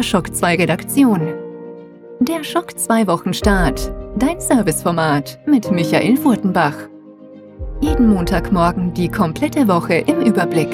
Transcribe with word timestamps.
der 0.00 0.04
Schock 0.04 0.34
2 0.34 0.54
Redaktion. 0.54 1.20
Der 2.20 2.42
Schock 2.42 2.78
2 2.78 3.06
Wochenstart. 3.06 3.92
Dein 4.16 4.40
Serviceformat 4.40 5.38
mit 5.44 5.70
Michael 5.70 6.16
Furtenbach. 6.16 6.72
Jeden 7.82 8.08
Montagmorgen 8.08 8.94
die 8.94 9.10
komplette 9.10 9.68
Woche 9.68 9.96
im 9.96 10.22
Überblick. 10.22 10.70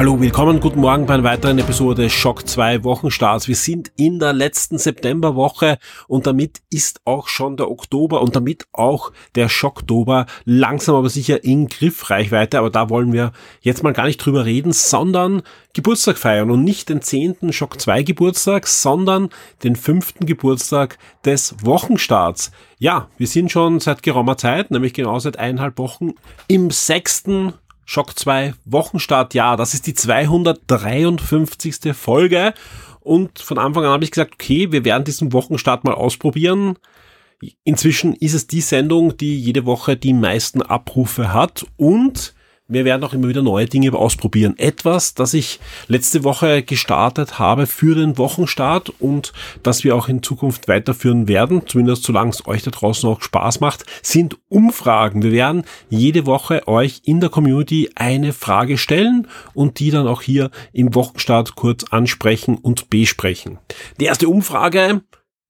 Hallo, 0.00 0.18
willkommen, 0.18 0.60
guten 0.60 0.80
Morgen 0.80 1.04
bei 1.04 1.12
einer 1.12 1.24
weiteren 1.24 1.58
Episode 1.58 2.08
Schock 2.08 2.48
2 2.48 2.84
Wochenstarts. 2.84 3.48
Wir 3.48 3.54
sind 3.54 3.92
in 3.96 4.18
der 4.18 4.32
letzten 4.32 4.78
Septemberwoche 4.78 5.76
und 6.08 6.26
damit 6.26 6.62
ist 6.70 7.02
auch 7.04 7.28
schon 7.28 7.58
der 7.58 7.70
Oktober 7.70 8.22
und 8.22 8.34
damit 8.34 8.66
auch 8.72 9.12
der 9.34 9.50
Schocktober 9.50 10.24
langsam 10.46 10.94
aber 10.94 11.10
sicher 11.10 11.44
in 11.44 11.68
Griffreichweite. 11.68 12.58
Aber 12.60 12.70
da 12.70 12.88
wollen 12.88 13.12
wir 13.12 13.32
jetzt 13.60 13.82
mal 13.82 13.92
gar 13.92 14.06
nicht 14.06 14.16
drüber 14.16 14.46
reden, 14.46 14.72
sondern 14.72 15.42
Geburtstag 15.74 16.16
feiern 16.16 16.50
und 16.50 16.64
nicht 16.64 16.88
den 16.88 17.02
zehnten 17.02 17.52
Schock 17.52 17.78
2 17.78 18.02
Geburtstag, 18.02 18.68
sondern 18.68 19.28
den 19.64 19.76
fünften 19.76 20.24
Geburtstag 20.24 20.96
des 21.26 21.56
Wochenstarts. 21.62 22.52
Ja, 22.78 23.08
wir 23.18 23.26
sind 23.26 23.52
schon 23.52 23.80
seit 23.80 24.02
geraumer 24.02 24.38
Zeit, 24.38 24.70
nämlich 24.70 24.94
genau 24.94 25.18
seit 25.18 25.38
eineinhalb 25.38 25.76
Wochen 25.76 26.12
im 26.48 26.70
sechsten 26.70 27.52
Schock 27.92 28.16
2 28.16 28.54
Wochenstart, 28.66 29.34
ja, 29.34 29.56
das 29.56 29.74
ist 29.74 29.88
die 29.88 29.94
253. 29.94 31.92
Folge 31.92 32.54
und 33.00 33.40
von 33.40 33.58
Anfang 33.58 33.82
an 33.84 33.90
habe 33.90 34.04
ich 34.04 34.12
gesagt, 34.12 34.34
okay, 34.34 34.70
wir 34.70 34.84
werden 34.84 35.02
diesen 35.02 35.32
Wochenstart 35.32 35.82
mal 35.82 35.94
ausprobieren. 35.94 36.76
Inzwischen 37.64 38.14
ist 38.14 38.34
es 38.34 38.46
die 38.46 38.60
Sendung, 38.60 39.16
die 39.16 39.36
jede 39.36 39.66
Woche 39.66 39.96
die 39.96 40.12
meisten 40.12 40.62
Abrufe 40.62 41.32
hat 41.32 41.66
und 41.76 42.32
wir 42.70 42.84
werden 42.84 43.04
auch 43.04 43.12
immer 43.12 43.28
wieder 43.28 43.42
neue 43.42 43.66
Dinge 43.66 43.92
ausprobieren. 43.92 44.54
Etwas, 44.56 45.14
das 45.14 45.34
ich 45.34 45.60
letzte 45.88 46.24
Woche 46.24 46.62
gestartet 46.62 47.38
habe 47.38 47.66
für 47.66 47.94
den 47.94 48.16
Wochenstart 48.16 48.92
und 49.00 49.32
das 49.62 49.84
wir 49.84 49.96
auch 49.96 50.08
in 50.08 50.22
Zukunft 50.22 50.68
weiterführen 50.68 51.28
werden, 51.28 51.62
zumindest 51.66 52.04
solange 52.04 52.30
es 52.30 52.46
euch 52.46 52.62
da 52.62 52.70
draußen 52.70 53.08
auch 53.08 53.20
Spaß 53.20 53.60
macht, 53.60 53.84
sind 54.02 54.38
Umfragen. 54.48 55.22
Wir 55.22 55.32
werden 55.32 55.64
jede 55.88 56.26
Woche 56.26 56.66
euch 56.68 57.02
in 57.04 57.20
der 57.20 57.28
Community 57.28 57.90
eine 57.96 58.32
Frage 58.32 58.78
stellen 58.78 59.26
und 59.52 59.80
die 59.80 59.90
dann 59.90 60.06
auch 60.06 60.22
hier 60.22 60.50
im 60.72 60.94
Wochenstart 60.94 61.56
kurz 61.56 61.84
ansprechen 61.90 62.56
und 62.56 62.88
besprechen. 62.88 63.58
Die 63.98 64.04
erste 64.04 64.28
Umfrage 64.28 65.02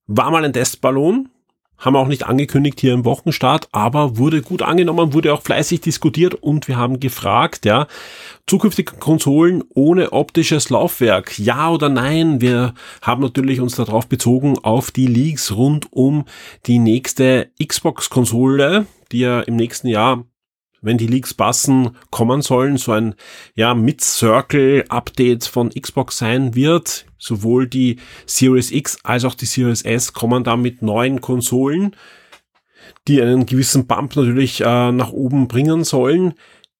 war 0.07 0.31
mal 0.31 0.45
ein 0.45 0.53
Testballon 0.53 1.29
haben 1.81 1.95
wir 1.95 1.99
auch 1.99 2.07
nicht 2.07 2.27
angekündigt 2.27 2.81
hier 2.81 2.95
im 2.95 3.05
Wochenstart, 3.05 3.69
aber 3.73 4.19
wurde 4.19 4.43
gut 4.43 4.63
angenommen, 4.63 5.13
wurde 5.15 5.35
auch 5.35 5.43
fleißig 5.43 5.81
diskutiert 5.81 6.35
und 6.35 6.69
wir 6.69 6.77
haben 6.77 7.01
gefragt, 7.01 7.65
ja, 7.65 7.87
zukünftige 8.47 8.97
Konsolen 8.97 9.65
ohne 9.75 10.13
optisches 10.13 10.71
Laufwerk, 10.71 11.39
ja 11.39 11.71
oder 11.71 11.89
nein? 11.89 12.41
Wir 12.41 12.75
haben 13.03 13.23
natürlich 13.23 13.61
uns 13.61 13.77
darauf 13.77 14.07
bezogen 14.07 14.59
auf 14.59 14.91
die 14.91 15.07
Leaks 15.07 15.53
rund 15.53 15.93
um 15.93 16.25
die 16.67 16.79
nächste 16.79 17.51
Xbox-Konsole, 17.65 18.87
die 19.11 19.21
ja 19.21 19.41
im 19.41 19.57
nächsten 19.57 19.89
Jahr 19.89 20.25
wenn 20.83 20.99
die 20.99 21.07
Leaks 21.07 21.35
passen, 21.35 21.97
kommen 22.11 22.43
sollen, 22.43 22.77
so 22.79 22.93
ein 22.93 23.15
ja 23.55 23.75
Mid-Circle-Update 23.75 25.45
von 25.45 25.71
Xbox 25.71 26.19
sein 26.19 26.55
wird. 26.55 27.05
Sowohl 27.21 27.69
die 27.69 27.99
Series 28.27 28.73
X 28.73 28.99
als 29.05 29.25
auch 29.25 29.35
die 29.35 29.47
Series 29.47 29.83
S 29.83 30.13
kommen 30.13 30.43
da 30.43 30.57
mit 30.57 30.83
neuen 30.83 31.21
Konsolen, 31.21 31.95
die 33.07 33.21
einen 33.23 33.47
gewissen 33.47 33.87
Bump 33.87 34.17
natürlich 34.17 34.63
äh, 34.63 34.91
nach 34.91 35.13
oben 35.13 35.47
bringen 35.47 35.85
sollen. 35.85 36.35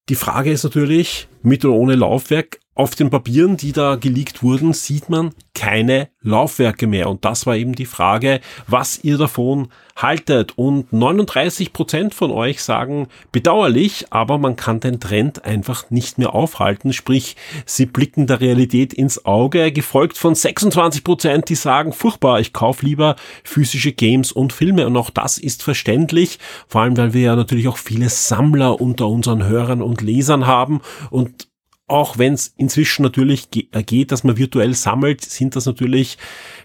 Die 0.09 0.15
Frage 0.17 0.51
ist 0.51 0.65
natürlich, 0.65 1.29
mit 1.43 1.65
oder 1.65 1.75
ohne 1.75 1.95
Laufwerk, 1.95 2.59
auf 2.81 2.95
den 2.95 3.11
Papieren, 3.11 3.59
die 3.59 3.73
da 3.73 3.97
geleakt 3.97 4.43
wurden, 4.43 4.73
sieht 4.73 5.11
man 5.11 5.35
keine 5.53 6.09
Laufwerke 6.23 6.87
mehr. 6.87 7.11
Und 7.11 7.27
das 7.27 7.45
war 7.45 7.55
eben 7.55 7.75
die 7.75 7.85
Frage, 7.85 8.41
was 8.69 9.05
ihr 9.05 9.19
davon 9.19 9.69
haltet. 9.97 10.57
Und 10.57 10.91
39 10.91 11.75
Prozent 11.75 12.15
von 12.15 12.31
euch 12.31 12.63
sagen 12.63 13.09
bedauerlich, 13.33 14.07
aber 14.09 14.39
man 14.39 14.57
kann 14.57 14.81
den 14.81 14.99
Trend 14.99 15.45
einfach 15.45 15.91
nicht 15.91 16.17
mehr 16.17 16.35
aufhalten. 16.35 16.95
Sprich, 16.95 17.37
sie 17.67 17.85
blicken 17.85 18.27
der 18.27 18.41
Realität 18.41 18.95
ins 18.95 19.27
Auge, 19.27 19.73
gefolgt 19.73 20.17
von 20.17 20.35
26 20.35 21.05
Prozent, 21.05 21.51
die 21.51 21.57
sagen, 21.57 21.93
furchtbar, 21.93 22.41
ich 22.41 22.55
kaufe 22.55 22.87
lieber 22.87 23.17
physische 23.45 23.93
Games 23.93 24.33
und 24.33 24.55
Filme. 24.55 24.87
Und 24.87 24.97
auch 24.97 25.11
das 25.11 25.37
ist 25.37 25.63
verständlich, 25.63 26.39
vor 26.67 26.81
allem 26.81 26.97
weil 26.97 27.13
wir 27.13 27.21
ja 27.21 27.37
natürlich 27.37 27.69
auch 27.69 27.77
viele 27.77 28.09
Sammler 28.09 28.81
unter 28.81 29.07
unseren 29.07 29.45
Hörern 29.45 29.83
und 29.83 30.01
Lesern 30.01 30.47
haben 30.47 30.81
und 31.11 31.50
auch 31.91 32.19
wenn 32.19 32.35
es 32.35 32.55
inzwischen 32.57 33.03
natürlich 33.03 33.49
äh, 33.73 33.83
geht, 33.83 34.13
dass 34.13 34.25
man 34.25 34.37
virtuell 34.37 34.75
sammelt, 34.75 35.23
sind 35.23 35.57
das 35.57 35.67
natürlich, 35.67 36.19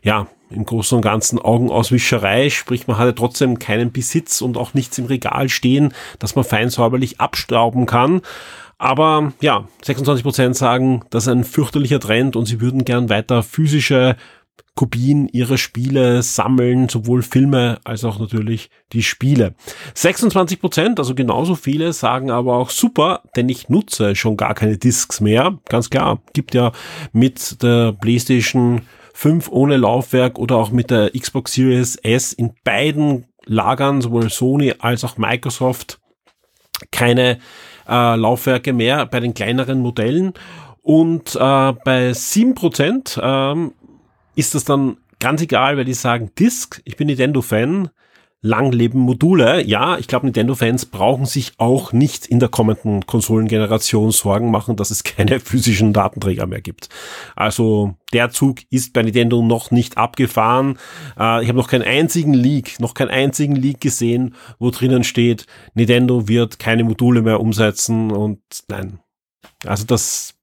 ja, 0.04 0.28
im 0.52 0.64
Großen 0.64 0.96
und 0.96 1.02
Ganzen 1.02 1.40
Augenauswischerei, 1.40 2.52
sprich 2.52 2.88
man 2.88 3.00
hatte 3.00 3.16
trotzdem 3.16 3.58
keinen 3.58 3.92
Besitz 3.92 4.42
und 4.42 4.58
auch 4.58 4.76
nichts 4.76 4.98
im 5.00 5.06
Regal 5.06 5.50
stehen, 5.50 5.94
dass 6.20 6.36
man 6.36 6.46
fein 6.46 6.70
säuberlich 6.70 7.20
abstauben 7.20 7.88
kann. 7.88 8.22
Aber 8.78 9.34
ja, 9.42 9.68
26 9.84 10.24
Prozent 10.24 10.56
sagen, 10.56 11.04
das 11.10 11.24
ist 11.24 11.34
ein 11.34 11.44
fürchterlicher 11.44 12.00
Trend 12.00 12.36
und 12.36 12.46
sie 12.46 12.62
würden 12.62 12.86
gern 12.86 13.10
weiter 13.10 13.42
physische 13.42 14.18
Kopien 14.76 15.30
ihrer 15.30 15.58
Spiele 15.58 16.22
sammeln, 16.22 16.90
sowohl 16.90 17.22
Filme 17.22 17.80
als 17.86 18.04
auch 18.04 18.20
natürlich 18.20 18.70
die 18.92 19.04
Spiele. 19.04 19.56
26 19.94 20.60
Prozent, 20.60 21.00
also 21.00 21.16
genauso 21.16 21.56
viele, 21.56 21.94
sagen 21.94 22.30
aber 22.30 22.58
auch 22.58 22.70
super, 22.70 23.22
denn 23.38 23.48
ich 23.48 23.70
nutze 23.70 24.16
schon 24.16 24.36
gar 24.36 24.54
keine 24.54 24.78
Discs 24.78 25.22
mehr. 25.22 25.58
Ganz 25.70 25.90
klar, 25.90 26.22
gibt 26.34 26.54
ja 26.54 26.74
mit 27.14 27.64
der 27.64 27.94
PlayStation 27.94 28.82
5 29.14 29.48
ohne 29.50 29.78
Laufwerk 29.78 30.38
oder 30.38 30.58
auch 30.58 30.72
mit 30.72 30.92
der 30.92 31.12
Xbox 31.12 31.54
Series 31.54 31.96
S 31.96 32.34
in 32.34 32.54
beiden 32.66 33.28
Lagern, 33.46 34.02
sowohl 34.02 34.30
Sony 34.30 34.74
als 34.80 35.06
auch 35.06 35.18
Microsoft, 35.18 36.00
keine 36.92 37.40
äh, 37.88 38.16
Laufwerke 38.18 38.74
mehr 38.74 39.06
bei 39.06 39.22
den 39.22 39.34
kleineren 39.34 39.80
Modellen. 39.80 40.34
Und 40.82 41.36
äh, 41.36 41.40
bei 41.40 42.12
7% 42.12 43.20
ähm, 43.22 43.74
ist 44.36 44.56
das 44.56 44.64
dann 44.66 44.98
ganz 45.20 45.42
egal, 45.42 45.78
weil 45.78 45.86
die 45.86 45.94
sagen, 45.94 46.32
Disk, 46.38 46.82
ich 46.86 46.98
bin 46.98 47.08
Nintendo-Fan, 47.08 47.90
lang 48.46 48.72
leben 48.72 49.00
Module. 49.00 49.66
Ja, 49.66 49.98
ich 49.98 50.08
glaube, 50.08 50.28
Nintendo-Fans 50.28 50.86
brauchen 50.86 51.26
sich 51.26 51.54
auch 51.58 51.94
nicht 51.94 52.28
in 52.28 52.40
der 52.40 52.50
kommenden 52.50 53.06
Konsolengeneration 53.08 54.12
Sorgen 54.12 54.52
machen, 54.52 54.76
dass 54.76 54.92
es 54.92 55.04
keine 55.04 55.40
physischen 55.40 55.94
Datenträger 55.94 56.46
mehr 56.46 56.62
gibt. 56.62 56.90
Also 57.36 57.96
der 58.14 58.30
Zug 58.30 58.60
ist 58.70 58.94
bei 58.94 59.02
Nintendo 59.02 59.42
noch 59.42 59.72
nicht 59.72 59.98
abgefahren. 59.98 60.78
Äh, 61.20 61.42
ich 61.42 61.50
habe 61.50 61.58
noch 61.58 61.68
keinen 61.68 61.84
einzigen 61.84 62.34
Leak, 62.34 62.80
noch 62.80 62.94
keinen 62.94 63.10
einzigen 63.10 63.56
Leak 63.56 63.82
gesehen, 63.82 64.36
wo 64.60 64.70
drinnen 64.70 65.04
steht, 65.04 65.48
Nintendo 65.74 66.28
wird 66.28 66.60
keine 66.60 66.84
Module 66.84 67.24
mehr 67.24 67.40
umsetzen 67.40 68.12
und 68.12 68.40
nein. 68.68 69.00
Also 69.66 69.86
das 69.86 70.35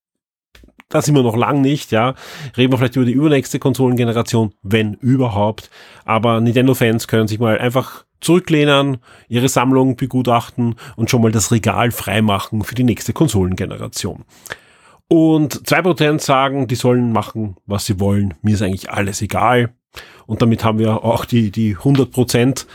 da 0.92 1.00
sind 1.00 1.14
wir 1.14 1.22
noch 1.22 1.36
lang 1.36 1.62
nicht, 1.62 1.90
ja. 1.90 2.14
Reden 2.56 2.72
wir 2.72 2.78
vielleicht 2.78 2.96
über 2.96 3.06
die 3.06 3.12
übernächste 3.12 3.58
Konsolengeneration, 3.58 4.52
wenn 4.62 4.94
überhaupt. 4.94 5.70
Aber 6.04 6.40
Nintendo-Fans 6.40 7.08
können 7.08 7.28
sich 7.28 7.38
mal 7.38 7.58
einfach 7.58 8.04
zurücklehnen, 8.20 8.98
ihre 9.28 9.48
Sammlung 9.48 9.96
begutachten 9.96 10.76
und 10.96 11.10
schon 11.10 11.22
mal 11.22 11.32
das 11.32 11.50
Regal 11.50 11.90
freimachen 11.90 12.62
für 12.62 12.74
die 12.74 12.84
nächste 12.84 13.14
Konsolengeneration. 13.14 14.24
Und 15.08 15.66
zwei 15.66 15.82
Prozent 15.82 16.20
sagen, 16.20 16.68
die 16.68 16.74
sollen 16.74 17.12
machen, 17.12 17.56
was 17.66 17.86
sie 17.86 17.98
wollen. 17.98 18.34
Mir 18.42 18.54
ist 18.54 18.62
eigentlich 18.62 18.90
alles 18.90 19.22
egal. 19.22 19.74
Und 20.26 20.42
damit 20.42 20.62
haben 20.62 20.78
wir 20.78 21.04
auch 21.04 21.24
die, 21.24 21.50
die 21.50 21.76
100 21.76 22.10
Prozent 22.10 22.66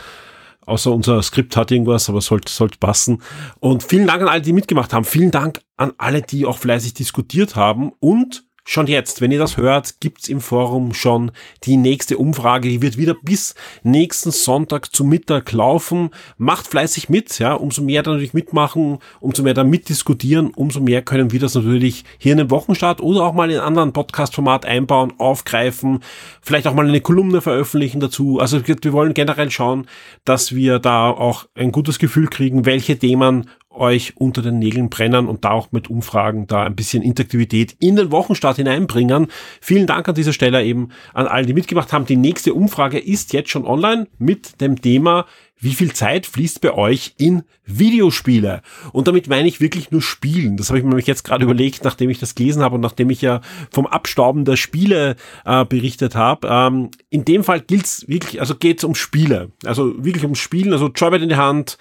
außer 0.68 0.92
unser 0.92 1.22
Skript 1.22 1.56
hat 1.56 1.70
irgendwas, 1.70 2.08
aber 2.08 2.20
sollte, 2.20 2.52
sollte 2.52 2.78
passen. 2.78 3.22
Und 3.60 3.82
vielen 3.82 4.06
Dank 4.06 4.22
an 4.22 4.28
alle, 4.28 4.42
die 4.42 4.52
mitgemacht 4.52 4.92
haben. 4.92 5.04
Vielen 5.04 5.30
Dank 5.30 5.60
an 5.76 5.92
alle, 5.98 6.22
die 6.22 6.46
auch 6.46 6.58
fleißig 6.58 6.94
diskutiert 6.94 7.56
haben 7.56 7.92
und 8.00 8.47
Schon 8.70 8.86
jetzt, 8.86 9.22
wenn 9.22 9.32
ihr 9.32 9.38
das 9.38 9.56
hört, 9.56 9.98
gibt's 9.98 10.28
im 10.28 10.42
Forum 10.42 10.92
schon 10.92 11.30
die 11.64 11.78
nächste 11.78 12.18
Umfrage. 12.18 12.68
Die 12.68 12.82
wird 12.82 12.98
wieder 12.98 13.14
bis 13.14 13.54
nächsten 13.82 14.30
Sonntag 14.30 14.94
zu 14.94 15.04
Mittag 15.04 15.52
laufen. 15.52 16.10
Macht 16.36 16.66
fleißig 16.66 17.08
mit, 17.08 17.38
ja. 17.38 17.54
Umso 17.54 17.80
mehr 17.80 18.02
da 18.02 18.10
natürlich 18.10 18.34
mitmachen, 18.34 18.98
umso 19.20 19.42
mehr 19.42 19.54
da 19.54 19.64
mitdiskutieren, 19.64 20.48
umso 20.48 20.80
mehr 20.80 21.00
können 21.00 21.32
wir 21.32 21.40
das 21.40 21.54
natürlich 21.54 22.04
hier 22.18 22.32
in 22.32 22.38
den 22.38 22.50
Wochenstart 22.50 23.00
oder 23.00 23.22
auch 23.22 23.32
mal 23.32 23.50
in 23.50 23.58
anderen 23.58 23.94
Podcast-Format 23.94 24.66
einbauen, 24.66 25.14
aufgreifen, 25.16 26.00
vielleicht 26.42 26.66
auch 26.66 26.74
mal 26.74 26.86
eine 26.86 27.00
Kolumne 27.00 27.40
veröffentlichen 27.40 28.00
dazu. 28.00 28.38
Also 28.38 28.60
wir 28.68 28.92
wollen 28.92 29.14
generell 29.14 29.50
schauen, 29.50 29.86
dass 30.26 30.54
wir 30.54 30.78
da 30.78 31.08
auch 31.08 31.46
ein 31.54 31.72
gutes 31.72 31.98
Gefühl 31.98 32.28
kriegen, 32.28 32.66
welche 32.66 32.98
Themen 32.98 33.48
euch 33.78 34.16
unter 34.16 34.42
den 34.42 34.58
Nägeln 34.58 34.90
brennen 34.90 35.28
und 35.28 35.44
da 35.44 35.50
auch 35.50 35.72
mit 35.72 35.88
Umfragen 35.88 36.46
da 36.46 36.64
ein 36.64 36.76
bisschen 36.76 37.02
Interaktivität 37.02 37.76
in 37.78 37.96
den 37.96 38.10
Wochenstart 38.10 38.56
hineinbringen. 38.56 39.28
Vielen 39.60 39.86
Dank 39.86 40.08
an 40.08 40.14
dieser 40.14 40.32
Stelle 40.32 40.64
eben 40.64 40.90
an 41.14 41.26
alle, 41.26 41.46
die 41.46 41.54
mitgemacht 41.54 41.92
haben. 41.92 42.06
Die 42.06 42.16
nächste 42.16 42.54
Umfrage 42.54 42.98
ist 42.98 43.32
jetzt 43.32 43.50
schon 43.50 43.64
online 43.64 44.06
mit 44.18 44.60
dem 44.60 44.80
Thema 44.80 45.26
wie 45.60 45.74
viel 45.74 45.92
Zeit 45.92 46.26
fließt 46.26 46.60
bei 46.60 46.72
euch 46.72 47.14
in 47.18 47.42
Videospiele? 47.66 48.62
Und 48.92 49.08
damit 49.08 49.28
meine 49.28 49.48
ich 49.48 49.60
wirklich 49.60 49.90
nur 49.90 50.02
Spielen. 50.02 50.56
Das 50.56 50.68
habe 50.68 50.78
ich 50.78 50.84
mir 50.84 50.90
nämlich 50.90 51.06
jetzt 51.06 51.24
gerade 51.24 51.44
überlegt, 51.44 51.84
nachdem 51.84 52.10
ich 52.10 52.18
das 52.18 52.34
gelesen 52.34 52.62
habe 52.62 52.76
und 52.76 52.80
nachdem 52.80 53.10
ich 53.10 53.22
ja 53.22 53.40
vom 53.70 53.86
Abstauben 53.86 54.44
der 54.44 54.56
Spiele 54.56 55.16
äh, 55.44 55.64
berichtet 55.64 56.14
habe. 56.14 56.48
Ähm, 56.48 56.90
in 57.10 57.24
dem 57.24 57.42
Fall 57.42 57.60
gilt's 57.60 58.06
wirklich, 58.08 58.40
also 58.40 58.54
geht's 58.54 58.84
um 58.84 58.94
Spiele. 58.94 59.50
Also 59.64 60.04
wirklich 60.04 60.24
ums 60.24 60.38
Spielen, 60.38 60.72
also 60.72 60.88
Joybird 60.88 61.22
in 61.22 61.28
die 61.28 61.36
Hand, 61.36 61.78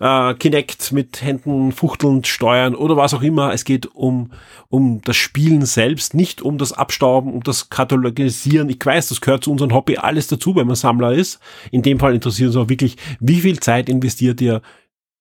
äh, 0.00 0.34
Kinect 0.34 0.92
mit 0.92 1.22
Händen 1.22 1.72
fuchtelnd 1.72 2.26
steuern 2.26 2.74
oder 2.74 2.96
was 2.96 3.14
auch 3.14 3.22
immer. 3.22 3.52
Es 3.52 3.64
geht 3.64 3.86
um, 3.86 4.32
um 4.68 5.00
das 5.02 5.16
Spielen 5.16 5.64
selbst, 5.64 6.14
nicht 6.14 6.42
um 6.42 6.58
das 6.58 6.72
Abstauben, 6.72 7.32
um 7.32 7.42
das 7.42 7.70
Katalogisieren. 7.70 8.68
Ich 8.68 8.84
weiß, 8.84 9.08
das 9.08 9.20
gehört 9.20 9.44
zu 9.44 9.50
unserem 9.50 9.72
Hobby 9.74 9.96
alles 9.96 10.28
dazu, 10.28 10.56
wenn 10.56 10.66
man 10.66 10.76
Sammler 10.76 11.12
ist. 11.12 11.40
In 11.70 11.82
dem 11.82 11.98
Fall 11.98 12.14
interessiert 12.14 12.48
uns 12.48 12.56
auch 12.56 12.68
wirklich, 12.68 12.96
wie 13.20 13.40
viel 13.40 13.60
Zeit 13.60 13.88
investiert 13.88 14.40
ihr 14.40 14.62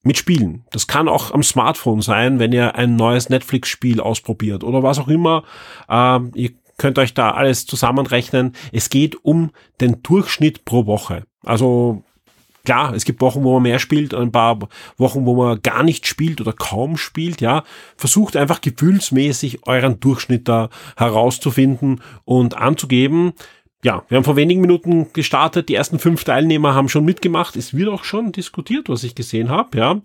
mit 0.04 0.18
Spielen. 0.18 0.64
Das 0.72 0.88
kann 0.88 1.08
auch 1.10 1.34
am 1.34 1.44
Smartphone 1.44 2.02
sein, 2.02 2.40
wenn 2.40 2.54
ihr 2.54 2.76
ein 2.76 2.96
neues 2.96 3.30
Netflix-Spiel 3.30 4.00
ausprobiert 4.00 4.64
oder 4.64 4.84
was 4.84 5.00
auch 5.00 5.08
immer. 5.08 5.44
Ähm, 5.90 6.32
ihr 6.36 6.52
könnt 6.78 7.00
euch 7.00 7.14
da 7.14 7.32
alles 7.32 7.66
zusammenrechnen. 7.66 8.54
Es 8.72 8.90
geht 8.90 9.24
um 9.24 9.52
den 9.82 10.04
Durchschnitt 10.04 10.66
pro 10.66 10.86
Woche. 10.86 11.24
Also 11.44 12.04
Klar, 12.68 12.94
es 12.94 13.06
gibt 13.06 13.22
Wochen, 13.22 13.46
wo 13.46 13.54
man 13.54 13.64
mehr 13.64 13.80
spielt, 13.80 14.14
ein 14.14 14.34
paar 14.34 14.60
Wochen, 14.98 15.26
wo 15.26 15.42
man 15.42 15.62
gar 15.62 15.84
nicht 15.84 16.06
spielt 16.06 16.42
oder 16.42 16.52
kaum 16.52 16.98
spielt, 16.98 17.40
ja. 17.40 17.64
Versucht 17.96 18.36
einfach 18.36 18.60
gefühlsmäßig 18.60 19.66
euren 19.66 20.02
Durchschnitt 20.02 20.50
da 20.50 20.68
herauszufinden 20.98 22.02
und 22.26 22.58
anzugeben. 22.58 23.32
Ja, 23.86 24.04
wir 24.10 24.18
haben 24.18 24.26
vor 24.26 24.36
wenigen 24.36 24.60
Minuten 24.60 25.14
gestartet. 25.14 25.70
Die 25.70 25.76
ersten 25.76 25.98
fünf 25.98 26.26
Teilnehmer 26.26 26.76
haben 26.76 26.90
schon 26.90 27.06
mitgemacht. 27.06 27.56
Es 27.56 27.74
wird 27.74 27.88
auch 27.88 28.04
schon 28.04 28.34
diskutiert, 28.34 28.90
was 28.90 29.06
ich 29.06 29.16
gesehen 29.16 29.48
habe, 29.48 29.78
ja. 29.78 30.02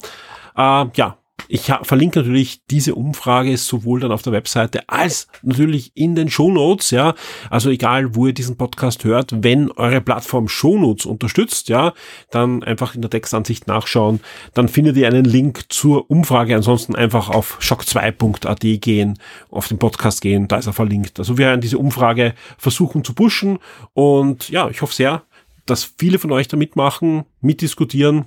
Äh, 0.54 0.88
ja, 0.94 1.16
ich 1.54 1.70
verlinke 1.82 2.20
natürlich 2.20 2.62
diese 2.70 2.94
Umfrage 2.94 3.58
sowohl 3.58 4.00
dann 4.00 4.10
auf 4.10 4.22
der 4.22 4.32
Webseite 4.32 4.88
als 4.88 5.26
natürlich 5.42 5.92
in 5.94 6.14
den 6.14 6.30
Shownotes, 6.30 6.92
ja. 6.92 7.14
Also 7.50 7.68
egal, 7.68 8.14
wo 8.14 8.26
ihr 8.26 8.32
diesen 8.32 8.56
Podcast 8.56 9.04
hört, 9.04 9.44
wenn 9.44 9.70
eure 9.72 10.00
Plattform 10.00 10.48
Shownotes 10.48 11.04
unterstützt, 11.04 11.68
ja, 11.68 11.92
dann 12.30 12.62
einfach 12.62 12.94
in 12.94 13.02
der 13.02 13.10
Textansicht 13.10 13.66
nachschauen. 13.66 14.20
Dann 14.54 14.68
findet 14.68 14.96
ihr 14.96 15.06
einen 15.06 15.26
Link 15.26 15.64
zur 15.68 16.10
Umfrage. 16.10 16.56
Ansonsten 16.56 16.96
einfach 16.96 17.28
auf 17.28 17.58
shock2.at 17.60 18.80
gehen, 18.80 19.18
auf 19.50 19.68
den 19.68 19.76
Podcast 19.76 20.22
gehen, 20.22 20.48
da 20.48 20.56
ist 20.56 20.68
er 20.68 20.72
verlinkt. 20.72 21.18
Also 21.18 21.36
wir 21.36 21.48
werden 21.48 21.60
diese 21.60 21.76
Umfrage 21.76 22.32
versuchen 22.56 23.04
zu 23.04 23.12
pushen 23.12 23.58
und 23.92 24.48
ja, 24.48 24.70
ich 24.70 24.80
hoffe 24.80 24.94
sehr, 24.94 25.24
dass 25.66 25.84
viele 25.84 26.18
von 26.18 26.32
euch 26.32 26.48
da 26.48 26.56
mitmachen, 26.56 27.24
mitdiskutieren 27.42 28.24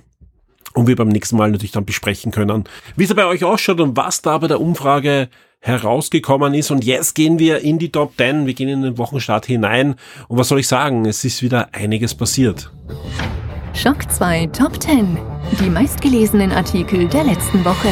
und 0.76 0.86
wir 0.86 0.94
beim 0.94 1.08
nächsten 1.08 1.36
Mal 1.36 1.50
natürlich 1.50 1.72
dann 1.72 1.86
besprechen 1.86 2.30
können, 2.30 2.64
wie 2.96 3.04
es 3.04 3.14
bei 3.14 3.26
euch 3.26 3.44
ausschaut 3.44 3.80
und 3.80 3.96
was 3.96 4.20
da 4.20 4.36
bei 4.38 4.46
der 4.46 4.60
Umfrage 4.60 5.28
herausgekommen 5.60 6.52
ist. 6.54 6.70
Und 6.70 6.84
jetzt 6.84 7.14
gehen 7.14 7.38
wir 7.38 7.60
in 7.60 7.78
die 7.78 7.90
Top 7.90 8.12
10, 8.18 8.46
wir 8.46 8.54
gehen 8.54 8.68
in 8.68 8.82
den 8.82 8.98
Wochenstart 8.98 9.46
hinein. 9.46 9.96
Und 10.28 10.38
was 10.38 10.48
soll 10.48 10.60
ich 10.60 10.68
sagen? 10.68 11.06
Es 11.06 11.24
ist 11.24 11.42
wieder 11.42 11.70
einiges 11.72 12.14
passiert. 12.14 12.70
Schock 13.74 14.10
2 14.10 14.48
Top 14.48 14.80
10. 14.80 15.18
Die 15.60 15.70
meistgelesenen 15.70 16.52
Artikel 16.52 17.08
der 17.08 17.24
letzten 17.24 17.64
Woche. 17.64 17.88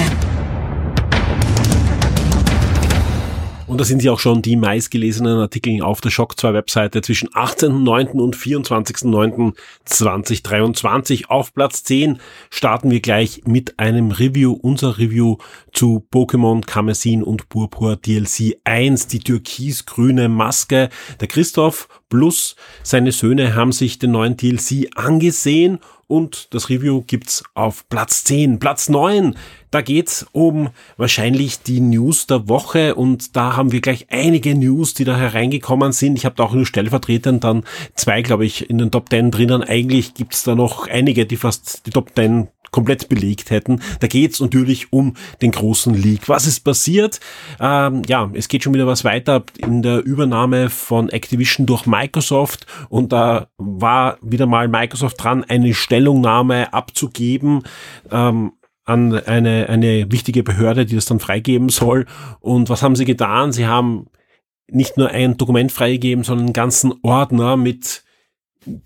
Und 3.74 3.80
da 3.80 3.84
sind 3.84 4.02
sie 4.02 4.08
auch 4.08 4.20
schon 4.20 4.40
die 4.40 4.54
meistgelesenen 4.54 5.36
Artikel 5.36 5.82
auf 5.82 6.00
der 6.00 6.10
Shock 6.10 6.38
2 6.38 6.54
Webseite 6.54 7.02
zwischen 7.02 7.30
18.09. 7.30 8.20
und 8.20 8.36
24.09.2023. 8.36 11.26
Auf 11.26 11.52
Platz 11.52 11.82
10 11.82 12.20
starten 12.50 12.92
wir 12.92 13.00
gleich 13.00 13.42
mit 13.46 13.80
einem 13.80 14.12
Review, 14.12 14.52
unser 14.52 14.98
Review 14.98 15.38
zu 15.72 16.06
Pokémon 16.12 16.64
Kamezin 16.64 17.24
und 17.24 17.48
Purpur 17.48 17.96
DLC 17.96 18.58
1, 18.62 19.08
die 19.08 19.18
türkisgrüne 19.18 20.28
Maske. 20.28 20.88
Der 21.18 21.26
Christoph 21.26 21.88
plus 22.08 22.54
seine 22.84 23.10
Söhne 23.10 23.56
haben 23.56 23.72
sich 23.72 23.98
den 23.98 24.12
neuen 24.12 24.36
DLC 24.36 24.88
angesehen 24.94 25.80
und 26.06 26.54
das 26.54 26.68
Review 26.68 27.02
gibt's 27.06 27.44
auf 27.54 27.88
Platz 27.88 28.24
10. 28.24 28.58
Platz 28.58 28.88
9, 28.88 29.36
da 29.74 29.82
geht's 29.82 30.24
um 30.30 30.70
wahrscheinlich 30.96 31.60
die 31.62 31.80
News 31.80 32.28
der 32.28 32.48
Woche 32.48 32.94
und 32.94 33.34
da 33.34 33.56
haben 33.56 33.72
wir 33.72 33.80
gleich 33.80 34.06
einige 34.08 34.54
News, 34.54 34.94
die 34.94 35.04
da 35.04 35.16
hereingekommen 35.16 35.90
sind. 35.90 36.16
Ich 36.16 36.24
habe 36.24 36.36
da 36.36 36.44
auch 36.44 36.52
nur 36.52 36.64
stellvertretend 36.64 37.42
dann 37.42 37.64
zwei, 37.96 38.22
glaube 38.22 38.46
ich, 38.46 38.70
in 38.70 38.78
den 38.78 38.92
Top 38.92 39.10
10 39.10 39.32
drinnen. 39.32 39.64
Eigentlich 39.64 40.14
gibt's 40.14 40.44
da 40.44 40.54
noch 40.54 40.86
einige, 40.86 41.26
die 41.26 41.36
fast 41.36 41.86
die 41.86 41.90
Top 41.90 42.12
10 42.14 42.46
komplett 42.70 43.08
belegt 43.08 43.50
hätten. 43.50 43.80
Da 43.98 44.06
geht's 44.06 44.40
natürlich 44.40 44.92
um 44.92 45.14
den 45.42 45.50
großen 45.50 45.92
Leak. 45.92 46.28
Was 46.28 46.46
ist 46.46 46.60
passiert? 46.60 47.18
Ähm, 47.60 48.02
ja, 48.06 48.30
es 48.32 48.46
geht 48.46 48.62
schon 48.62 48.74
wieder 48.74 48.86
was 48.86 49.04
weiter 49.04 49.42
in 49.56 49.82
der 49.82 50.04
Übernahme 50.04 50.70
von 50.70 51.08
Activision 51.08 51.66
durch 51.66 51.86
Microsoft 51.86 52.66
und 52.88 53.12
da 53.12 53.48
war 53.58 54.18
wieder 54.22 54.46
mal 54.46 54.68
Microsoft 54.68 55.22
dran, 55.22 55.42
eine 55.42 55.74
Stellungnahme 55.74 56.72
abzugeben. 56.72 57.62
Ähm, 58.10 58.52
an 58.84 59.12
eine, 59.12 59.68
eine 59.68 60.10
wichtige 60.10 60.42
Behörde, 60.42 60.86
die 60.86 60.94
das 60.94 61.06
dann 61.06 61.20
freigeben 61.20 61.68
soll. 61.68 62.06
Und 62.40 62.68
was 62.68 62.82
haben 62.82 62.96
sie 62.96 63.04
getan? 63.04 63.52
Sie 63.52 63.66
haben 63.66 64.06
nicht 64.70 64.96
nur 64.96 65.10
ein 65.10 65.36
Dokument 65.36 65.72
freigegeben, 65.72 66.24
sondern 66.24 66.46
einen 66.46 66.52
ganzen 66.52 66.92
Ordner 67.02 67.56
mit 67.56 68.02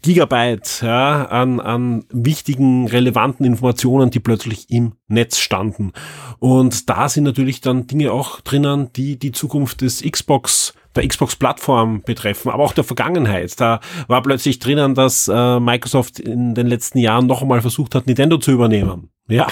Gigabyte 0.03 0.83
ja, 0.83 1.27
an, 1.27 1.61
an 1.61 2.05
wichtigen, 2.11 2.89
relevanten 2.89 3.47
Informationen, 3.47 4.11
die 4.11 4.21
plötzlich 4.21 4.71
im 4.71 4.95
Netz 5.07 5.39
standen. 5.39 5.93
Und 6.41 6.89
da 6.89 7.09
sind 7.09 7.25
natürlich 7.25 7.61
dann 7.61 7.87
Dinge 7.87 8.13
auch 8.13 8.41
drinnen, 8.41 8.93
die 8.95 9.19
die 9.19 9.33
Zukunft 9.33 9.81
des 9.83 10.03
Xbox 10.03 10.75
der 10.97 11.07
Xbox-Plattform 11.07 12.03
betreffen, 12.03 12.51
aber 12.51 12.65
auch 12.65 12.73
der 12.73 12.83
Vergangenheit. 12.83 13.61
Da 13.61 13.79
war 14.09 14.23
plötzlich 14.23 14.59
drinnen, 14.59 14.95
dass 14.95 15.29
äh, 15.29 15.61
Microsoft 15.61 16.19
in 16.19 16.55
den 16.55 16.67
letzten 16.67 16.99
Jahren 16.99 17.27
noch 17.27 17.43
einmal 17.43 17.61
versucht 17.61 17.95
hat, 17.95 18.07
Nintendo 18.07 18.39
zu 18.39 18.51
übernehmen. 18.51 19.11
Ja. 19.29 19.47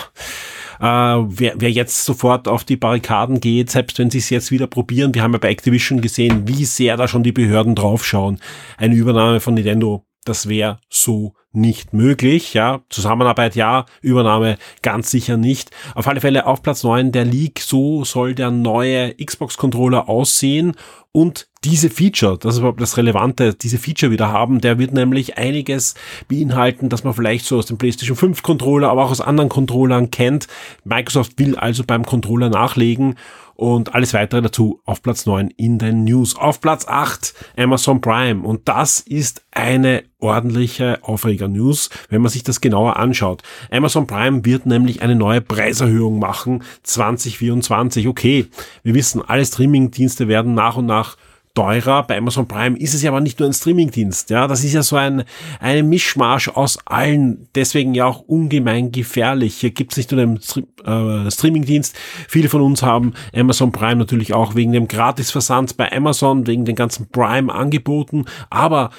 Äh, 0.80 0.84
wer, 0.84 1.54
wer 1.56 1.70
jetzt 1.70 2.04
sofort 2.04 2.48
auf 2.48 2.64
die 2.64 2.76
Barrikaden 2.76 3.40
geht, 3.40 3.70
selbst 3.70 3.98
wenn 3.98 4.10
sie 4.10 4.18
es 4.18 4.30
jetzt 4.30 4.50
wieder 4.50 4.66
probieren, 4.66 5.14
wir 5.14 5.22
haben 5.22 5.32
ja 5.32 5.38
bei 5.38 5.50
Activision 5.50 6.00
gesehen, 6.00 6.46
wie 6.46 6.64
sehr 6.64 6.96
da 6.96 7.08
schon 7.08 7.22
die 7.22 7.32
Behörden 7.32 7.74
draufschauen. 7.74 8.40
Eine 8.76 8.94
Übernahme 8.94 9.40
von 9.40 9.54
Nintendo 9.54 10.04
das 10.28 10.48
wäre 10.48 10.80
so 10.90 11.34
nicht 11.52 11.94
möglich. 11.94 12.54
Ja, 12.54 12.82
Zusammenarbeit 12.90 13.56
ja, 13.56 13.86
Übernahme 14.02 14.58
ganz 14.82 15.10
sicher 15.10 15.36
nicht. 15.36 15.70
Auf 15.94 16.06
alle 16.06 16.20
Fälle 16.20 16.46
auf 16.46 16.62
Platz 16.62 16.84
9 16.84 17.12
der 17.12 17.24
League. 17.24 17.60
So 17.60 18.04
soll 18.04 18.34
der 18.34 18.50
neue 18.50 19.14
Xbox-Controller 19.14 20.08
aussehen 20.08 20.74
und 21.16 21.48
diese 21.64 21.88
Feature, 21.88 22.36
das 22.36 22.54
ist 22.54 22.58
überhaupt 22.58 22.80
das 22.82 22.98
Relevante, 22.98 23.54
diese 23.54 23.78
Feature 23.78 24.12
wieder 24.12 24.30
haben, 24.30 24.60
der 24.60 24.78
wird 24.78 24.92
nämlich 24.92 25.38
einiges 25.38 25.94
beinhalten, 26.28 26.90
das 26.90 27.04
man 27.04 27.14
vielleicht 27.14 27.46
so 27.46 27.56
aus 27.56 27.64
dem 27.64 27.78
PlayStation 27.78 28.18
5 28.18 28.42
Controller, 28.42 28.90
aber 28.90 29.06
auch 29.06 29.10
aus 29.10 29.22
anderen 29.22 29.48
Controllern 29.48 30.10
kennt. 30.10 30.46
Microsoft 30.84 31.38
will 31.38 31.56
also 31.56 31.84
beim 31.84 32.04
Controller 32.04 32.50
nachlegen 32.50 33.16
und 33.56 33.94
alles 33.94 34.12
weitere 34.14 34.42
dazu 34.42 34.80
auf 34.84 35.02
Platz 35.02 35.26
9 35.26 35.48
in 35.56 35.78
den 35.78 36.04
News. 36.04 36.36
Auf 36.36 36.60
Platz 36.60 36.86
8 36.86 37.34
Amazon 37.56 38.00
Prime 38.00 38.46
und 38.46 38.68
das 38.68 39.00
ist 39.00 39.44
eine 39.50 40.04
ordentliche 40.18 41.02
Aufreger-News, 41.02 41.90
wenn 42.08 42.22
man 42.22 42.30
sich 42.30 42.42
das 42.42 42.60
genauer 42.60 42.96
anschaut. 42.96 43.42
Amazon 43.70 44.06
Prime 44.06 44.44
wird 44.44 44.66
nämlich 44.66 45.02
eine 45.02 45.14
neue 45.14 45.40
Preiserhöhung 45.40 46.18
machen 46.18 46.62
2024. 46.82 48.08
Okay, 48.08 48.46
wir 48.82 48.94
wissen, 48.94 49.22
alle 49.26 49.44
Streaming-Dienste 49.44 50.28
werden 50.28 50.54
nach 50.54 50.76
und 50.76 50.86
nach 50.86 51.16
teurer. 51.56 52.04
Bei 52.04 52.16
Amazon 52.16 52.46
Prime 52.46 52.78
ist 52.78 52.94
es 52.94 53.02
ja 53.02 53.10
aber 53.10 53.20
nicht 53.20 53.40
nur 53.40 53.48
ein 53.48 53.52
Streamingdienst. 53.52 54.30
Ja, 54.30 54.46
das 54.46 54.62
ist 54.62 54.74
ja 54.74 54.82
so 54.82 54.94
ein, 54.94 55.24
eine 55.58 55.82
Mischmasch 55.82 56.48
aus 56.48 56.78
allen. 56.84 57.48
Deswegen 57.56 57.94
ja 57.94 58.06
auch 58.06 58.20
ungemein 58.20 58.92
gefährlich. 58.92 59.56
Hier 59.56 59.70
gibt 59.70 59.92
es 59.92 59.96
nicht 59.96 60.12
nur 60.12 60.20
den 60.20 60.36
äh, 60.36 61.30
Streamingdienst. 61.30 61.96
Viele 62.28 62.48
von 62.48 62.60
uns 62.60 62.82
haben 62.82 63.14
Amazon 63.34 63.72
Prime 63.72 63.96
natürlich 63.96 64.34
auch 64.34 64.54
wegen 64.54 64.72
dem 64.72 64.86
Gratisversand 64.86 65.76
bei 65.76 65.90
Amazon, 65.90 66.46
wegen 66.46 66.64
den 66.64 66.76
ganzen 66.76 67.08
Prime-Angeboten. 67.08 68.26
Aber 68.50 68.90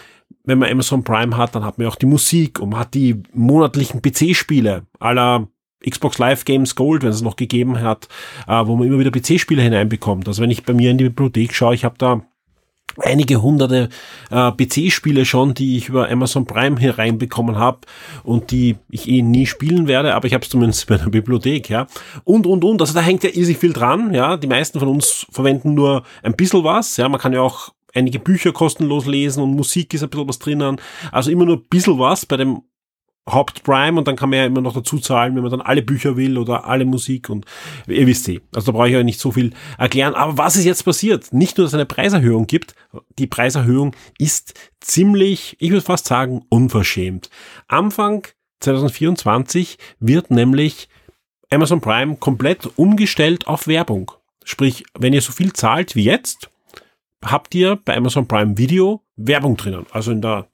wenn 0.44 0.58
man 0.58 0.72
Amazon 0.72 1.04
Prime 1.04 1.38
hat, 1.38 1.56
dann 1.56 1.64
hat 1.64 1.78
man 1.78 1.88
auch 1.88 1.96
die 1.96 2.06
Musik 2.06 2.60
und 2.60 2.70
man 2.70 2.80
hat 2.80 2.94
die 2.94 3.22
monatlichen 3.34 4.02
PC-Spiele 4.02 4.84
aller 5.00 5.48
Xbox 5.88 6.18
Live 6.18 6.46
Games 6.46 6.76
Gold, 6.76 7.04
wenn 7.04 7.12
es 7.12 7.22
noch 7.22 7.36
gegeben 7.36 7.80
hat, 7.82 8.08
äh, 8.48 8.66
wo 8.66 8.76
man 8.76 8.88
immer 8.88 8.98
wieder 8.98 9.12
PC-Spiele 9.12 9.62
hineinbekommt. 9.62 10.28
Also 10.28 10.42
wenn 10.42 10.50
ich 10.50 10.64
bei 10.64 10.74
mir 10.74 10.90
in 10.90 10.98
die 10.98 11.06
Bibliothek 11.06 11.54
schaue, 11.54 11.76
ich 11.76 11.86
habe 11.86 11.96
da 12.00 12.24
einige 13.00 13.42
hunderte 13.42 13.90
äh, 14.32 14.52
PC-Spiele 14.52 15.26
schon, 15.26 15.54
die 15.54 15.78
ich 15.78 15.90
über 15.90 16.10
Amazon 16.10 16.46
Prime 16.46 16.80
hier 16.80 16.98
reinbekommen 16.98 17.58
habe 17.58 17.80
und 18.24 18.52
die 18.52 18.78
ich 18.90 19.08
eh 19.08 19.22
nie 19.22 19.46
spielen 19.46 19.88
werde, 19.88 20.16
aber 20.16 20.28
ich 20.28 20.34
habe 20.34 20.44
es 20.44 20.50
zumindest 20.50 20.88
bei 20.88 20.98
der 20.98 21.10
Bibliothek, 21.10 21.70
ja. 21.70 21.88
Und, 22.24 22.48
und, 22.48 22.64
und, 22.64 22.82
also 22.82 22.94
da 22.94 23.02
hängt 23.02 23.24
ja 23.24 23.30
irrsinnig 23.30 23.58
viel 23.58 23.74
dran, 23.74 24.14
ja. 24.14 24.38
Die 24.38 24.48
meisten 24.48 24.80
von 24.80 24.88
uns 24.88 25.28
verwenden 25.32 25.74
nur 25.74 26.04
ein 26.24 26.36
bisschen 26.36 26.64
was, 26.64 26.98
ja. 26.98 27.08
Man 27.10 27.20
kann 27.20 27.34
ja 27.34 27.42
auch 27.42 27.70
einige 27.94 28.20
Bücher 28.20 28.52
kostenlos 28.52 29.06
lesen 29.06 29.42
und 29.44 29.56
Musik 29.56 29.94
ist 29.94 30.04
ein 30.04 30.10
bisschen 30.10 30.28
was 30.28 30.40
drinnen. 30.40 30.78
Also 31.12 31.32
immer 31.32 31.46
nur 31.46 31.58
ein 31.58 31.66
bisschen 31.70 32.00
was 32.00 32.26
bei 32.26 32.38
dem 32.38 32.62
Hauptprime 33.30 33.98
und 33.98 34.08
dann 34.08 34.16
kann 34.16 34.30
man 34.30 34.40
ja 34.40 34.46
immer 34.46 34.62
noch 34.62 34.74
dazu 34.74 35.00
zahlen, 35.00 35.36
wenn 35.36 35.42
man 35.42 35.52
dann 35.52 35.62
alle 35.62 35.82
Bücher 35.82 36.16
will 36.16 36.38
oder 36.38 36.66
alle 36.66 36.86
Musik 36.86 37.30
und 37.30 37.46
ihr 37.88 38.08
wisst 38.08 38.28
eh. 38.30 38.42
Also 38.54 38.72
da 38.72 38.78
brauche 38.78 38.88
ich 38.88 38.94
ja 38.94 39.04
nicht 39.04 39.20
so 39.20 39.32
viel 39.32 39.54
erklären. 39.78 40.16
Aber 40.16 40.38
was 40.38 40.56
ist 40.56 40.66
jetzt 40.66 40.84
passiert? 40.84 41.34
Nicht 41.34 41.58
nur, 41.58 41.66
dass 41.66 41.72
es 41.72 41.76
eine 41.76 41.86
Preiserhöhung 41.86 42.48
gibt, 42.48 42.76
die 43.18 43.28
Preiserhöhung 43.28 43.96
ist 44.18 44.54
ziemlich, 44.80 45.56
ich 45.60 45.72
würde 45.72 45.86
fast 45.86 46.06
sagen, 46.06 46.46
unverschämt. 46.50 47.30
Anfang 47.68 48.28
2024 48.62 49.78
wird 50.00 50.32
nämlich 50.32 50.90
Amazon 51.50 51.82
Prime 51.82 52.18
komplett 52.18 52.70
umgestellt 52.78 53.48
auf 53.48 53.68
Werbung. 53.68 54.12
Sprich, 54.44 54.86
wenn 54.98 55.14
ihr 55.14 55.22
so 55.22 55.32
viel 55.32 55.54
zahlt 55.54 55.96
wie 55.96 56.04
jetzt, 56.04 56.50
habt 57.24 57.54
ihr 57.56 57.78
bei 57.84 57.96
Amazon 57.96 58.28
Prime 58.28 58.58
Video 58.58 59.02
Werbung 59.16 59.58
drinnen. 59.58 59.86
Also 59.92 60.12
in 60.12 60.22
der 60.22 60.48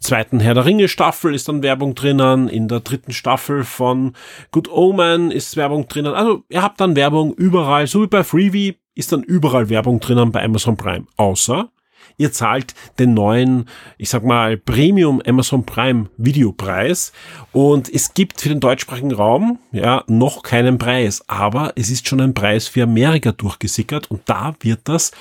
zweiten 0.00 0.40
Herr 0.40 0.54
der 0.54 0.64
Ringe 0.64 0.88
Staffel 0.88 1.34
ist 1.34 1.48
dann 1.48 1.62
Werbung 1.62 1.94
drinnen, 1.94 2.48
in 2.48 2.68
der 2.68 2.80
dritten 2.80 3.12
Staffel 3.12 3.64
von 3.64 4.14
Good 4.50 4.70
Omen 4.70 5.30
ist 5.30 5.56
Werbung 5.56 5.88
drinnen. 5.88 6.14
Also 6.14 6.44
ihr 6.48 6.62
habt 6.62 6.80
dann 6.80 6.96
Werbung 6.96 7.34
überall, 7.34 7.86
so 7.86 8.02
wie 8.02 8.06
bei 8.06 8.24
Freebie 8.24 8.76
ist 8.94 9.12
dann 9.12 9.22
überall 9.22 9.68
Werbung 9.68 10.00
drinnen 10.00 10.32
bei 10.32 10.42
Amazon 10.42 10.76
Prime. 10.76 11.06
Außer 11.16 11.70
ihr 12.16 12.32
zahlt 12.32 12.74
den 12.98 13.14
neuen, 13.14 13.66
ich 13.96 14.10
sag 14.10 14.24
mal, 14.24 14.56
Premium 14.56 15.22
Amazon 15.24 15.64
Prime 15.64 16.10
Videopreis 16.16 17.12
und 17.52 17.88
es 17.88 18.14
gibt 18.14 18.40
für 18.40 18.48
den 18.48 18.60
deutschsprachigen 18.60 19.12
Raum 19.12 19.58
ja 19.72 20.04
noch 20.06 20.42
keinen 20.42 20.78
Preis, 20.78 21.22
aber 21.28 21.72
es 21.76 21.90
ist 21.90 22.08
schon 22.08 22.20
ein 22.20 22.34
Preis 22.34 22.68
für 22.68 22.82
Amerika 22.82 23.32
durchgesickert 23.32 24.10
und 24.10 24.22
da 24.26 24.54
wird 24.60 24.80
das 24.84 25.12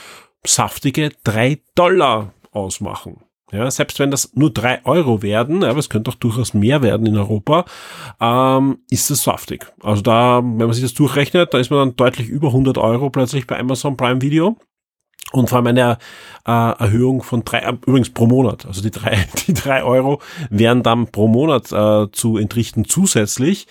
saftige 0.46 1.12
drei 1.24 1.60
Dollar 1.75 2.34
ausmachen. 2.51 3.26
Ja, 3.51 3.71
selbst 3.71 3.97
wenn 3.99 4.11
das 4.11 4.35
nur 4.35 4.51
drei 4.51 4.83
Euro 4.83 5.21
werden, 5.21 5.63
aber 5.63 5.79
es 5.79 5.89
könnte 5.89 6.11
auch 6.11 6.15
durchaus 6.15 6.53
mehr 6.53 6.81
werden 6.81 7.07
in 7.07 7.17
Europa, 7.17 7.63
ähm, 8.19 8.79
ist 8.89 9.09
es 9.09 9.23
saftig. 9.23 9.71
Also 9.81 10.01
da, 10.01 10.41
wenn 10.43 10.57
man 10.57 10.73
sich 10.73 10.83
das 10.83 10.93
durchrechnet, 10.93 11.53
da 11.53 11.57
ist 11.57 11.71
man 11.71 11.79
dann 11.79 11.95
deutlich 11.95 12.27
über 12.27 12.47
100 12.47 12.77
Euro 12.77 13.09
plötzlich 13.09 13.47
bei 13.47 13.57
Amazon 13.57 13.95
Prime 13.95 14.21
Video. 14.21 14.57
Und 15.31 15.49
vor 15.49 15.57
allem 15.57 15.67
eine 15.67 15.97
äh, 16.45 16.51
Erhöhung 16.51 17.21
von 17.21 17.43
drei, 17.43 17.59
äh, 17.59 17.73
übrigens 17.85 18.09
pro 18.09 18.27
Monat. 18.27 18.65
Also 18.65 18.81
die 18.81 18.91
drei, 18.91 19.27
die 19.47 19.53
drei 19.53 19.83
Euro 19.83 20.21
wären 20.49 20.83
dann 20.83 21.07
pro 21.07 21.27
Monat 21.27 21.71
äh, 21.71 22.11
zu 22.11 22.37
entrichten 22.37 22.85
zusätzlich 22.85 23.67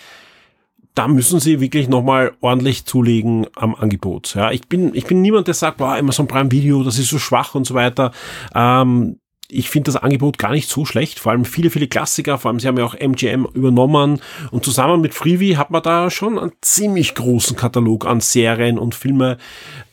da 0.96 1.08
müssen 1.08 1.40
sie 1.40 1.60
wirklich 1.60 1.88
nochmal 1.88 2.32
ordentlich 2.40 2.86
zulegen 2.86 3.46
am 3.54 3.74
Angebot. 3.74 4.34
Ja, 4.34 4.50
ich 4.50 4.66
bin, 4.66 4.94
ich 4.94 5.04
bin 5.04 5.20
niemand, 5.20 5.46
der 5.46 5.52
sagt, 5.52 5.76
boah, 5.76 5.94
Amazon 5.94 6.26
Prime 6.26 6.50
Video, 6.50 6.82
das 6.82 6.98
ist 6.98 7.10
so 7.10 7.18
schwach 7.18 7.54
und 7.54 7.66
so 7.66 7.74
weiter. 7.74 8.12
Ähm, 8.54 9.18
ich 9.48 9.70
finde 9.70 9.92
das 9.92 10.02
Angebot 10.02 10.38
gar 10.38 10.52
nicht 10.52 10.68
so 10.68 10.84
schlecht, 10.84 11.18
vor 11.18 11.32
allem 11.32 11.44
viele, 11.44 11.70
viele 11.70 11.88
Klassiker, 11.88 12.38
vor 12.38 12.50
allem 12.50 12.60
sie 12.60 12.68
haben 12.68 12.78
ja 12.78 12.84
auch 12.84 12.94
MGM 12.94 13.46
übernommen. 13.54 14.20
Und 14.50 14.64
zusammen 14.64 15.00
mit 15.00 15.14
Freebie 15.14 15.56
hat 15.56 15.70
man 15.70 15.82
da 15.82 16.10
schon 16.10 16.38
einen 16.38 16.52
ziemlich 16.60 17.14
großen 17.14 17.56
Katalog 17.56 18.06
an 18.06 18.20
Serien 18.20 18.78
und 18.78 18.94
Filme, 18.94 19.38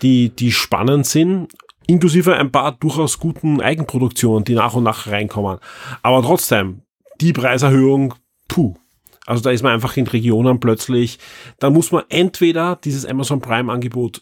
die, 0.01 0.29
die 0.29 0.51
spannend 0.51 1.05
sind, 1.05 1.49
inklusive 1.87 2.35
ein 2.35 2.51
paar 2.51 2.73
durchaus 2.73 3.19
guten 3.19 3.61
Eigenproduktionen, 3.61 4.43
die 4.43 4.55
nach 4.55 4.73
und 4.73 4.83
nach 4.83 5.07
reinkommen. 5.07 5.59
Aber 6.01 6.21
trotzdem, 6.21 6.81
die 7.21 7.33
Preiserhöhung, 7.33 8.15
puh. 8.47 8.75
Also 9.25 9.41
da 9.41 9.51
ist 9.51 9.63
man 9.63 9.71
einfach 9.71 9.95
in 9.95 10.07
Regionen 10.07 10.59
plötzlich, 10.59 11.17
da 11.59 11.69
muss 11.69 11.93
man 11.93 12.03
entweder 12.09 12.75
dieses 12.83 13.05
Amazon 13.05 13.39
Prime 13.39 13.71
Angebot 13.71 14.21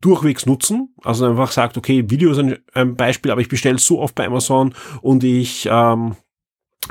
durchwegs 0.00 0.46
nutzen. 0.46 0.94
Also 1.02 1.26
einfach 1.26 1.52
sagt, 1.52 1.76
okay, 1.76 2.08
Video 2.10 2.30
ist 2.30 2.38
ein, 2.38 2.58
ein 2.74 2.96
Beispiel, 2.96 3.30
aber 3.30 3.40
ich 3.40 3.48
bestelle 3.48 3.78
so 3.78 4.00
oft 4.00 4.14
bei 4.14 4.26
Amazon 4.26 4.74
und 5.00 5.24
ich 5.24 5.68
ähm, 5.70 6.16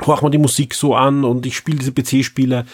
horch 0.04 0.22
mal 0.22 0.30
die 0.30 0.38
Musik 0.38 0.74
so 0.74 0.94
an 0.94 1.24
und 1.24 1.46
ich 1.46 1.56
spiele 1.56 1.78
diese 1.78 1.92
PC-Spiele, 1.92 2.66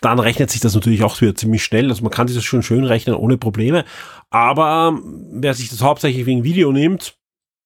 dann 0.00 0.18
rechnet 0.18 0.50
sich 0.50 0.60
das 0.60 0.74
natürlich 0.74 1.02
auch 1.02 1.20
wieder 1.20 1.34
ziemlich 1.34 1.64
schnell. 1.64 1.90
Also 1.90 2.02
man 2.02 2.12
kann 2.12 2.26
das 2.26 2.42
schon 2.42 2.62
schön 2.62 2.84
rechnen 2.84 3.14
ohne 3.14 3.36
Probleme. 3.36 3.84
Aber 4.30 4.92
ähm, 4.92 5.26
wer 5.32 5.54
sich 5.54 5.68
das 5.68 5.82
hauptsächlich 5.82 6.26
wegen 6.26 6.44
Video 6.44 6.72
nimmt, 6.72 7.19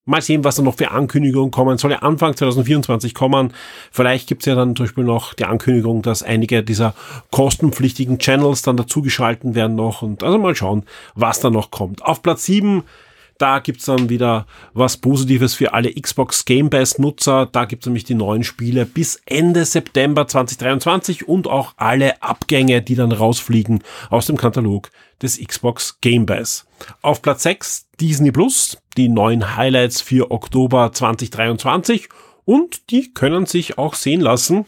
Mal 0.07 0.21
sehen, 0.21 0.45
was 0.45 0.57
da 0.57 0.63
noch 0.63 0.77
für 0.77 0.91
Ankündigungen 0.91 1.51
kommen. 1.51 1.79
Soll 1.79 1.93
ja 1.93 2.01
Anfang 2.01 2.37
2024 2.37 3.15
kommen. 3.15 3.55
Vielleicht 3.91 4.29
gibt's 4.29 4.45
ja 4.45 4.55
dann 4.55 4.77
zum 4.77 4.85
Beispiel 4.85 5.05
noch 5.05 5.33
die 5.33 5.47
Ankündigung, 5.47 6.03
dass 6.03 6.23
einige 6.23 6.63
dieser 6.63 6.95
kostenpflichtigen 7.31 8.19
Channels 8.19 8.63
dann 8.63 8.77
dazugeschalten 8.77 9.55
werden 9.55 9.77
noch. 9.77 10.03
Und 10.03 10.23
also 10.23 10.39
mal 10.39 10.55
schauen, 10.55 10.85
was 11.15 11.41
da 11.41 11.49
noch 11.49 11.71
kommt. 11.71 12.05
Auf 12.05 12.23
Platz 12.23 12.45
7 12.45 12.83
da 13.39 13.59
gibt's 13.59 13.87
dann 13.87 14.09
wieder 14.11 14.47
was 14.75 14.97
Positives 14.97 15.55
für 15.55 15.75
alle 15.75 15.93
Xbox 15.93 16.45
Game 16.45 16.71
Pass 16.71 16.99
Nutzer. 16.99 17.47
Da 17.51 17.65
gibt's 17.65 17.87
nämlich 17.87 18.05
die 18.05 18.15
neuen 18.15 18.45
Spiele 18.45 18.87
bis 18.87 19.21
Ende 19.27 19.65
September 19.65 20.29
2023 20.29 21.29
und 21.29 21.49
auch 21.49 21.75
alle 21.77 22.23
Abgänge, 22.23 22.81
die 22.81 22.95
dann 22.95 23.11
rausfliegen 23.11 23.83
aus 24.09 24.27
dem 24.27 24.37
Katalog 24.37 24.91
des 25.23 25.38
Xbox 25.38 26.00
Game 26.00 26.26
Pass. 26.26 26.66
Auf 27.02 27.23
Platz 27.23 27.42
6 27.44 27.87
Disney 28.00 28.33
Plus, 28.33 28.78
die 28.97 29.09
neuen 29.09 29.56
Highlights 29.56 30.00
für 30.00 30.30
Oktober 30.30 30.92
2023 30.92 32.09
und 32.44 32.90
die 32.90 33.12
können 33.14 33.47
sich 33.47 33.78
auch 33.78 33.94
sehen 33.94 34.21
lassen 34.21 34.66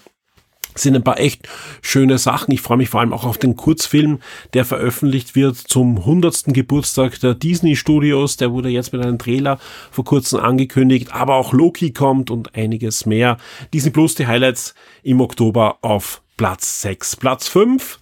sind 0.78 0.94
ein 0.94 1.04
paar 1.04 1.18
echt 1.18 1.48
schöne 1.82 2.18
Sachen. 2.18 2.52
Ich 2.52 2.60
freue 2.60 2.76
mich 2.76 2.88
vor 2.88 3.00
allem 3.00 3.12
auch 3.12 3.24
auf 3.24 3.38
den 3.38 3.56
Kurzfilm, 3.56 4.20
der 4.54 4.64
veröffentlicht 4.64 5.34
wird 5.34 5.56
zum 5.56 5.98
100. 5.98 6.44
Geburtstag 6.46 7.18
der 7.20 7.34
Disney 7.34 7.76
Studios. 7.76 8.36
Der 8.36 8.52
wurde 8.52 8.68
jetzt 8.68 8.92
mit 8.92 9.02
einem 9.02 9.18
Trailer 9.18 9.58
vor 9.90 10.04
kurzem 10.04 10.40
angekündigt, 10.40 11.12
aber 11.12 11.36
auch 11.36 11.52
Loki 11.52 11.92
kommt 11.92 12.30
und 12.30 12.54
einiges 12.54 13.06
mehr. 13.06 13.38
Disney 13.72 13.90
Plus, 13.90 14.14
die 14.14 14.26
Highlights 14.26 14.74
im 15.02 15.20
Oktober 15.20 15.78
auf 15.82 16.22
Platz 16.36 16.82
6. 16.82 17.16
Platz 17.16 17.48
5 17.48 17.98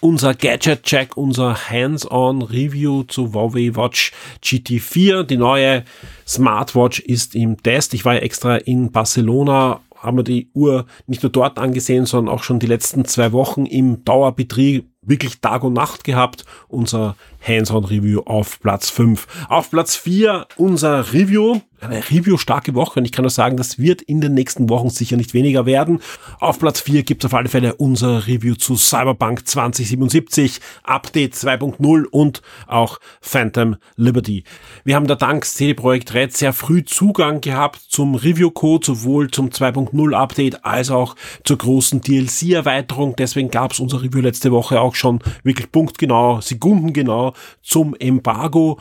unser 0.00 0.34
Gadget-Check, 0.34 1.16
unser 1.16 1.70
Hands-on-Review 1.70 3.04
zu 3.04 3.32
Huawei 3.32 3.74
Watch 3.74 4.12
GT4. 4.42 5.24
Die 5.24 5.36
neue 5.36 5.84
Smartwatch 6.26 7.00
ist 7.00 7.34
im 7.34 7.62
Test. 7.62 7.94
Ich 7.94 8.04
war 8.04 8.14
ja 8.14 8.20
extra 8.20 8.56
in 8.56 8.92
Barcelona 8.92 9.80
haben 9.98 10.18
wir 10.18 10.24
die 10.24 10.50
Uhr 10.52 10.86
nicht 11.06 11.22
nur 11.22 11.32
dort 11.32 11.58
angesehen, 11.58 12.06
sondern 12.06 12.32
auch 12.32 12.42
schon 12.42 12.60
die 12.60 12.66
letzten 12.66 13.04
zwei 13.06 13.32
Wochen 13.32 13.66
im 13.66 14.04
Dauerbetrieb 14.04 14.86
wirklich 15.02 15.40
Tag 15.40 15.64
und 15.64 15.72
Nacht 15.72 16.04
gehabt. 16.04 16.44
Unser 16.68 17.16
Hands-on-Review 17.46 18.22
auf 18.22 18.60
Platz 18.60 18.90
5. 18.90 19.26
Auf 19.48 19.70
Platz 19.70 19.96
4 19.96 20.46
unser 20.56 21.12
Review 21.12 21.60
eine 21.80 21.98
Review-starke 21.98 22.74
Woche 22.74 23.00
und 23.00 23.04
ich 23.04 23.12
kann 23.12 23.22
nur 23.22 23.30
sagen, 23.30 23.56
das 23.56 23.78
wird 23.78 24.02
in 24.02 24.20
den 24.20 24.34
nächsten 24.34 24.68
Wochen 24.68 24.90
sicher 24.90 25.16
nicht 25.16 25.34
weniger 25.34 25.66
werden. 25.66 26.00
Auf 26.40 26.58
Platz 26.58 26.80
4 26.80 27.02
gibt 27.02 27.24
es 27.24 27.30
auf 27.30 27.34
alle 27.34 27.48
Fälle 27.48 27.74
unser 27.76 28.26
Review 28.26 28.54
zu 28.54 28.76
Cyberpunk 28.76 29.46
2077, 29.46 30.60
Update 30.84 31.34
2.0 31.34 32.04
und 32.04 32.42
auch 32.66 32.98
Phantom 33.20 33.76
Liberty. 33.96 34.44
Wir 34.84 34.96
haben 34.96 35.06
da 35.06 35.14
dank 35.14 35.44
CD 35.44 35.74
Projekt 35.74 36.14
Red 36.14 36.36
sehr 36.36 36.52
früh 36.52 36.84
Zugang 36.84 37.40
gehabt 37.40 37.80
zum 37.88 38.14
Review-Code, 38.14 38.86
sowohl 38.86 39.30
zum 39.30 39.50
2.0 39.50 40.14
Update 40.14 40.64
als 40.64 40.90
auch 40.90 41.16
zur 41.44 41.58
großen 41.58 42.00
DLC-Erweiterung. 42.00 43.14
Deswegen 43.16 43.50
gab 43.50 43.72
es 43.72 43.80
unser 43.80 44.02
Review 44.02 44.20
letzte 44.20 44.52
Woche 44.52 44.80
auch 44.80 44.94
schon 44.94 45.20
wirklich 45.42 45.70
punktgenau, 45.70 46.40
sekundengenau 46.40 47.34
zum 47.62 47.94
Embargo. 47.94 48.80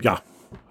Ja, 0.00 0.20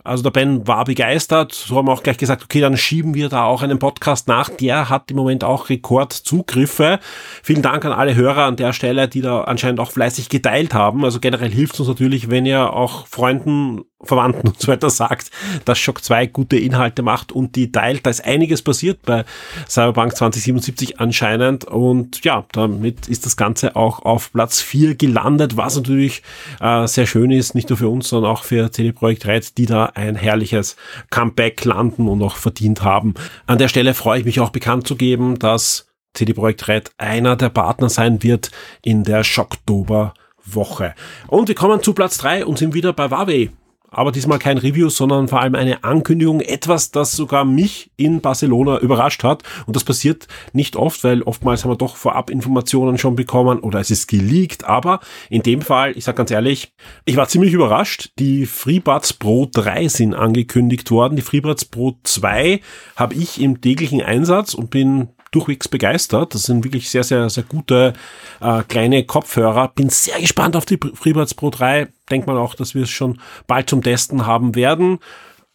also 0.04 0.24
der 0.24 0.32
Ben 0.32 0.68
war 0.68 0.84
begeistert. 0.84 1.54
So 1.54 1.78
haben 1.78 1.88
wir 1.88 1.94
auch 1.94 2.04
gleich 2.04 2.18
gesagt, 2.18 2.44
okay, 2.44 2.60
dann 2.60 2.76
schieben 2.76 3.14
wir 3.14 3.30
da 3.30 3.46
auch 3.46 3.62
einen 3.62 3.80
Podcast 3.80 4.28
nach. 4.28 4.50
Der 4.50 4.90
hat 4.90 5.10
im 5.12 5.18
Moment 5.18 5.44
auch 5.44 5.70
Rekordzugriffe. 5.70 7.00
Vielen 7.42 7.62
Dank 7.62 7.86
an 7.86 7.94
alle 7.94 8.16
Hörer 8.16 8.44
an 8.44 8.56
der 8.58 8.74
Stelle, 8.74 9.08
die 9.08 9.22
da 9.22 9.42
anscheinend 9.42 9.80
auch 9.80 9.92
fleißig 9.92 10.30
geteilt 10.30 10.74
haben. 10.74 11.06
Also 11.06 11.20
generell 11.20 11.52
hilft 11.52 11.80
uns 11.80 11.88
natürlich, 11.88 12.30
wenn 12.30 12.46
ihr 12.46 12.74
auch 12.74 13.08
Freunden 13.08 13.82
Verwandten 14.04 14.48
und 14.50 14.60
so 14.60 14.72
weiter 14.72 14.90
sagt, 14.90 15.32
dass 15.66 15.80
Shock 15.80 16.04
2 16.04 16.28
gute 16.28 16.58
Inhalte 16.58 17.02
macht 17.02 17.32
und 17.32 17.56
die 17.56 17.72
teilt. 17.72 18.06
Da 18.06 18.10
ist 18.10 18.26
einiges 18.26 18.62
passiert 18.62 19.02
bei 19.04 19.26
Cyberpunk 19.68 20.16
2077 20.16 21.00
anscheinend 21.00 21.66
und 21.66 22.24
ja, 22.24 22.46
damit 22.52 23.08
ist 23.08 23.26
das 23.26 23.38
Ganze 23.38 23.76
auch 23.76 24.04
auf 24.04 24.32
Platz 24.34 24.62
4 24.62 24.96
gelandet, 24.96 25.58
was 25.58 25.76
natürlich 25.76 26.24
äh, 26.60 26.88
sehr 26.88 27.06
schön 27.06 27.32
ist, 27.32 27.56
nicht 27.56 27.70
nur 27.70 27.78
für 27.78 27.90
uns, 27.90 28.10
sondern 28.10 28.32
auch 28.32 28.44
für 28.44 28.72
CD 28.72 28.92
Projekt 28.92 29.26
Red, 29.26 29.58
die 29.58 29.66
da 29.66 29.86
ein 29.86 30.16
herrliches 30.16 30.76
Comeback 31.10 31.64
landen 31.66 32.08
und 32.08 32.22
auch 32.22 32.36
verdient 32.36 32.84
haben. 32.84 33.14
An 33.48 33.58
der 33.58 33.68
Stelle 33.68 33.94
freue 33.94 34.20
ich 34.20 34.26
mich 34.26 34.40
auch 34.40 34.50
bekannt 34.50 34.88
zu 34.88 34.96
geben, 34.96 35.40
dass 35.40 35.88
CD 36.14 36.34
Projekt 36.34 36.68
Red 36.68 36.92
einer 36.98 37.36
der 37.36 37.50
Partner 37.50 37.90
sein 37.90 38.22
wird 38.24 38.52
in 38.82 39.04
der 39.04 39.24
Schocktober 39.24 40.14
Woche. 40.46 40.94
Und 41.28 41.48
wir 41.48 41.56
kommen 41.56 41.82
zu 41.82 41.94
Platz 41.94 42.18
3 42.18 42.46
und 42.46 42.58
sind 42.58 42.74
wieder 42.74 42.94
bei 42.94 43.10
Huawei 43.10 43.50
aber 43.94 44.12
diesmal 44.12 44.40
kein 44.40 44.58
Review, 44.58 44.90
sondern 44.90 45.28
vor 45.28 45.42
allem 45.42 45.56
eine 45.56 45.84
Ankündigung, 45.84 46.42
etwas, 46.42 46.92
das 46.92 47.14
sogar 47.14 47.46
mich 47.46 47.92
in 47.96 48.22
Barcelona 48.22 48.80
überrascht 48.80 49.24
hat. 49.24 49.44
Und 49.66 49.76
das 49.76 49.84
passiert 49.84 50.28
nicht 50.52 50.76
oft, 50.76 51.04
weil 51.04 51.22
oftmals 51.22 51.64
haben 51.64 51.72
wir 51.72 51.78
doch 51.78 51.96
vorab 51.96 52.30
Informationen 52.30 52.98
schon 52.98 53.16
bekommen 53.16 53.60
oder 53.60 53.80
es 53.80 53.92
ist 53.92 54.08
geleakt. 54.08 54.66
Aber 54.66 55.00
in 55.30 55.44
dem 55.44 55.62
Fall, 55.62 55.96
ich 55.96 56.04
sage 56.04 56.18
ganz 56.18 56.32
ehrlich, 56.32 56.74
ich 57.06 57.16
war 57.16 57.28
ziemlich 57.28 57.54
überrascht. 57.54 58.12
Die 58.20 58.46
FreeBuds 58.46 59.14
Pro 59.14 59.48
3 59.52 59.88
sind 59.88 60.14
angekündigt 60.14 60.92
worden. 60.92 61.16
Die 61.16 61.22
FreeBuds 61.22 61.66
Pro 61.66 61.98
2 62.04 62.60
habe 62.96 63.14
ich 63.14 63.40
im 63.40 63.62
täglichen 63.62 64.02
Einsatz 64.02 64.54
und 64.54 64.70
bin 64.70 65.10
durchwegs 65.34 65.68
begeistert. 65.68 66.34
Das 66.34 66.44
sind 66.44 66.64
wirklich 66.64 66.90
sehr, 66.90 67.04
sehr, 67.04 67.30
sehr 67.30 67.44
gute 67.44 67.94
äh, 68.42 68.64
kleine 68.64 69.04
Kopfhörer. 69.06 69.70
Bin 69.70 69.90
sehr 69.90 70.20
gespannt 70.20 70.56
auf 70.56 70.66
die 70.66 70.78
FreeBuds 70.78 71.34
Pro 71.34 71.50
3. 71.50 71.88
Denkt 72.10 72.28
man 72.28 72.38
auch, 72.38 72.56
dass 72.56 72.76
wir 72.76 72.84
es 72.84 72.90
schon 72.90 73.20
bald 73.48 73.70
zum 73.70 73.82
Testen 73.82 74.26
haben 74.26 74.56
werden. 74.56 75.00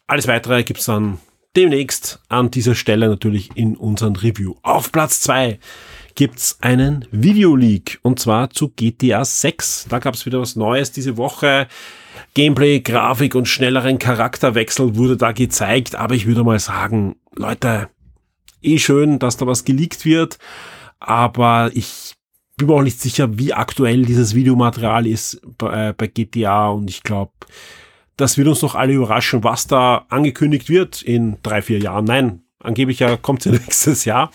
Alles 0.07 0.27
weitere 0.27 0.63
gibt's 0.63 0.85
dann 0.85 1.19
demnächst 1.55 2.19
an 2.29 2.51
dieser 2.51 2.75
Stelle 2.75 3.09
natürlich 3.09 3.55
in 3.55 3.75
unserem 3.75 4.15
Review. 4.15 4.55
Auf 4.63 4.91
Platz 4.91 5.19
zwei 5.19 5.59
gibt's 6.15 6.57
einen 6.61 7.05
Videoleak 7.11 7.99
und 8.01 8.19
zwar 8.19 8.49
zu 8.49 8.69
GTA 8.69 9.23
6. 9.23 9.87
Da 9.89 9.99
gab's 9.99 10.25
wieder 10.25 10.41
was 10.41 10.55
Neues 10.55 10.91
diese 10.91 11.17
Woche. 11.17 11.67
Gameplay, 12.33 12.81
Grafik 12.81 13.35
und 13.35 13.47
schnelleren 13.47 13.99
Charakterwechsel 13.99 14.95
wurde 14.95 15.17
da 15.17 15.31
gezeigt, 15.31 15.95
aber 15.95 16.15
ich 16.15 16.27
würde 16.27 16.43
mal 16.43 16.59
sagen, 16.59 17.15
Leute, 17.35 17.89
eh 18.61 18.77
schön, 18.77 19.19
dass 19.19 19.37
da 19.37 19.47
was 19.47 19.65
geleakt 19.65 20.05
wird, 20.05 20.37
aber 20.99 21.71
ich 21.73 22.15
bin 22.57 22.67
mir 22.67 22.73
auch 22.73 22.83
nicht 22.83 22.99
sicher, 22.99 23.39
wie 23.39 23.53
aktuell 23.53 24.05
dieses 24.05 24.35
Videomaterial 24.35 25.07
ist 25.07 25.41
bei, 25.57 25.89
äh, 25.89 25.93
bei 25.93 26.07
GTA 26.07 26.69
und 26.69 26.89
ich 26.89 27.03
glaube, 27.03 27.31
das 28.17 28.37
wird 28.37 28.49
uns 28.49 28.61
noch 28.61 28.75
alle 28.75 28.93
überraschen, 28.93 29.43
was 29.43 29.65
da 29.65 30.05
angekündigt 30.09 30.69
wird 30.69 31.01
in 31.01 31.37
drei, 31.41 31.61
vier 31.61 31.79
Jahren. 31.79 32.03
Nein, 32.03 32.41
angeblich 32.61 32.99
ja 32.99 33.15
kommt 33.15 33.45
ja 33.45 33.51
nächstes 33.53 34.03
Jahr. 34.05 34.31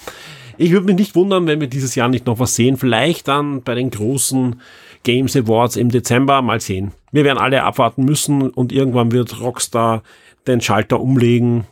Ich 0.57 0.71
würde 0.71 0.87
mich 0.87 0.97
nicht 0.97 1.14
wundern, 1.14 1.47
wenn 1.47 1.61
wir 1.61 1.66
dieses 1.66 1.95
Jahr 1.95 2.09
nicht 2.09 2.26
noch 2.26 2.38
was 2.38 2.54
sehen. 2.54 2.76
Vielleicht 2.76 3.28
dann 3.28 3.62
bei 3.62 3.75
den 3.75 3.90
großen 3.90 4.61
Games 5.02 5.37
Awards 5.37 5.76
im 5.76 5.90
Dezember. 5.90 6.40
Mal 6.43 6.61
sehen. 6.61 6.93
Wir 7.12 7.25
werden 7.25 7.38
alle 7.38 7.64
abwarten 7.64 8.04
müssen 8.04 8.50
und 8.50 8.73
irgendwann 8.73 9.12
wird 9.12 9.40
Rockstar 9.40 10.02
den 10.47 10.61
Schalter 10.61 11.00
umlegen 11.00 11.64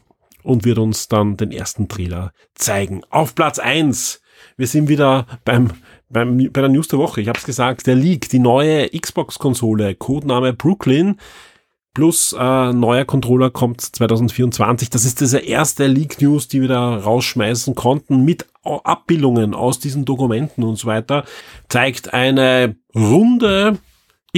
und 0.43 0.65
wird 0.65 0.79
uns 0.79 1.09
dann 1.09 1.37
den 1.37 1.53
ersten 1.53 1.89
Trailer 1.89 2.33
zeigen. 2.55 3.03
Auf 3.11 3.35
Platz 3.35 3.59
eins. 3.59 4.21
Wir 4.57 4.67
sind 4.67 4.89
wieder 4.89 5.27
beim, 5.45 5.71
beim, 6.09 6.37
bei 6.37 6.61
der 6.61 6.69
News 6.69 6.89
der 6.89 6.99
Woche. 6.99 7.21
Ich 7.21 7.29
habe 7.29 7.39
es 7.39 7.45
gesagt, 7.45 7.87
der 7.87 7.95
Leak, 7.95 8.29
die 8.29 8.39
neue 8.39 8.89
Xbox-Konsole, 8.89 9.95
Codename 9.95 10.53
Brooklyn, 10.53 11.17
plus 11.95 12.35
äh, 12.39 12.73
neuer 12.73 13.05
Controller 13.05 13.51
kommt 13.51 13.81
2024. 13.81 14.91
Das 14.91 15.05
ist 15.05 15.21
diese 15.21 15.39
erste 15.39 15.87
Leak-News, 15.87 16.49
die 16.49 16.63
wir 16.63 16.69
da 16.69 16.97
rausschmeißen 16.97 17.75
konnten, 17.75 18.25
mit 18.25 18.47
Abbildungen 18.65 19.55
aus 19.55 19.79
diesen 19.79 20.05
Dokumenten 20.05 20.65
und 20.65 20.77
so 20.77 20.87
weiter. 20.87 21.25
Zeigt 21.69 22.15
eine 22.15 22.77
runde 22.95 23.79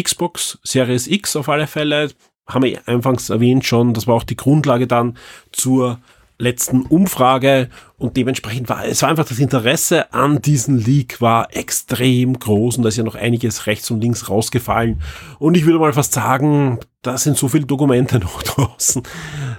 Xbox 0.01 0.59
Series 0.65 1.07
X 1.07 1.37
auf 1.37 1.49
alle 1.49 1.67
Fälle 1.67 2.11
haben 2.47 2.65
wir 2.65 2.81
anfangs 2.87 3.31
erwähnt 3.31 3.65
schon, 3.65 3.95
das 3.95 4.07
war 4.07 4.15
auch 4.15 4.25
die 4.25 4.37
Grundlage 4.37 4.87
dann 4.87 5.17
zur 5.53 5.99
letzten 6.37 6.83
Umfrage 6.83 7.69
und 7.97 8.17
dementsprechend 8.17 8.69
war 8.69 8.85
es 8.85 9.03
war 9.03 9.09
einfach 9.09 9.25
das 9.25 9.39
Interesse 9.39 10.13
an 10.13 10.43
diesem 10.43 10.79
Leak 10.79 11.21
war 11.21 11.55
extrem 11.55 12.39
groß 12.39 12.77
und 12.77 12.83
da 12.83 12.89
ist 12.89 12.97
ja 12.97 13.05
noch 13.05 13.15
einiges 13.15 13.67
rechts 13.67 13.89
und 13.93 14.01
links 14.01 14.29
rausgefallen 14.29 15.01
und 15.39 15.57
ich 15.57 15.65
würde 15.65 15.79
mal 15.79 15.93
fast 15.93 16.13
sagen, 16.13 16.81
da 17.03 17.17
sind 17.19 17.37
so 17.37 17.47
viele 17.47 17.67
Dokumente 17.67 18.19
noch 18.21 18.43
draußen, 18.43 19.03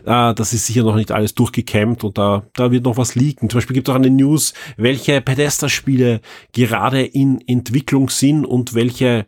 äh, 0.05 0.33
das 0.33 0.51
ist 0.51 0.65
sicher 0.65 0.83
noch 0.83 0.95
nicht 0.95 1.13
alles 1.13 1.33
durchgekämmt 1.33 2.03
und 2.03 2.17
da, 2.17 2.43
da 2.53 2.71
wird 2.71 2.83
noch 2.83 2.97
was 2.97 3.15
liegen. 3.15 3.49
Zum 3.49 3.59
Beispiel 3.59 3.75
gibt 3.75 3.87
es 3.87 3.93
auch 3.93 3.97
eine 3.97 4.09
News, 4.09 4.53
welche 4.75 5.21
Pedesta-Spiele 5.21 6.19
gerade 6.51 7.03
in 7.03 7.39
Entwicklung 7.47 8.09
sind 8.09 8.45
und 8.45 8.73
welche 8.73 9.25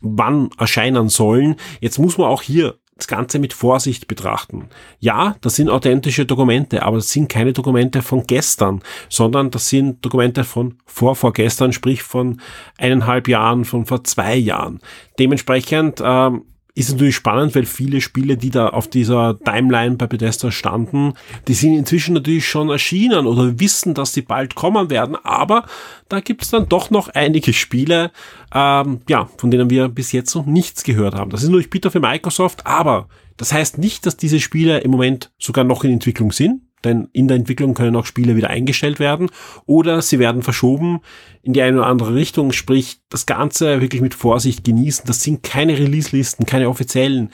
wann 0.00 0.50
erscheinen 0.58 1.08
sollen. 1.08 1.56
Jetzt 1.80 1.98
muss 1.98 2.18
man 2.18 2.28
auch 2.28 2.42
hier 2.42 2.78
das 2.98 3.06
Ganze 3.06 3.38
mit 3.38 3.52
Vorsicht 3.52 4.08
betrachten. 4.08 4.68
Ja, 4.98 5.36
das 5.40 5.56
sind 5.56 5.70
authentische 5.70 6.26
Dokumente, 6.26 6.82
aber 6.82 6.96
das 6.96 7.10
sind 7.10 7.28
keine 7.28 7.52
Dokumente 7.52 8.02
von 8.02 8.24
gestern, 8.26 8.82
sondern 9.08 9.50
das 9.50 9.68
sind 9.68 10.04
Dokumente 10.04 10.44
von 10.44 10.78
vor 10.84 11.14
vorgestern, 11.14 11.72
sprich 11.72 12.02
von 12.02 12.40
eineinhalb 12.76 13.28
Jahren, 13.28 13.64
von 13.64 13.86
vor 13.86 14.04
zwei 14.04 14.36
Jahren. 14.36 14.80
Dementsprechend 15.18 16.02
ähm, 16.04 16.42
ist 16.78 16.90
natürlich 16.90 17.16
spannend, 17.16 17.54
weil 17.54 17.66
viele 17.66 18.00
Spiele, 18.00 18.36
die 18.36 18.50
da 18.50 18.68
auf 18.68 18.88
dieser 18.88 19.38
Timeline 19.38 19.96
bei 19.96 20.06
Bethesda 20.06 20.50
standen, 20.50 21.14
die 21.48 21.54
sind 21.54 21.74
inzwischen 21.74 22.14
natürlich 22.14 22.46
schon 22.46 22.70
erschienen 22.70 23.26
oder 23.26 23.58
wissen, 23.58 23.94
dass 23.94 24.12
sie 24.12 24.22
bald 24.22 24.54
kommen 24.54 24.88
werden, 24.90 25.16
aber 25.16 25.66
da 26.08 26.20
gibt 26.20 26.42
es 26.42 26.50
dann 26.50 26.68
doch 26.68 26.90
noch 26.90 27.08
einige 27.08 27.52
Spiele, 27.52 28.12
ähm, 28.54 29.00
ja, 29.08 29.28
von 29.36 29.50
denen 29.50 29.70
wir 29.70 29.88
bis 29.88 30.12
jetzt 30.12 30.34
noch 30.34 30.46
nichts 30.46 30.84
gehört 30.84 31.14
haben. 31.14 31.30
Das 31.30 31.42
ist 31.42 31.48
natürlich 31.48 31.70
bitter 31.70 31.90
für 31.90 32.00
Microsoft, 32.00 32.66
aber 32.66 33.08
das 33.36 33.52
heißt 33.52 33.78
nicht, 33.78 34.06
dass 34.06 34.16
diese 34.16 34.40
Spiele 34.40 34.78
im 34.78 34.90
Moment 34.90 35.32
sogar 35.38 35.64
noch 35.64 35.84
in 35.84 35.92
Entwicklung 35.92 36.32
sind 36.32 36.62
denn 36.84 37.08
in 37.12 37.28
der 37.28 37.36
Entwicklung 37.36 37.74
können 37.74 37.96
auch 37.96 38.06
Spiele 38.06 38.36
wieder 38.36 38.50
eingestellt 38.50 38.98
werden 38.98 39.30
oder 39.66 40.02
sie 40.02 40.18
werden 40.18 40.42
verschoben 40.42 41.00
in 41.42 41.52
die 41.52 41.62
eine 41.62 41.78
oder 41.78 41.86
andere 41.86 42.14
Richtung, 42.14 42.52
sprich 42.52 43.00
das 43.08 43.26
Ganze 43.26 43.80
wirklich 43.80 44.02
mit 44.02 44.14
Vorsicht 44.14 44.64
genießen. 44.64 45.04
Das 45.06 45.22
sind 45.22 45.42
keine 45.42 45.78
Release-Listen, 45.78 46.46
keine 46.46 46.68
offiziellen. 46.68 47.30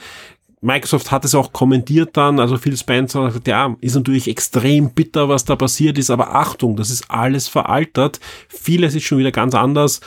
Microsoft 0.61 1.11
hat 1.11 1.25
es 1.25 1.35
auch 1.35 1.53
kommentiert 1.53 2.17
dann, 2.17 2.39
also 2.39 2.57
Phil 2.57 2.75
Spencer 2.75 3.21
hat 3.21 3.27
gesagt, 3.27 3.47
ja, 3.47 3.75
ist 3.81 3.95
natürlich 3.95 4.27
extrem 4.27 4.93
bitter, 4.93 5.29
was 5.29 5.45
da 5.45 5.55
passiert 5.55 5.97
ist, 5.99 6.09
aber 6.09 6.33
Achtung, 6.33 6.75
das 6.75 6.89
ist 6.89 7.11
alles 7.11 7.47
veraltet. 7.47 8.19
Vieles 8.47 8.95
ist 8.95 9.03
schon 9.03 9.19
wieder 9.19 9.31
ganz 9.31 9.53
anders. 9.53 10.01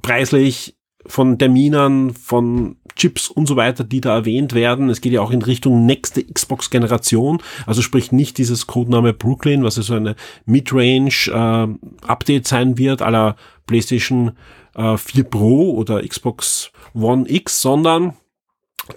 Preislich, 0.00 0.76
von 1.06 1.38
Terminern, 1.38 2.14
von 2.14 2.76
Chips 2.96 3.28
und 3.28 3.46
so 3.46 3.56
weiter, 3.56 3.84
die 3.84 4.00
da 4.00 4.16
erwähnt 4.16 4.52
werden. 4.52 4.90
Es 4.90 5.00
geht 5.00 5.12
ja 5.12 5.20
auch 5.20 5.30
in 5.30 5.42
Richtung 5.42 5.86
nächste 5.86 6.24
Xbox-Generation, 6.24 7.42
also 7.66 7.82
sprich 7.82 8.12
nicht 8.12 8.38
dieses 8.38 8.66
Codename 8.66 9.12
Brooklyn, 9.12 9.64
was 9.64 9.76
ja 9.76 9.82
so 9.82 9.94
eine 9.94 10.16
Midrange-Update 10.44 12.46
äh, 12.46 12.48
sein 12.48 12.78
wird, 12.78 13.02
aller 13.02 13.36
PlayStation 13.66 14.32
äh, 14.74 14.96
4 14.96 15.24
Pro 15.24 15.72
oder 15.72 16.06
Xbox 16.06 16.70
One 16.94 17.24
X, 17.28 17.62
sondern 17.62 18.14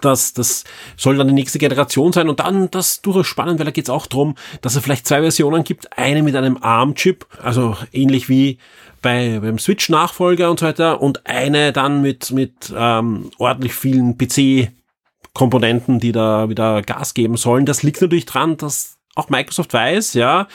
das, 0.00 0.32
das 0.32 0.64
soll 0.96 1.16
dann 1.16 1.28
die 1.28 1.34
nächste 1.34 1.58
Generation 1.58 2.12
sein. 2.12 2.28
Und 2.28 2.40
dann 2.40 2.70
das 2.70 3.02
durchaus 3.02 3.26
spannend, 3.26 3.58
weil 3.58 3.66
da 3.66 3.70
geht 3.70 3.84
es 3.84 3.90
auch 3.90 4.06
drum, 4.06 4.34
dass 4.60 4.74
es 4.74 4.82
vielleicht 4.82 5.06
zwei 5.06 5.20
Versionen 5.20 5.64
gibt, 5.64 5.96
eine 5.96 6.22
mit 6.22 6.34
einem 6.34 6.58
ARM-Chip, 6.60 7.26
also 7.42 7.76
ähnlich 7.92 8.28
wie 8.28 8.58
bei, 9.06 9.38
beim 9.38 9.56
Switch-Nachfolger 9.56 10.50
und 10.50 10.58
so 10.58 10.66
weiter 10.66 11.00
und 11.00 11.28
eine 11.28 11.72
dann 11.72 12.02
mit, 12.02 12.32
mit 12.32 12.74
ähm, 12.76 13.30
ordentlich 13.38 13.72
vielen 13.72 14.18
PC-Komponenten, 14.18 16.00
die 16.00 16.10
da 16.10 16.48
wieder 16.48 16.82
Gas 16.82 17.14
geben 17.14 17.36
sollen. 17.36 17.66
Das 17.66 17.84
liegt 17.84 18.00
natürlich 18.02 18.26
dran, 18.26 18.56
dass 18.56 18.98
auch 19.14 19.28
Microsoft 19.28 19.72
weiß, 19.72 20.14
ja, 20.14 20.48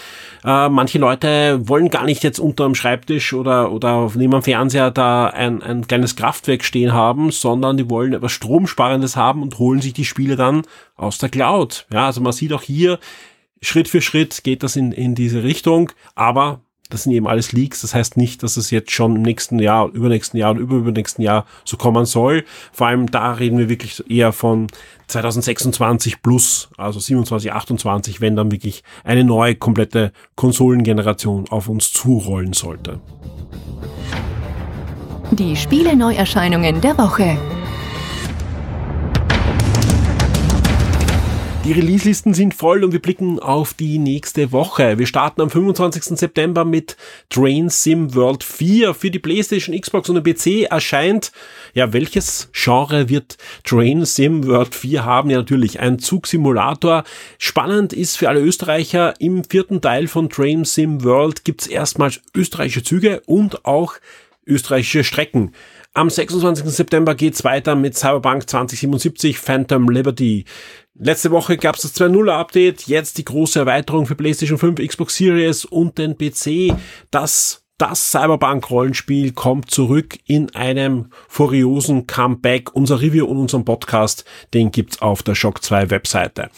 äh, 0.43 0.67
manche 0.67 0.99
Leute 0.99 1.61
wollen 1.69 1.89
gar 1.89 2.03
nicht 2.03 2.25
jetzt 2.25 2.39
unter 2.39 2.65
dem 2.65 2.75
Schreibtisch 2.75 3.31
oder, 3.31 3.71
oder 3.71 4.11
neben 4.15 4.33
dem 4.33 4.43
Fernseher 4.43 4.91
da 4.91 5.27
ein, 5.27 5.63
ein 5.63 5.87
kleines 5.87 6.17
Kraftwerk 6.17 6.65
stehen 6.65 6.91
haben, 6.91 7.31
sondern 7.31 7.77
die 7.77 7.89
wollen 7.89 8.11
etwas 8.11 8.33
Stromsparendes 8.33 9.15
haben 9.15 9.43
und 9.43 9.59
holen 9.59 9.79
sich 9.79 9.93
die 9.93 10.03
Spiele 10.03 10.35
dann 10.35 10.63
aus 10.97 11.19
der 11.19 11.29
Cloud. 11.29 11.87
Ja, 11.93 12.07
also 12.07 12.19
man 12.19 12.33
sieht 12.33 12.51
auch 12.51 12.63
hier, 12.63 12.99
Schritt 13.61 13.87
für 13.87 14.01
Schritt 14.01 14.43
geht 14.43 14.61
das 14.61 14.75
in, 14.75 14.91
in 14.91 15.15
diese 15.15 15.41
Richtung, 15.41 15.93
aber 16.15 16.59
das 16.91 17.03
sind 17.03 17.13
eben 17.13 17.27
alles 17.27 17.51
Leaks. 17.51 17.81
Das 17.81 17.95
heißt 17.95 18.17
nicht, 18.17 18.43
dass 18.43 18.57
es 18.57 18.69
jetzt 18.69 18.91
schon 18.91 19.15
im 19.15 19.21
nächsten 19.21 19.59
Jahr, 19.59 19.89
übernächsten 19.89 20.39
Jahr 20.39 20.51
und 20.51 20.59
überübernächsten 20.59 21.23
Jahr 21.23 21.45
so 21.65 21.77
kommen 21.77 22.05
soll. 22.05 22.45
Vor 22.71 22.87
allem 22.87 23.09
da 23.09 23.33
reden 23.33 23.57
wir 23.57 23.69
wirklich 23.69 24.03
eher 24.09 24.31
von 24.33 24.67
2026 25.07 26.21
plus, 26.21 26.69
also 26.77 26.99
27, 26.99 27.51
28, 27.51 28.21
wenn 28.21 28.35
dann 28.35 28.51
wirklich 28.51 28.83
eine 29.03 29.23
neue 29.23 29.55
komplette 29.55 30.11
Konsolengeneration 30.35 31.49
auf 31.49 31.67
uns 31.67 31.91
zurollen 31.91 32.53
sollte. 32.53 32.99
Die 35.31 35.55
Spiele-Neuerscheinungen 35.55 36.81
der 36.81 36.97
Woche. 36.97 37.37
Die 41.63 41.73
Release-Listen 41.73 42.33
sind 42.33 42.55
voll 42.55 42.83
und 42.83 42.91
wir 42.91 42.99
blicken 42.99 43.39
auf 43.39 43.75
die 43.75 43.99
nächste 43.99 44.51
Woche. 44.51 44.97
Wir 44.97 45.05
starten 45.05 45.41
am 45.41 45.51
25. 45.51 46.17
September 46.17 46.65
mit 46.65 46.97
Train 47.29 47.69
Sim 47.69 48.15
World 48.15 48.43
4 48.43 48.95
für 48.95 49.11
die 49.11 49.19
PlayStation, 49.19 49.79
Xbox 49.79 50.09
und 50.09 50.15
den 50.15 50.23
PC 50.23 50.71
erscheint. 50.71 51.31
Ja, 51.75 51.93
welches 51.93 52.49
Genre 52.51 53.09
wird 53.09 53.37
Train 53.63 54.05
Sim 54.05 54.47
World 54.47 54.73
4 54.73 55.05
haben? 55.05 55.29
Ja, 55.29 55.37
natürlich 55.37 55.79
ein 55.79 55.99
Zugsimulator. 55.99 57.03
Spannend 57.37 57.93
ist 57.93 58.17
für 58.17 58.29
alle 58.29 58.41
Österreicher, 58.41 59.13
im 59.19 59.43
vierten 59.43 59.81
Teil 59.81 60.07
von 60.07 60.31
Train 60.31 60.65
Sim 60.65 61.03
World 61.03 61.45
gibt's 61.45 61.67
erstmals 61.67 62.21
österreichische 62.33 62.81
Züge 62.81 63.21
und 63.27 63.65
auch 63.65 63.97
österreichische 64.47 65.03
Strecken. 65.03 65.53
Am 65.93 66.09
26. 66.09 66.65
September 66.69 67.15
geht's 67.15 67.43
weiter 67.43 67.75
mit 67.75 67.97
Cyberpunk 67.97 68.49
2077 68.49 69.37
Phantom 69.37 69.89
Liberty. 69.89 70.45
Letzte 70.93 71.31
Woche 71.31 71.57
gab's 71.57 71.81
das 71.81 71.93
2.0 71.95 72.31
Update, 72.31 72.87
jetzt 72.87 73.17
die 73.17 73.25
große 73.25 73.59
Erweiterung 73.59 74.05
für 74.05 74.15
PlayStation 74.15 74.57
5, 74.57 74.79
Xbox 74.87 75.17
Series 75.17 75.65
und 75.65 75.97
den 75.97 76.17
PC. 76.17 76.77
Das 77.11 77.61
das 77.77 78.11
Cyberpunk-Rollenspiel 78.11 79.33
kommt 79.33 79.71
zurück 79.71 80.19
in 80.27 80.53
einem 80.53 81.07
furiosen 81.27 82.05
Comeback. 82.05 82.75
Unser 82.75 83.01
Review 83.01 83.25
und 83.25 83.39
unseren 83.39 83.65
Podcast, 83.65 84.23
den 84.53 84.69
gibt's 84.69 85.01
auf 85.01 85.23
der 85.23 85.33
Shock 85.33 85.63
2 85.63 85.89
Webseite. 85.89 86.51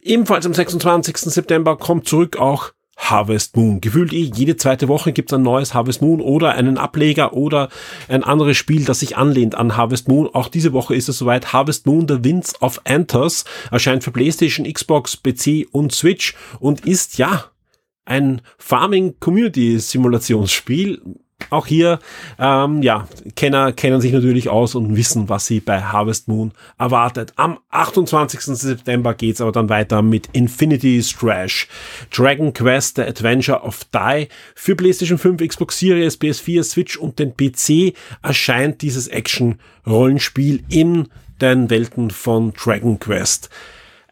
Ebenfalls 0.00 0.46
am 0.46 0.54
26. 0.54 1.18
September 1.18 1.76
kommt 1.76 2.08
zurück 2.08 2.38
auch 2.38 2.72
Harvest 3.10 3.56
Moon. 3.56 3.80
Gefühlt 3.80 4.12
eh 4.12 4.30
jede 4.34 4.56
zweite 4.56 4.88
Woche 4.88 5.12
gibt 5.12 5.30
es 5.30 5.36
ein 5.36 5.42
neues 5.42 5.74
Harvest 5.74 6.02
Moon 6.02 6.20
oder 6.20 6.52
einen 6.52 6.78
Ableger 6.78 7.32
oder 7.34 7.68
ein 8.08 8.24
anderes 8.24 8.56
Spiel, 8.56 8.84
das 8.84 9.00
sich 9.00 9.16
anlehnt 9.16 9.54
an 9.54 9.76
Harvest 9.76 10.08
Moon. 10.08 10.28
Auch 10.32 10.48
diese 10.48 10.72
Woche 10.72 10.94
ist 10.94 11.08
es 11.08 11.18
soweit. 11.18 11.52
Harvest 11.52 11.86
Moon, 11.86 12.06
The 12.08 12.24
Winds 12.24 12.60
of 12.62 12.80
Anthos 12.84 13.44
erscheint 13.70 14.04
für 14.04 14.12
PlayStation, 14.12 14.72
Xbox, 14.72 15.16
PC 15.16 15.66
und 15.72 15.92
Switch 15.92 16.34
und 16.60 16.86
ist 16.86 17.18
ja 17.18 17.46
ein 18.04 18.40
Farming 18.58 19.16
Community 19.20 19.78
Simulationsspiel 19.78 21.02
auch 21.50 21.66
hier, 21.66 21.98
ähm, 22.38 22.82
ja, 22.82 23.08
Kenner 23.36 23.72
kennen 23.72 24.00
sich 24.00 24.12
natürlich 24.12 24.48
aus 24.48 24.74
und 24.74 24.96
wissen, 24.96 25.28
was 25.28 25.46
sie 25.46 25.60
bei 25.60 25.80
Harvest 25.80 26.28
Moon 26.28 26.52
erwartet. 26.78 27.32
Am 27.36 27.58
28. 27.70 28.40
September 28.40 29.14
geht's 29.14 29.40
aber 29.40 29.52
dann 29.52 29.68
weiter 29.68 30.02
mit 30.02 30.28
Infinity 30.32 31.02
Strash. 31.02 31.68
Dragon 32.10 32.52
Quest 32.52 32.96
The 32.96 33.02
Adventure 33.02 33.62
of 33.62 33.84
Die. 33.94 34.28
Für 34.54 34.76
PlayStation 34.76 35.18
5, 35.18 35.46
Xbox 35.46 35.78
Series, 35.78 36.20
PS4, 36.20 36.62
Switch 36.62 36.96
und 36.96 37.18
den 37.18 37.34
PC 37.36 37.94
erscheint 38.22 38.82
dieses 38.82 39.08
Action-Rollenspiel 39.08 40.62
in 40.68 41.08
den 41.40 41.70
Welten 41.70 42.10
von 42.10 42.52
Dragon 42.52 42.98
Quest. 42.98 43.50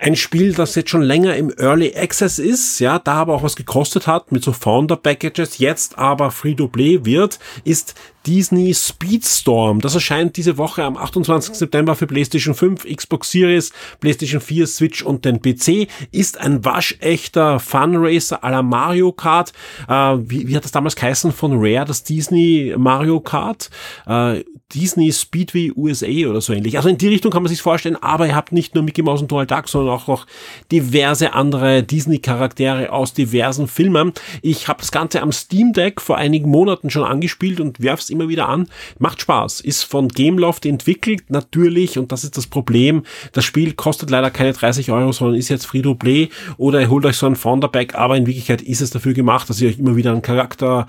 Ein 0.02 0.16
Spiel, 0.16 0.54
das 0.54 0.76
jetzt 0.76 0.88
schon 0.88 1.02
länger 1.02 1.36
im 1.36 1.52
Early 1.58 1.94
Access 1.94 2.38
ist, 2.38 2.80
ja, 2.80 2.98
da 2.98 3.16
aber 3.16 3.34
auch 3.34 3.42
was 3.42 3.54
gekostet 3.54 4.06
hat 4.06 4.32
mit 4.32 4.42
so 4.42 4.54
Founder 4.54 4.96
Packages, 4.96 5.58
jetzt 5.58 5.98
aber 5.98 6.30
Free-to-Play 6.30 7.04
wird, 7.04 7.38
ist 7.64 7.94
Disney 8.26 8.74
Speedstorm. 8.74 9.80
Das 9.80 9.94
erscheint 9.94 10.36
diese 10.36 10.58
Woche 10.58 10.84
am 10.84 10.96
28. 10.96 11.54
September 11.54 11.94
für 11.94 12.06
PlayStation 12.06 12.54
5, 12.54 12.84
Xbox 12.84 13.30
Series, 13.30 13.72
PlayStation 14.00 14.40
4, 14.40 14.66
Switch 14.66 15.02
und 15.02 15.24
den 15.24 15.40
PC. 15.40 15.88
Ist 16.12 16.38
ein 16.38 16.64
waschechter 16.64 17.58
Fun 17.60 17.96
Racer 17.96 18.44
à 18.44 18.50
la 18.50 18.62
Mario 18.62 19.12
Kart. 19.12 19.52
Äh, 19.88 20.16
wie, 20.18 20.48
wie, 20.48 20.56
hat 20.56 20.64
das 20.64 20.72
damals 20.72 20.96
geheißen 20.96 21.32
von 21.32 21.52
Rare, 21.54 21.86
das 21.86 22.04
Disney 22.04 22.74
Mario 22.76 23.20
Kart? 23.20 23.70
Äh, 24.06 24.44
Disney 24.74 25.12
Speedway 25.12 25.72
USA 25.74 26.28
oder 26.28 26.40
so 26.40 26.52
ähnlich. 26.52 26.76
Also 26.76 26.88
in 26.88 26.98
die 26.98 27.08
Richtung 27.08 27.32
kann 27.32 27.42
man 27.42 27.50
sich 27.50 27.60
vorstellen, 27.60 27.96
aber 27.96 28.26
ihr 28.26 28.36
habt 28.36 28.52
nicht 28.52 28.74
nur 28.74 28.84
Mickey 28.84 29.02
Mouse 29.02 29.22
und 29.22 29.30
Donald 29.30 29.50
Duck, 29.50 29.68
sondern 29.68 29.94
auch 29.94 30.06
noch 30.06 30.26
diverse 30.70 31.32
andere 31.32 31.82
Disney-Charaktere 31.82 32.92
aus 32.92 33.12
diversen 33.12 33.66
Filmen. 33.66 34.12
Ich 34.42 34.68
habe 34.68 34.80
das 34.80 34.92
Ganze 34.92 35.22
am 35.22 35.32
Steam 35.32 35.72
Deck 35.72 36.00
vor 36.00 36.16
einigen 36.16 36.48
Monaten 36.48 36.90
schon 36.90 37.04
angespielt 37.04 37.60
und 37.60 37.80
werf's 37.80 38.09
immer 38.10 38.28
wieder 38.28 38.48
an. 38.48 38.68
Macht 38.98 39.20
Spaß. 39.20 39.60
Ist 39.60 39.84
von 39.84 40.08
Gameloft 40.08 40.66
entwickelt, 40.66 41.24
natürlich, 41.28 41.98
und 41.98 42.12
das 42.12 42.24
ist 42.24 42.36
das 42.36 42.46
Problem. 42.46 43.04
Das 43.32 43.44
Spiel 43.44 43.72
kostet 43.72 44.10
leider 44.10 44.30
keine 44.30 44.52
30 44.52 44.90
Euro, 44.90 45.12
sondern 45.12 45.36
ist 45.36 45.48
jetzt 45.48 45.66
free 45.66 45.82
to 45.82 45.94
play 45.94 46.28
oder 46.56 46.80
ihr 46.80 46.90
holt 46.90 47.06
euch 47.06 47.16
so 47.16 47.26
ein 47.26 47.36
Founderback, 47.36 47.94
aber 47.94 48.16
in 48.16 48.26
Wirklichkeit 48.26 48.62
ist 48.62 48.80
es 48.80 48.90
dafür 48.90 49.14
gemacht, 49.14 49.48
dass 49.48 49.60
ihr 49.60 49.68
euch 49.68 49.78
immer 49.78 49.96
wieder 49.96 50.12
einen 50.12 50.22
Charakter 50.22 50.86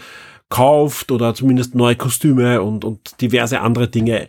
kauft 0.49 1.11
oder 1.11 1.33
zumindest 1.33 1.75
neue 1.75 1.95
Kostüme 1.95 2.61
und, 2.61 2.85
und 2.85 3.21
diverse 3.21 3.61
andere 3.61 3.87
Dinge 3.87 4.27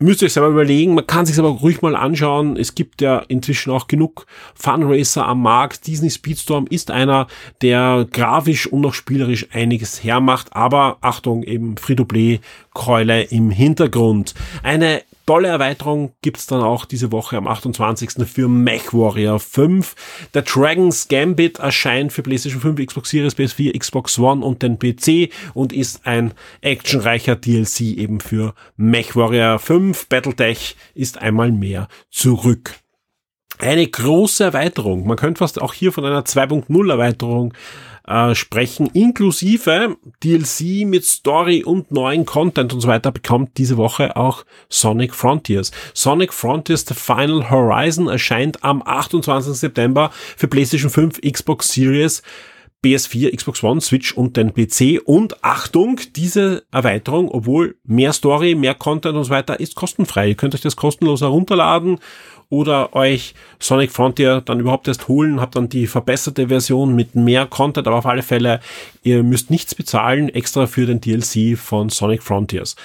Müsst 0.00 0.22
ihr 0.22 0.26
euch 0.26 0.34
selber 0.34 0.50
überlegen, 0.50 0.94
man 0.94 1.08
kann 1.08 1.26
sich 1.26 1.40
aber 1.40 1.48
ruhig 1.48 1.82
mal 1.82 1.96
anschauen. 1.96 2.56
Es 2.56 2.76
gibt 2.76 3.00
ja 3.02 3.18
inzwischen 3.18 3.72
auch 3.72 3.88
genug 3.88 4.26
Funracer 4.54 5.26
am 5.26 5.42
Markt. 5.42 5.88
Disney 5.88 6.08
Speedstorm 6.08 6.68
ist 6.70 6.92
einer, 6.92 7.26
der 7.62 8.06
grafisch 8.08 8.68
und 8.68 8.86
auch 8.86 8.94
spielerisch 8.94 9.48
einiges 9.52 10.04
hermacht, 10.04 10.54
aber 10.54 10.98
Achtung, 11.00 11.42
eben 11.42 11.76
Free-to-Play-Keule 11.76 13.24
im 13.24 13.50
Hintergrund. 13.50 14.34
Eine 14.62 15.02
tolle 15.28 15.48
Erweiterung 15.48 16.14
gibt's 16.22 16.46
dann 16.46 16.62
auch 16.62 16.86
diese 16.86 17.12
Woche 17.12 17.36
am 17.36 17.46
28. 17.46 18.26
für 18.26 18.48
Mech 18.48 18.94
Warrior 18.94 19.38
5. 19.38 19.94
Der 20.32 20.40
Dragon's 20.40 21.08
Gambit 21.08 21.58
erscheint 21.58 22.14
für 22.14 22.22
PlayStation 22.22 22.62
5, 22.62 22.86
Xbox 22.86 23.10
Series, 23.10 23.36
PS4, 23.36 23.78
Xbox 23.78 24.18
One 24.18 24.42
und 24.42 24.62
den 24.62 24.78
PC 24.78 25.30
und 25.52 25.74
ist 25.74 26.06
ein 26.06 26.32
actionreicher 26.62 27.36
DLC 27.36 27.80
eben 27.98 28.20
für 28.20 28.54
Mech 28.78 29.16
Warrior 29.16 29.58
5. 29.58 30.08
Battletech 30.08 30.76
ist 30.94 31.18
einmal 31.18 31.52
mehr 31.52 31.88
zurück 32.10 32.76
eine 33.58 33.86
große 33.86 34.44
Erweiterung. 34.44 35.06
Man 35.06 35.16
könnte 35.16 35.40
fast 35.40 35.60
auch 35.60 35.74
hier 35.74 35.92
von 35.92 36.04
einer 36.04 36.22
2.0 36.22 36.90
Erweiterung 36.90 37.52
äh, 38.08 38.34
sprechen, 38.34 38.88
inklusive 38.94 39.96
DLC 40.24 40.86
mit 40.86 41.04
Story 41.04 41.62
und 41.62 41.90
neuen 41.92 42.24
Content 42.24 42.72
und 42.72 42.80
so 42.80 42.88
weiter, 42.88 43.12
bekommt 43.12 43.58
diese 43.58 43.76
Woche 43.76 44.16
auch 44.16 44.44
Sonic 44.68 45.14
Frontiers. 45.14 45.70
Sonic 45.94 46.32
Frontiers 46.32 46.86
The 46.86 46.94
Final 46.94 47.50
Horizon 47.50 48.08
erscheint 48.08 48.64
am 48.64 48.82
28. 48.84 49.52
September 49.54 50.10
für 50.36 50.48
PlayStation 50.48 50.90
5, 50.90 51.20
Xbox 51.20 51.72
Series, 51.72 52.22
PS4, 52.84 53.36
Xbox 53.36 53.62
One, 53.64 53.80
Switch 53.80 54.12
und 54.12 54.36
den 54.36 54.54
PC. 54.54 55.00
Und 55.04 55.42
Achtung, 55.44 56.00
diese 56.14 56.64
Erweiterung, 56.70 57.28
obwohl 57.28 57.76
mehr 57.84 58.12
Story, 58.12 58.54
mehr 58.54 58.74
Content 58.74 59.16
und 59.16 59.24
so 59.24 59.30
weiter, 59.30 59.58
ist 59.58 59.74
kostenfrei. 59.74 60.28
Ihr 60.28 60.34
könnt 60.36 60.54
euch 60.54 60.60
das 60.60 60.76
kostenlos 60.76 61.20
herunterladen 61.20 61.98
oder 62.50 62.94
euch 62.94 63.34
Sonic 63.58 63.92
Frontier 63.92 64.40
dann 64.40 64.60
überhaupt 64.60 64.88
erst 64.88 65.08
holen, 65.08 65.40
habt 65.40 65.56
dann 65.56 65.68
die 65.68 65.86
verbesserte 65.86 66.48
Version 66.48 66.94
mit 66.94 67.14
mehr 67.14 67.46
Content, 67.46 67.86
aber 67.86 67.96
auf 67.96 68.06
alle 68.06 68.22
Fälle, 68.22 68.60
ihr 69.02 69.22
müsst 69.22 69.50
nichts 69.50 69.74
bezahlen 69.74 70.28
extra 70.28 70.66
für 70.66 70.86
den 70.86 71.00
DLC 71.00 71.58
von 71.58 71.90
Sonic 71.90 72.22
Frontiers. 72.22 72.76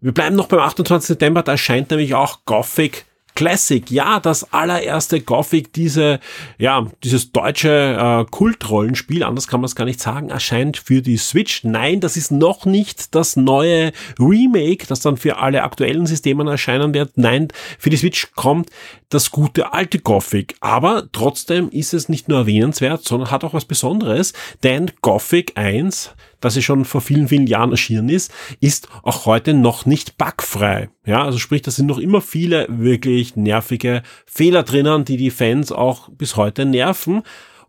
Wir 0.00 0.12
bleiben 0.12 0.36
noch 0.36 0.46
beim 0.46 0.60
28. 0.60 1.08
September, 1.08 1.42
da 1.42 1.52
erscheint 1.52 1.90
nämlich 1.90 2.14
auch 2.14 2.40
Gothic 2.44 3.06
Classic, 3.38 3.88
ja, 3.88 4.18
das 4.18 4.52
allererste 4.52 5.20
Gothic, 5.20 5.72
diese, 5.72 6.18
ja, 6.58 6.88
dieses 7.04 7.30
deutsche 7.30 7.68
äh, 7.96 8.28
Kultrollenspiel, 8.28 9.22
anders 9.22 9.46
kann 9.46 9.60
man 9.60 9.66
es 9.66 9.76
gar 9.76 9.84
nicht 9.84 10.00
sagen, 10.00 10.30
erscheint 10.30 10.76
für 10.76 11.02
die 11.02 11.18
Switch. 11.18 11.62
Nein, 11.62 12.00
das 12.00 12.16
ist 12.16 12.32
noch 12.32 12.66
nicht 12.66 13.14
das 13.14 13.36
neue 13.36 13.92
Remake, 14.18 14.88
das 14.88 14.98
dann 14.98 15.16
für 15.16 15.36
alle 15.36 15.62
aktuellen 15.62 16.04
Systemen 16.04 16.48
erscheinen 16.48 16.92
wird. 16.94 17.12
Nein, 17.14 17.46
für 17.78 17.90
die 17.90 17.96
Switch 17.96 18.32
kommt 18.34 18.70
das 19.08 19.30
gute 19.30 19.72
alte 19.72 20.00
Gothic. 20.00 20.56
Aber 20.58 21.04
trotzdem 21.12 21.70
ist 21.70 21.94
es 21.94 22.08
nicht 22.08 22.28
nur 22.28 22.38
erwähnenswert, 22.38 23.04
sondern 23.04 23.30
hat 23.30 23.44
auch 23.44 23.54
was 23.54 23.66
Besonderes, 23.66 24.32
denn 24.64 24.90
Gothic 25.00 25.52
1 25.56 26.10
das 26.40 26.56
ja 26.56 26.62
schon 26.62 26.84
vor 26.84 27.00
vielen, 27.00 27.28
vielen 27.28 27.46
Jahren 27.46 27.70
erschienen 27.70 28.08
ist, 28.08 28.32
ist 28.60 28.88
auch 29.02 29.26
heute 29.26 29.54
noch 29.54 29.86
nicht 29.86 30.18
bugfrei. 30.18 30.90
Ja, 31.04 31.24
also 31.24 31.38
sprich, 31.38 31.62
da 31.62 31.70
sind 31.70 31.86
noch 31.86 31.98
immer 31.98 32.20
viele 32.20 32.66
wirklich 32.68 33.36
nervige 33.36 34.02
Fehler 34.26 34.62
drinnen, 34.62 35.04
die 35.04 35.16
die 35.16 35.30
Fans 35.30 35.72
auch 35.72 36.08
bis 36.10 36.36
heute 36.36 36.64
nerven. 36.64 37.22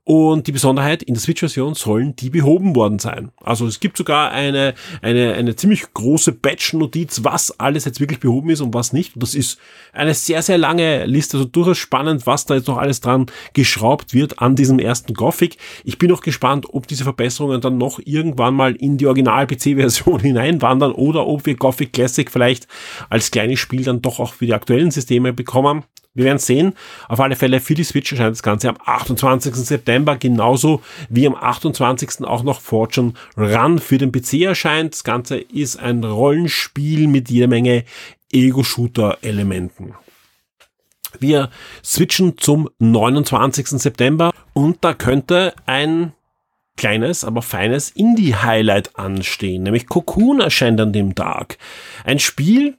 Und 0.10 0.48
die 0.48 0.52
Besonderheit, 0.52 1.04
in 1.04 1.14
der 1.14 1.22
Switch-Version 1.22 1.76
sollen 1.76 2.16
die 2.16 2.32
behoben 2.32 2.76
worden 2.76 2.98
sein. 2.98 3.30
Also 3.44 3.68
es 3.68 3.80
gibt 3.80 3.96
sogar 3.96 4.32
eine, 4.32 4.74
eine, 5.04 5.36
eine 5.36 5.56
ziemlich 5.56 5.84
große 5.94 6.32
Batch-Notiz, 6.32 7.24
was 7.24 7.60
alles 7.60 7.86
jetzt 7.86 8.00
wirklich 8.00 8.20
behoben 8.20 8.50
ist 8.50 8.62
und 8.62 8.74
was 8.74 8.92
nicht. 8.92 9.14
Und 9.14 9.22
das 9.22 9.36
ist 9.36 9.60
eine 9.94 10.16
sehr, 10.16 10.42
sehr 10.42 10.58
lange 10.58 11.06
Liste, 11.06 11.38
also 11.38 11.48
durchaus 11.48 11.78
spannend, 11.78 12.26
was 12.26 12.48
da 12.48 12.56
jetzt 12.56 12.68
noch 12.68 12.80
alles 12.80 13.02
dran 13.02 13.28
geschraubt 13.54 14.16
wird 14.16 14.40
an 14.40 14.56
diesem 14.56 14.80
ersten 14.80 15.14
Gothic. 15.14 15.58
Ich 15.84 16.00
bin 16.00 16.12
auch 16.12 16.22
gespannt, 16.22 16.66
ob 16.74 16.88
diese 16.88 17.04
Verbesserungen 17.04 17.62
dann 17.62 17.78
noch 17.78 18.00
irgendwann 18.04 18.56
mal 18.56 18.76
in 18.76 18.98
die 18.98 19.06
Original-PC-Version 19.06 20.20
hineinwandern 20.22 20.92
oder 20.92 21.28
ob 21.28 21.46
wir 21.46 21.56
Gothic 21.56 21.94
Classic 21.94 22.32
vielleicht 22.32 22.68
als 23.12 23.30
kleines 23.30 23.60
Spiel 23.60 23.84
dann 23.84 24.02
doch 24.02 24.20
auch 24.20 24.34
für 24.34 24.48
die 24.48 24.56
aktuellen 24.56 24.90
Systeme 24.90 25.34
bekommen. 25.34 25.84
Wir 26.16 26.26
werden 26.26 26.40
sehen. 26.40 26.74
Auf 27.08 27.20
alle 27.20 27.36
Fälle 27.36 27.60
für 27.60 27.76
die 27.76 27.84
Switch 27.84 28.12
erscheint 28.12 28.32
das 28.32 28.44
Ganze 28.44 28.70
am 28.70 28.78
28. 28.84 29.56
September, 29.56 30.18
genauso 30.18 30.82
wie 31.10 31.28
am 31.28 31.36
28. 31.36 32.26
auch 32.26 32.44
noch 32.44 32.62
Fortune 32.62 33.14
Run 33.38 33.80
für 33.80 33.98
den 33.98 34.12
PC 34.12 34.42
erscheint. 34.42 34.94
Das 34.94 35.04
Ganze 35.04 35.38
ist 35.38 35.78
ein 35.78 36.04
Rollenspiel 36.04 37.08
mit 37.08 37.30
jeder 37.30 37.48
Menge 37.48 37.84
Ego-Shooter-Elementen. 38.32 39.94
Wir 41.20 41.50
switchen 41.84 42.38
zum 42.38 42.70
29. 42.80 43.68
September 43.70 44.32
und 44.54 44.78
da 44.82 44.94
könnte 44.94 45.54
ein 45.66 46.14
kleines, 46.80 47.24
aber 47.24 47.42
feines 47.42 47.92
Indie-Highlight 47.92 48.98
anstehen, 48.98 49.64
nämlich 49.64 49.88
Cocoon 49.88 50.40
erscheint 50.40 50.80
an 50.80 50.94
dem 50.94 51.14
Tag. 51.14 51.58
Ein 52.06 52.20
Spiel, 52.20 52.78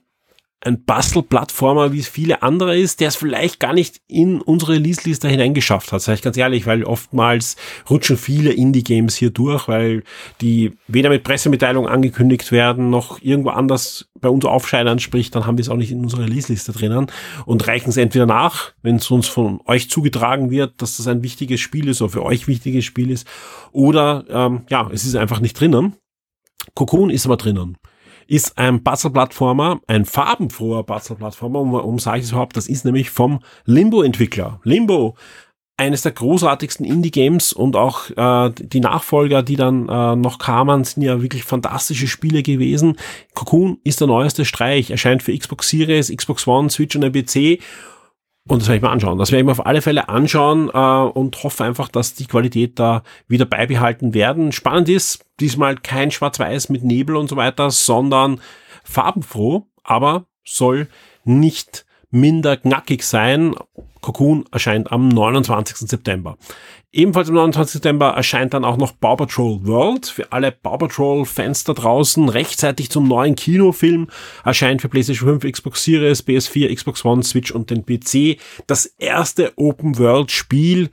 ein 0.63 0.83
Bastel-Plattformer, 0.85 1.91
wie 1.91 1.99
es 1.99 2.07
viele 2.07 2.43
andere 2.43 2.77
ist, 2.77 2.99
der 2.99 3.07
es 3.07 3.15
vielleicht 3.15 3.59
gar 3.59 3.73
nicht 3.73 4.01
in 4.07 4.41
unsere 4.41 4.73
Release-Liste 4.73 5.27
hineingeschafft 5.27 5.91
hat, 5.91 6.01
sage 6.01 6.17
ich 6.17 6.21
ganz 6.21 6.37
ehrlich, 6.37 6.67
weil 6.67 6.83
oftmals 6.83 7.55
rutschen 7.89 8.15
viele 8.15 8.51
Indie-Games 8.51 9.15
hier 9.15 9.31
durch, 9.31 9.67
weil 9.67 10.03
die 10.39 10.77
weder 10.87 11.09
mit 11.09 11.23
Pressemitteilung 11.23 11.87
angekündigt 11.87 12.51
werden, 12.51 12.91
noch 12.91 13.21
irgendwo 13.21 13.49
anders 13.49 14.09
bei 14.19 14.29
uns 14.29 14.45
aufscheinen, 14.45 14.99
sprich, 14.99 15.31
dann 15.31 15.47
haben 15.47 15.57
wir 15.57 15.63
es 15.63 15.69
auch 15.69 15.77
nicht 15.77 15.91
in 15.91 16.03
unserer 16.03 16.25
Release-Liste 16.25 16.73
drinnen 16.73 17.07
und 17.45 17.67
reichen 17.67 17.89
es 17.89 17.97
entweder 17.97 18.27
nach, 18.27 18.73
wenn 18.83 18.97
es 18.97 19.09
uns 19.09 19.27
von 19.27 19.61
euch 19.65 19.89
zugetragen 19.89 20.51
wird, 20.51 20.79
dass 20.81 20.97
das 20.97 21.07
ein 21.07 21.23
wichtiges 21.23 21.59
Spiel 21.59 21.87
ist 21.87 22.03
oder 22.03 22.11
für 22.11 22.23
euch 22.23 22.47
wichtiges 22.47 22.85
Spiel 22.85 23.09
ist, 23.09 23.27
oder 23.71 24.25
ähm, 24.29 24.61
ja, 24.69 24.87
es 24.93 25.05
ist 25.05 25.15
einfach 25.15 25.39
nicht 25.39 25.59
drinnen. 25.59 25.95
Cocoon 26.75 27.09
ist 27.09 27.25
aber 27.25 27.37
drinnen 27.37 27.77
ist 28.27 28.57
ein 28.57 28.83
Puzzle-Plattformer, 28.83 29.81
ein 29.87 30.05
farbenfroher 30.05 30.85
Puzzle-Plattformer. 30.85 31.59
Um, 31.59 31.73
um 31.73 31.99
sage 31.99 32.19
ich 32.19 32.25
es 32.25 32.31
überhaupt? 32.31 32.57
Das 32.57 32.67
ist 32.67 32.85
nämlich 32.85 33.09
vom 33.09 33.39
Limbo-Entwickler. 33.65 34.59
Limbo, 34.63 35.15
eines 35.81 36.03
der 36.03 36.11
großartigsten 36.11 36.85
Indie-Games 36.85 37.53
und 37.53 37.75
auch 37.75 38.09
äh, 38.11 38.51
die 38.55 38.79
Nachfolger, 38.79 39.41
die 39.41 39.55
dann 39.55 39.89
äh, 39.89 40.15
noch 40.15 40.37
kamen, 40.37 40.83
sind 40.83 41.01
ja 41.01 41.21
wirklich 41.21 41.43
fantastische 41.43 42.07
Spiele 42.07 42.43
gewesen. 42.43 42.97
Cocoon 43.33 43.79
ist 43.83 43.99
der 43.99 44.07
neueste 44.07 44.45
Streich, 44.45 44.91
erscheint 44.91 45.23
für 45.23 45.35
Xbox 45.35 45.69
Series, 45.69 46.15
Xbox 46.15 46.47
One, 46.47 46.69
Switch 46.69 46.95
und 46.95 47.11
PC 47.11 47.59
und 48.47 48.61
das 48.61 48.67
werde 48.67 48.77
ich 48.77 48.81
mir 48.81 48.89
anschauen. 48.89 49.19
Das 49.19 49.31
werde 49.31 49.41
ich 49.41 49.45
mir 49.45 49.51
auf 49.51 49.65
alle 49.65 49.81
Fälle 49.81 50.09
anschauen 50.09 50.69
äh, 50.73 50.77
und 50.77 51.43
hoffe 51.43 51.63
einfach, 51.63 51.89
dass 51.89 52.15
die 52.15 52.25
Qualität 52.25 52.79
da 52.79 53.03
wieder 53.27 53.45
beibehalten 53.45 54.13
werden. 54.13 54.51
Spannend 54.51 54.89
ist, 54.89 55.25
diesmal 55.39 55.75
kein 55.75 56.11
Schwarz-Weiß 56.11 56.69
mit 56.69 56.83
Nebel 56.83 57.15
und 57.15 57.29
so 57.29 57.35
weiter, 57.35 57.69
sondern 57.69 58.41
farbenfroh, 58.83 59.67
aber 59.83 60.25
soll 60.43 60.87
nicht 61.23 61.85
minder 62.11 62.57
knackig 62.57 63.03
sein. 63.03 63.55
Cocoon 64.01 64.45
erscheint 64.51 64.91
am 64.91 65.09
29. 65.09 65.89
September. 65.89 66.37
Ebenfalls 66.91 67.29
am 67.29 67.35
29. 67.35 67.73
September 67.73 68.09
erscheint 68.09 68.53
dann 68.53 68.65
auch 68.65 68.77
noch 68.77 68.99
Paw 68.99 69.15
Patrol 69.15 69.65
World. 69.65 70.07
Für 70.07 70.31
alle 70.31 70.51
Paw 70.51 70.77
Patrol 70.77 71.25
Fans 71.25 71.63
da 71.63 71.73
draußen 71.73 72.27
rechtzeitig 72.27 72.89
zum 72.89 73.07
neuen 73.07 73.35
Kinofilm 73.35 74.07
erscheint 74.43 74.81
für 74.81 74.89
PlayStation 74.89 75.39
5, 75.39 75.51
Xbox 75.53 75.83
Series, 75.83 76.25
PS4, 76.27 76.73
Xbox 76.75 77.05
One, 77.05 77.23
Switch 77.23 77.51
und 77.51 77.69
den 77.69 77.85
PC 77.85 78.39
das 78.67 78.85
erste 78.85 79.53
Open 79.55 79.97
World 79.97 80.31
Spiel 80.31 80.89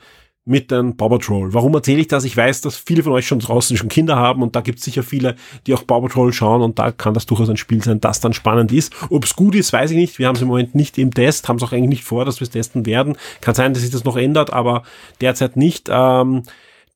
mit 0.49 0.71
den 0.71 0.97
Paw 0.97 1.09
Patrol. 1.11 1.53
Warum 1.55 1.75
erzähle 1.75 2.01
ich 2.01 2.09
das? 2.09 2.25
Ich 2.25 2.37
weiß, 2.37 2.63
dass 2.63 2.77
viele 2.77 3.03
von 3.03 3.13
euch 3.13 3.27
schon 3.27 3.39
draußen 3.39 3.77
schon 3.77 3.89
Kinder 3.89 4.17
haben 4.17 4.43
und 4.43 4.57
da 4.57 4.61
gibt 4.61 4.79
es 4.79 4.85
sicher 4.85 5.03
viele, 5.03 5.37
die 5.67 5.75
auch 5.75 5.87
Paw 5.87 6.01
Patrol 6.01 6.33
schauen 6.33 6.63
und 6.63 6.79
da 6.79 6.91
kann 6.91 7.15
das 7.15 7.27
durchaus 7.27 7.51
ein 7.51 7.57
Spiel 7.57 7.83
sein, 7.83 8.01
das 8.01 8.21
dann 8.21 8.33
spannend 8.33 8.73
ist. 8.73 8.93
Ob 9.11 9.25
es 9.25 9.37
gut 9.37 9.55
ist, 9.55 9.73
weiß 9.73 9.91
ich 9.91 9.97
nicht. 9.97 10.19
Wir 10.19 10.27
haben 10.27 10.37
es 10.37 10.43
im 10.43 10.49
Moment 10.49 10.75
nicht 10.75 10.99
im 10.99 11.13
Test, 11.13 11.49
haben 11.49 11.57
es 11.57 11.63
auch 11.63 11.73
eigentlich 11.73 11.89
nicht 11.89 12.05
vor, 12.05 12.25
dass 12.25 12.41
wir 12.41 12.45
es 12.45 12.51
testen 12.51 12.87
werden. 12.87 13.17
Kann 13.41 13.55
sein, 13.55 13.75
dass 13.75 13.83
sich 13.83 13.91
das 13.91 14.05
noch 14.05 14.17
ändert, 14.17 14.53
aber 14.53 14.83
derzeit 15.21 15.57
nicht. 15.57 15.89
Ähm, 15.91 16.43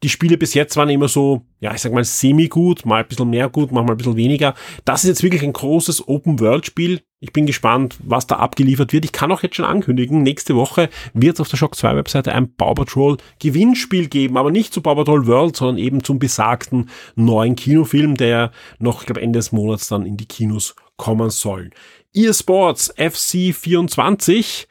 die 0.03 0.09
Spiele 0.09 0.37
bis 0.37 0.55
jetzt 0.55 0.77
waren 0.77 0.89
immer 0.89 1.09
so, 1.09 1.43
ja, 1.61 1.73
ich 1.75 1.81
sag 1.81 1.93
mal 1.93 2.05
semi-gut, 2.05 2.85
mal 2.85 3.03
ein 3.03 3.09
bisschen 3.09 3.31
mehr 3.31 3.49
gut, 3.49 3.71
manchmal 3.71 3.95
ein 3.95 3.99
bisschen 3.99 4.17
weniger. 4.17 4.55
Das 4.85 5.05
ist 5.05 5.09
jetzt 5.09 5.23
wirklich 5.23 5.43
ein 5.43 5.53
großes 5.53 6.09
Open-World-Spiel. 6.09 7.03
Ich 7.21 7.33
bin 7.33 7.47
gespannt, 7.47 7.97
was 8.03 8.27
da 8.27 8.37
abgeliefert 8.37 8.93
wird. 8.93 9.05
Ich 9.05 9.13
kann 9.13 9.31
auch 9.31 9.45
jetzt 9.45 9.55
schon 9.55 9.65
ankündigen, 9.65 10.23
nächste 10.23 10.57
Woche 10.57 10.89
wird 11.15 11.35
es 11.35 11.41
auf 11.41 11.49
der 11.49 11.57
Shock 11.57 11.77
2 11.77 11.95
Webseite 11.95 12.33
ein 12.33 12.53
Paw 12.57 12.75
Patrol 12.75 13.17
Gewinnspiel 13.39 14.09
geben, 14.09 14.37
aber 14.37 14.51
nicht 14.51 14.75
zu 14.75 14.81
Paw 14.81 14.97
Patrol 14.97 15.27
World, 15.29 15.55
sondern 15.55 15.79
eben 15.79 16.03
zum 16.03 16.19
besagten 16.19 16.91
neuen 17.15 17.55
Kinofilm, 17.55 18.17
der 18.17 18.51
noch, 18.81 19.03
ich 19.03 19.07
glaube, 19.07 19.23
Ende 19.23 19.39
des 19.39 19.53
Monats 19.53 19.87
dann 19.87 20.05
in 20.05 20.17
die 20.17 20.27
Kinos 20.27 20.75
kommen 20.97 21.31
soll. 21.31 21.71
eSports 22.13 22.93
FC 22.97 23.55
24 23.55 24.67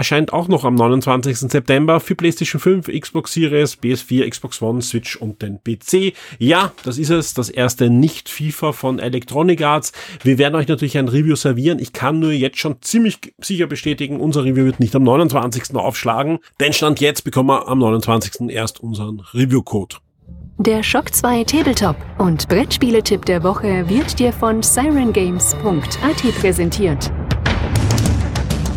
erscheint 0.00 0.32
auch 0.32 0.48
noch 0.48 0.64
am 0.64 0.76
29. 0.76 1.36
September 1.36 2.00
für 2.00 2.14
PlayStation 2.14 2.58
5, 2.58 2.88
Xbox 2.88 3.34
Series, 3.34 3.76
PS4, 3.76 4.30
Xbox 4.30 4.62
One, 4.62 4.80
Switch 4.80 5.16
und 5.16 5.42
den 5.42 5.60
PC. 5.62 6.14
Ja, 6.38 6.72
das 6.84 6.96
ist 6.96 7.10
es, 7.10 7.34
das 7.34 7.50
erste 7.50 7.90
Nicht-FIFA 7.90 8.72
von 8.72 8.98
Electronic 8.98 9.60
Arts. 9.60 9.92
Wir 10.22 10.38
werden 10.38 10.54
euch 10.54 10.68
natürlich 10.68 10.96
ein 10.96 11.08
Review 11.08 11.36
servieren. 11.36 11.78
Ich 11.78 11.92
kann 11.92 12.18
nur 12.18 12.32
jetzt 12.32 12.58
schon 12.58 12.80
ziemlich 12.80 13.34
sicher 13.42 13.66
bestätigen, 13.66 14.20
unser 14.20 14.42
Review 14.42 14.64
wird 14.64 14.80
nicht 14.80 14.96
am 14.96 15.02
29. 15.02 15.74
aufschlagen, 15.74 16.38
denn 16.60 16.72
Stand 16.72 17.00
jetzt 17.00 17.24
bekommen 17.24 17.50
wir 17.50 17.68
am 17.68 17.78
29. 17.78 18.48
erst 18.48 18.80
unseren 18.80 19.20
Review-Code. 19.34 19.96
Der 20.56 20.82
Shock 20.82 21.14
2 21.14 21.44
Tabletop 21.44 21.96
und 22.16 22.48
Brettspiele-Tipp 22.48 23.26
der 23.26 23.42
Woche 23.42 23.86
wird 23.86 24.18
dir 24.18 24.32
von 24.32 24.62
sirengames.at 24.62 26.40
präsentiert. 26.40 27.10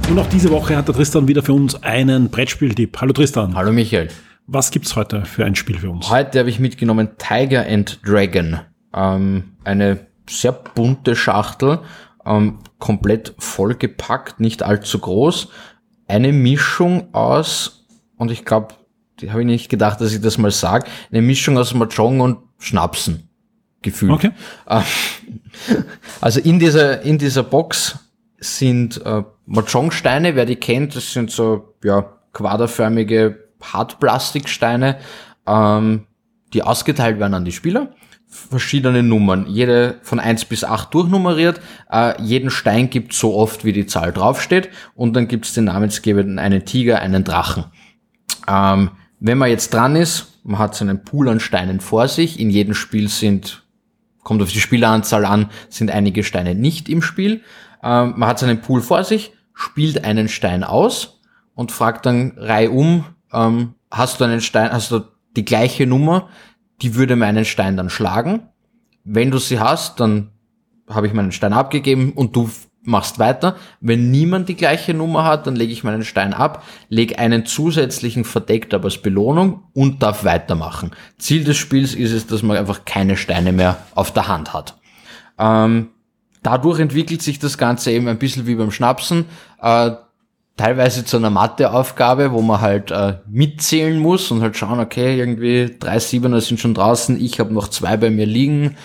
Und 0.10 0.20
auch 0.20 0.28
diese 0.28 0.52
Woche 0.52 0.76
hat 0.76 0.88
der 0.88 0.96
Tristan 0.96 1.28
wieder 1.28 1.42
für 1.42 1.54
uns 1.54 1.82
einen 1.82 2.30
Brettspieltipp. 2.30 3.00
Hallo 3.00 3.14
Tristan. 3.14 3.56
Hallo 3.56 3.72
Michael. 3.72 4.10
Was 4.46 4.72
gibt's 4.72 4.96
heute 4.96 5.26
für 5.26 5.46
ein 5.46 5.56
Spiel 5.56 5.80
für 5.80 5.90
uns? 5.90 6.10
Heute 6.10 6.40
habe 6.40 6.50
ich 6.50 6.60
mitgenommen 6.60 7.12
Tiger 7.18 7.66
and 7.66 8.00
Dragon. 8.06 8.60
Ähm, 8.94 9.54
eine 9.64 10.08
sehr 10.30 10.52
bunte 10.52 11.16
Schachtel, 11.16 11.80
ähm, 12.26 12.60
komplett 12.80 13.34
vollgepackt, 13.40 14.40
nicht 14.40 14.64
allzu 14.64 15.00
groß. 15.00 15.50
Eine 16.08 16.34
Mischung 16.34 17.14
aus, 17.14 17.86
und 18.18 18.30
ich 18.30 18.46
glaube, 18.46 18.76
die 19.20 19.32
habe 19.32 19.42
ich 19.42 19.48
nicht 19.48 19.70
gedacht, 19.70 20.02
dass 20.02 20.14
ich 20.14 20.22
das 20.22 20.38
mal 20.38 20.52
sage, 20.52 20.86
eine 21.12 21.22
Mischung 21.22 21.58
aus 21.58 21.74
Mahjong 21.74 22.20
und 22.20 22.38
Schnapsen 22.60 23.30
gefühlt. 23.82 24.12
Okay. 24.12 24.32
Ähm, 24.68 24.84
also 26.22 26.40
in 26.40 26.60
dieser, 26.60 27.02
in 27.02 27.18
dieser 27.18 27.44
Box 27.44 27.98
sind 28.40 29.04
äh, 29.06 29.24
Mahjong-Steine, 29.46 30.36
wer 30.36 30.46
die 30.46 30.56
kennt, 30.56 30.96
das 30.96 31.14
sind 31.14 31.32
so 31.32 31.76
ja, 31.84 32.06
quaderförmige 32.34 33.50
Hartplastiksteine, 33.62 34.98
ähm, 35.48 36.06
die 36.54 36.64
ausgeteilt 36.64 37.20
werden 37.20 37.34
an 37.34 37.46
die 37.46 37.52
Spieler. 37.52 37.94
Verschiedene 38.28 39.04
Nummern, 39.04 39.46
jede 39.48 40.00
von 40.02 40.20
eins 40.20 40.44
bis 40.46 40.64
acht 40.64 40.94
durchnummeriert. 40.94 41.62
Äh, 41.92 42.20
jeden 42.22 42.50
Stein 42.50 42.90
gibt 42.90 43.14
so 43.14 43.36
oft, 43.36 43.64
wie 43.64 43.74
die 43.74 43.86
Zahl 43.86 44.12
draufsteht. 44.12 44.70
Und 44.96 45.16
dann 45.16 45.28
gibt 45.28 45.46
es 45.46 45.54
den 45.54 45.66
namensgebenden 45.66 46.40
einen 46.40 46.66
Tiger, 46.66 47.00
einen 47.00 47.24
Drachen. 47.24 47.66
Ähm, 48.48 48.90
wenn 49.20 49.38
man 49.38 49.50
jetzt 49.50 49.74
dran 49.74 49.96
ist, 49.96 50.40
man 50.44 50.58
hat 50.58 50.76
so 50.76 50.84
einen 50.84 51.04
Pool 51.04 51.30
an 51.30 51.40
Steinen 51.40 51.80
vor 51.80 52.08
sich. 52.08 52.40
In 52.40 52.50
jedem 52.50 52.74
Spiel 52.74 53.08
sind, 53.08 53.64
kommt 54.24 54.42
auf 54.42 54.52
die 54.52 54.60
Spieleranzahl 54.60 55.26
an, 55.26 55.50
sind 55.70 55.92
einige 55.92 56.24
Steine 56.24 56.56
nicht 56.56 56.90
im 56.90 57.02
Spiel. 57.02 57.42
Ähm, 57.84 58.14
man 58.18 58.30
hat 58.30 58.40
seinen 58.40 58.62
Pool 58.62 58.82
vor 58.82 59.04
sich, 59.04 59.34
spielt 59.54 60.04
einen 60.04 60.30
Stein 60.30 60.64
aus 60.64 61.22
und 61.56 61.72
fragt 61.72 62.06
dann 62.06 62.34
reihum, 62.38 63.06
ähm, 63.32 63.76
hast 63.92 64.20
du 64.20 64.24
einen 64.24 64.42
Stein, 64.42 64.72
hast 64.72 64.92
du 64.92 65.02
die 65.36 65.46
gleiche 65.46 65.86
Nummer, 65.86 66.30
die 66.82 66.96
würde 66.96 67.16
meinen 67.16 67.46
Stein 67.46 67.78
dann 67.78 67.90
schlagen. 67.90 68.50
Wenn 69.04 69.32
du 69.32 69.38
sie 69.38 69.60
hast, 69.60 70.00
dann 70.00 70.32
habe 70.90 71.08
ich 71.08 71.14
meinen 71.14 71.32
Stein 71.32 71.54
abgegeben 71.54 72.14
und 72.14 72.36
du 72.36 72.50
machst 72.84 73.20
weiter. 73.20 73.56
Wenn 73.80 74.12
niemand 74.12 74.50
die 74.50 74.56
gleiche 74.56 74.94
Nummer 74.94 75.24
hat, 75.24 75.48
dann 75.48 75.56
lege 75.56 75.72
ich 75.72 75.84
meinen 75.84 76.04
Stein 76.04 76.34
ab, 76.34 76.64
lege 76.90 77.18
einen 77.18 77.46
zusätzlichen 77.46 78.26
verdeckt 78.26 78.74
aber 78.74 78.86
als 78.86 78.98
Belohnung 78.98 79.64
und 79.74 80.04
darf 80.04 80.24
weitermachen. 80.26 80.92
Ziel 81.18 81.44
des 81.44 81.58
Spiels 81.58 81.96
ist 81.96 82.12
es, 82.12 82.28
dass 82.28 82.44
man 82.44 82.58
einfach 82.58 82.86
keine 82.86 83.18
Steine 83.18 83.54
mehr 83.54 83.78
auf 83.96 84.12
der 84.12 84.28
Hand 84.28 84.54
hat. 84.54 84.78
Ähm, 85.38 85.90
dadurch 86.44 86.80
entwickelt 86.80 87.22
sich 87.22 87.40
das 87.40 87.58
Ganze 87.58 87.92
eben 87.92 88.08
ein 88.08 88.20
bisschen 88.20 88.46
wie 88.46 88.56
beim 88.56 88.72
Schnapsen. 88.72 89.26
Äh, 89.62 89.92
teilweise 90.58 91.04
zu 91.06 91.18
einer 91.18 91.30
Matheaufgabe, 91.30 92.32
wo 92.32 92.42
man 92.42 92.62
halt 92.62 92.92
äh, 92.92 93.16
mitzählen 93.28 93.98
muss 93.98 94.30
und 94.32 94.42
halt 94.42 94.56
schauen, 94.56 94.80
okay, 94.80 95.18
irgendwie 95.18 95.76
drei 95.80 96.00
Siebener 96.00 96.42
sind 96.42 96.60
schon 96.60 96.74
draußen, 96.74 97.20
ich 97.20 97.40
habe 97.40 97.54
noch 97.54 97.70
zwei 97.70 97.98
bei 97.98 98.10
mir 98.10 98.26
liegen, 98.26 98.78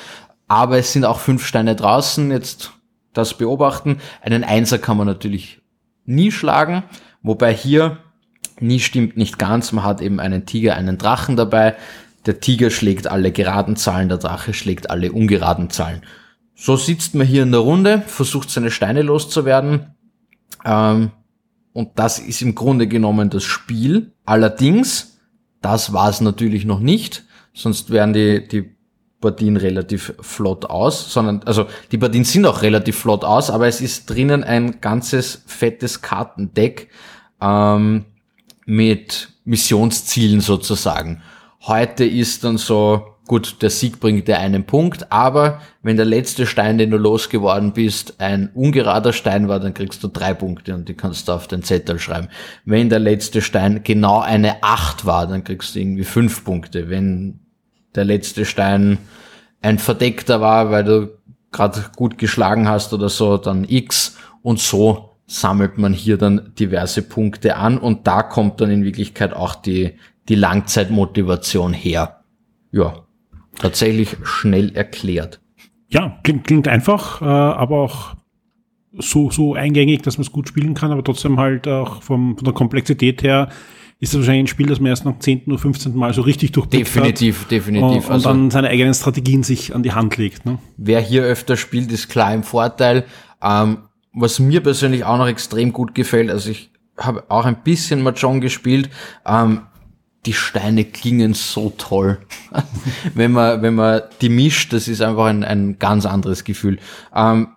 aber 0.47 0.79
es 0.79 0.93
sind 0.93 1.05
auch 1.05 1.19
fünf 1.19 1.47
Steine 1.47 1.77
draußen, 1.77 2.31
jetzt 2.31 2.73
das 3.13 3.35
beobachten. 3.35 3.99
Einen 4.23 4.45
Einser 4.45 4.79
kann 4.79 4.97
man 4.97 5.07
natürlich 5.07 5.61
nie 6.07 6.33
schlagen, 6.33 6.85
wobei 7.23 7.53
hier 7.53 7.99
nie 8.61 8.81
stimmt 8.81 9.17
nicht 9.17 9.39
ganz, 9.39 9.73
man 9.73 9.85
hat 9.85 10.01
eben 10.01 10.21
einen 10.21 10.47
Tiger, 10.47 10.75
einen 10.75 10.97
Drachen 10.97 11.37
dabei. 11.37 11.77
Der 12.27 12.41
Tiger 12.41 12.71
schlägt 12.71 13.07
alle 13.07 13.31
geraden 13.31 13.77
Zahlen, 13.77 14.09
der 14.09 14.19
Drache 14.19 14.55
schlägt 14.55 14.91
alle 14.91 15.13
ungeraden 15.13 15.71
Zahlen. 15.71 16.03
So 16.61 16.77
sitzt 16.77 17.15
man 17.15 17.25
hier 17.25 17.45
in 17.45 17.53
der 17.53 17.61
Runde, 17.61 18.03
versucht 18.05 18.51
seine 18.51 18.73
Steine 18.73 19.03
loszuwerden. 19.03 19.95
Ähm, 20.65 21.13
und 21.73 21.91
das 21.95 22.19
ist 22.19 22.43
im 22.43 22.57
Grunde 22.57 22.89
genommen 22.89 23.31
das 23.31 23.45
Spiel. 23.45 24.13
Allerdings, 24.25 25.21
das 25.63 25.93
war 25.93 26.11
es 26.11 26.21
natürlich 26.21 26.65
noch 26.65 26.81
nicht, 26.81 27.25
sonst 27.55 27.91
wären 27.91 28.13
die, 28.13 28.49
die 28.49 28.75
Partien 29.21 29.57
relativ 29.57 30.15
flott 30.21 30.65
aus, 30.65 31.13
sondern, 31.13 31.43
also 31.45 31.67
die 31.93 31.99
Partien 31.99 32.25
sind 32.25 32.45
auch 32.45 32.63
relativ 32.63 32.99
flott 32.99 33.23
aus, 33.23 33.51
aber 33.51 33.69
es 33.69 33.81
ist 33.81 34.11
drinnen 34.11 34.43
ein 34.43 34.81
ganzes 34.81 35.45
fettes 35.47 36.03
Kartendeck 36.03 36.89
ähm, 37.41 38.05
mit 38.67 39.29
Missionszielen 39.45 40.41
sozusagen. 40.41 41.23
Heute 41.63 42.05
ist 42.05 42.43
dann 42.43 42.59
so 42.59 43.15
gut, 43.29 43.63
der 43.63 43.71
Sieg 43.71 44.01
bringt 44.01 44.27
dir 44.27 44.39
einen 44.39 44.65
Punkt, 44.65 45.13
aber 45.13 45.61
wenn 45.83 45.97
der 45.97 46.07
letzte 46.07 46.47
Stein, 46.47 46.79
den 46.79 46.91
du 46.91 46.97
losgeworden 46.97 47.73
bist, 47.73 48.21
ein 48.21 48.51
ungerader 48.55 49.13
Stein 49.13 49.49
war, 49.49 49.61
dann 49.61 49.75
kriegst 49.75 50.03
du 50.03 50.09
drei 50.09 50.35
Punkte 50.35 50.75
und 50.75 50.89
die 50.89 50.95
kannst 50.95 51.29
du 51.29 51.33
auf 51.33 51.47
den 51.47 51.63
Zettel 51.63 52.01
schreiben. 52.01 52.29
Wenn 52.65 52.89
der 52.89 52.99
letzte 52.99 53.41
Stein 53.41 53.83
genau 53.85 54.19
eine 54.21 54.63
Acht 54.63 55.07
war, 55.07 55.27
dann 55.27 55.45
kriegst 55.45 55.75
du 55.75 55.81
irgendwie 55.81 56.05
fünf 56.05 56.45
Punkte. 56.45 56.91
Wenn 56.91 57.39
der 57.95 58.05
letzte 58.05 58.45
Stein 58.45 58.99
ein 59.63 59.79
verdeckter 59.79 60.41
war, 60.41 60.71
weil 60.71 60.85
du 60.85 61.19
gerade 61.53 61.85
gut 61.97 62.19
geschlagen 62.19 62.69
hast 62.69 62.93
oder 62.93 63.09
so, 63.09 63.37
dann 63.37 63.65
X 63.69 64.17
und 64.43 64.59
so 64.59 65.17
sammelt 65.27 65.77
man 65.77 65.93
hier 65.93 66.17
dann 66.17 66.53
diverse 66.59 67.03
Punkte 67.03 67.57
an 67.57 67.79
und 67.79 68.07
da 68.07 68.23
kommt 68.23 68.61
dann 68.61 68.71
in 68.71 68.85
Wirklichkeit 68.85 69.35
auch 69.35 69.55
die, 69.55 69.99
die 70.29 70.35
Langzeitmotivation 70.35 71.75
her. 71.75 72.25
Ja, 72.71 73.05
tatsächlich 73.59 74.17
schnell 74.25 74.75
erklärt. 74.75 75.41
Ja, 75.89 76.19
klingt, 76.23 76.45
klingt 76.45 76.69
einfach, 76.69 77.23
äh, 77.23 77.25
aber 77.25 77.79
auch 77.79 78.15
so, 78.93 79.31
so 79.31 79.55
eingängig, 79.55 80.03
dass 80.03 80.19
man 80.19 80.23
es 80.27 80.33
gut 80.33 80.49
spielen 80.49 80.75
kann, 80.75 80.93
aber 80.93 81.05
trotzdem 81.05 81.39
halt 81.39 81.67
auch 81.69 82.03
vom, 82.03 82.37
von 82.37 82.45
der 82.45 82.55
Komplexität 82.55 83.23
her 83.23 83.49
ist 84.01 84.13
das 84.13 84.21
wahrscheinlich 84.21 84.45
ein 84.45 84.47
Spiel, 84.49 84.67
das 84.67 84.79
man 84.81 84.91
erst 84.91 85.05
nach 85.05 85.19
10. 85.19 85.45
oder 85.47 85.59
15. 85.59 85.95
Mal 85.97 86.15
so 86.15 86.23
richtig 86.23 86.53
durchblickt 86.53 86.87
Definitiv, 86.87 87.43
hat 87.43 87.51
definitiv. 87.51 87.85
Und, 87.85 87.97
und 88.07 88.11
Also- 88.13 88.29
dann 88.29 88.51
seine 88.51 88.69
eigenen 88.69 88.95
Strategien 88.95 89.43
sich 89.43 89.75
an 89.75 89.83
die 89.83 89.93
Hand 89.93 90.17
legt. 90.17 90.47
Ne? 90.47 90.59
Wer 90.77 91.01
hier 91.01 91.25
öfter 91.25 91.57
spielt, 91.57 91.91
ist 91.91 92.09
klar 92.09 92.33
im 92.33 92.45
Vorteil. 92.45 93.05
Ähm, 93.43 93.79
was 94.13 94.39
mir 94.39 94.63
persönlich 94.63 95.05
auch 95.05 95.19
noch 95.19 95.27
extrem 95.29 95.73
gut 95.73 95.95
gefällt, 95.95 96.31
also 96.31 96.51
ich 96.51 96.71
habe 96.97 97.25
auch 97.29 97.45
ein 97.45 97.63
bisschen 97.63 98.03
Mahjong 98.03 98.41
gespielt, 98.41 98.89
ähm, 99.27 99.63
die 100.27 100.33
Steine 100.33 100.85
klingen 100.85 101.35
so 101.35 101.73
toll. 101.77 102.19
wenn 103.15 103.33
man, 103.33 103.63
wenn 103.63 103.75
man 103.75 104.03
die 104.21 104.29
mischt, 104.29 104.73
das 104.73 104.89
ist 104.89 105.01
einfach 105.01 105.27
ein, 105.27 105.45
ein 105.45 105.79
ganz 105.79 106.07
anderes 106.07 106.45
Gefühl. 106.45 106.79
Ähm, 107.15 107.49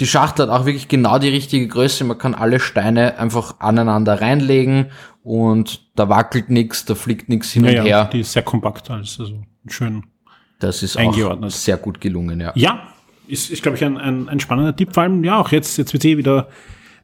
die 0.00 0.06
Schachtel 0.06 0.50
hat 0.50 0.60
auch 0.60 0.66
wirklich 0.66 0.88
genau 0.88 1.18
die 1.18 1.28
richtige 1.28 1.68
Größe. 1.68 2.04
Man 2.04 2.18
kann 2.18 2.34
alle 2.34 2.60
Steine 2.60 3.18
einfach 3.18 3.60
aneinander 3.60 4.20
reinlegen 4.20 4.90
und 5.22 5.82
da 5.94 6.08
wackelt 6.08 6.50
nichts, 6.50 6.84
da 6.84 6.94
fliegt 6.94 7.28
nichts 7.28 7.52
hin 7.52 7.64
Ja, 7.64 7.70
und 7.70 7.76
ja, 7.76 7.82
her. 7.82 8.10
die 8.12 8.20
ist 8.20 8.32
sehr 8.32 8.42
kompakt, 8.42 8.90
alles, 8.90 9.18
also 9.20 9.42
schön. 9.68 10.04
Das 10.58 10.82
ist 10.82 10.96
eingeordnet. 10.96 11.52
auch 11.52 11.54
sehr 11.54 11.76
gut 11.76 12.00
gelungen, 12.00 12.40
ja. 12.40 12.52
Ja, 12.56 12.88
ist, 13.28 13.50
ist 13.50 13.62
glaube 13.62 13.76
ich, 13.76 13.84
ein, 13.84 13.96
ein, 13.96 14.28
ein 14.28 14.40
spannender 14.40 14.74
Tipp. 14.74 14.94
Vor 14.94 15.04
allem, 15.04 15.22
ja, 15.22 15.38
auch 15.38 15.52
jetzt, 15.52 15.76
jetzt 15.76 15.92
wird 15.92 16.04
eh 16.04 16.16
wieder, 16.16 16.48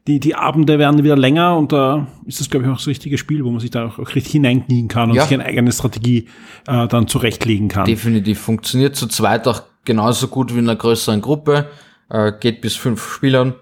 die, 0.07 0.19
die 0.19 0.35
Abende 0.35 0.77
werden 0.77 1.03
wieder 1.03 1.15
länger 1.17 1.57
und 1.57 1.71
da 1.71 2.07
ist 2.25 2.39
das, 2.39 2.49
glaube 2.49 2.65
ich, 2.65 2.71
auch 2.71 2.77
das 2.77 2.87
richtige 2.87 3.17
Spiel, 3.17 3.43
wo 3.43 3.49
man 3.51 3.59
sich 3.59 3.71
da 3.71 3.87
auch, 3.87 3.97
auch 3.99 4.15
richtig 4.15 4.33
hineinknien 4.33 4.87
kann 4.87 5.09
und 5.09 5.15
Ja. 5.15 5.23
sich 5.23 5.33
eine 5.33 5.45
eigene 5.45 5.71
Strategie 5.71 6.27
äh, 6.67 6.87
dann 6.87 7.07
zurechtlegen 7.07 7.69
kann. 7.69 7.85
Definitiv 7.85 8.39
funktioniert 8.39 8.95
zu 8.95 9.07
zweit 9.07 9.47
auch 9.47 9.63
genauso 9.83 10.27
gut 10.27 10.53
wie 10.53 10.59
in 10.59 10.69
einer 10.69 10.77
größeren 10.77 11.21
Gruppe. 11.21 11.69
Äh, 12.09 12.33
geht 12.39 12.61
bis 12.61 12.75
fünf 12.75 13.03
Spielern. 13.13 13.55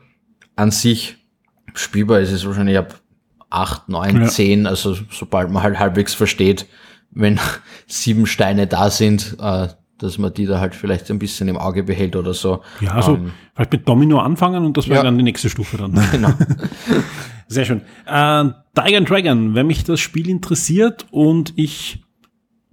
An 0.56 0.72
sich 0.72 1.16
spielbar 1.74 2.20
ist 2.20 2.32
es 2.32 2.46
wahrscheinlich 2.46 2.78
ab 2.78 3.00
acht, 3.50 3.88
neun, 3.88 4.28
zehn. 4.28 4.68
Also 4.68 4.98
sobald 5.12 5.50
man 5.50 5.64
halt 5.64 5.80
halbwegs 5.80 6.14
versteht, 6.14 6.66
wenn 7.12 7.40
sieben 7.88 8.26
Steine 8.26 8.68
da 8.68 8.90
sind, 8.90 9.38
äh, 9.40 9.68
dass 10.00 10.18
man 10.18 10.34
die 10.34 10.46
da 10.46 10.60
halt 10.60 10.76
vielleicht 10.76 11.10
ein 11.12 11.20
bisschen 11.20 11.48
im 11.48 11.58
Auge 11.58 11.84
behält 11.84 12.16
oder 12.16 12.34
so. 12.34 12.62
Ja, 12.82 12.92
also 12.94 13.16
Ähm, 13.16 13.32
vielleicht 13.56 13.72
mit 13.72 13.88
Domino 13.88 14.20
anfangen 14.20 14.66
und 14.66 14.76
das 14.78 14.88
wäre 14.88 14.98
Ja. 15.00 15.04
dann 15.04 15.18
die 15.18 15.24
nächste 15.24 15.50
Stufe 15.50 15.78
dann. 15.78 15.94
genau. 16.12 16.34
Sehr 17.48 17.66
schön. 17.66 17.82
Äh, 18.06 18.46
Tiger 18.76 18.98
and 18.98 19.10
Dragon, 19.10 19.54
wenn 19.56 19.68
mich 19.68 19.84
das 19.84 20.00
Spiel 20.00 20.30
interessiert 20.30 21.06
und 21.12 21.54
ich 21.56 22.04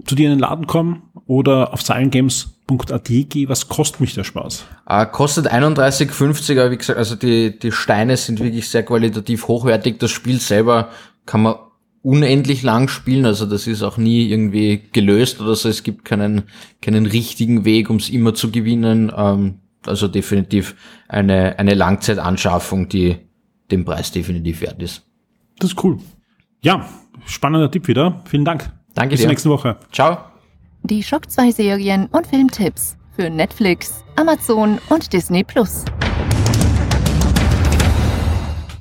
zu 0.07 0.15
dir 0.15 0.27
in 0.31 0.37
den 0.37 0.39
Laden 0.41 0.67
komme 0.67 1.03
oder 1.27 1.73
auf 1.75 1.83
silentgames.at 1.83 3.05
gehe, 3.29 3.49
was 3.49 3.69
kostet 3.69 4.01
mich 4.01 4.15
der 4.15 4.25
Spaß? 4.25 4.65
Äh, 4.89 5.07
kostet 5.07 5.53
31,50, 5.53 6.59
aber 6.59 6.71
wie 6.71 6.79
gesagt, 6.79 6.99
also 6.99 7.17
die, 7.17 7.59
die 7.59 7.71
Steine 7.73 8.17
sind 8.17 8.41
wirklich 8.41 8.69
sehr 8.69 8.83
qualitativ 8.85 9.47
hochwertig. 9.49 9.99
Das 9.99 10.11
Spiel 10.11 10.41
selber 10.41 10.89
kann 11.27 11.43
man 11.43 11.57
unendlich 12.03 12.63
lang 12.63 12.89
spielen, 12.89 13.27
also 13.27 13.47
das 13.47 13.67
ist 13.67 13.83
auch 13.83 13.99
nie 13.99 14.29
irgendwie 14.29 14.83
gelöst 14.93 15.41
oder 15.41 15.55
so. 15.55 15.69
Es 15.69 15.83
gibt 15.83 16.05
keinen, 16.05 16.45
keinen 16.81 17.07
richtigen 17.07 17.65
Weg, 17.65 17.91
um 17.91 17.97
es 17.97 18.09
immer 18.09 18.35
zu 18.35 18.51
gewinnen. 18.51 19.13
Ähm, 19.15 19.61
also 19.87 20.09
definitiv 20.09 20.75
eine, 21.09 21.59
eine 21.59 21.75
Langzeitanschaffung, 21.75 22.89
die 22.89 23.17
den 23.71 23.85
Preis 23.85 24.13
definitiv 24.13 24.61
wert 24.61 24.83
ist. 24.83 25.07
Das 25.59 25.71
ist 25.71 25.85
cool. 25.85 25.99
Ja, 26.63 26.89
spannender 27.27 27.71
Tipp 27.71 27.89
wieder. 27.89 28.23
Vielen 28.27 28.45
Dank. 28.45 28.71
Danke 28.95 29.11
Bis 29.11 29.21
dir. 29.21 29.25
zur 29.25 29.31
nächsten 29.31 29.51
Woche. 29.51 29.79
Ciao. 29.93 30.19
Die 30.83 31.03
Schock 31.03 31.31
2 31.31 31.51
Serien 31.51 32.07
und 32.07 32.27
Filmtipps 32.27 32.97
für 33.15 33.29
Netflix, 33.31 34.05
Amazon 34.17 34.79
und 34.89 35.13
Disney 35.13 35.45
Plus. 35.45 35.85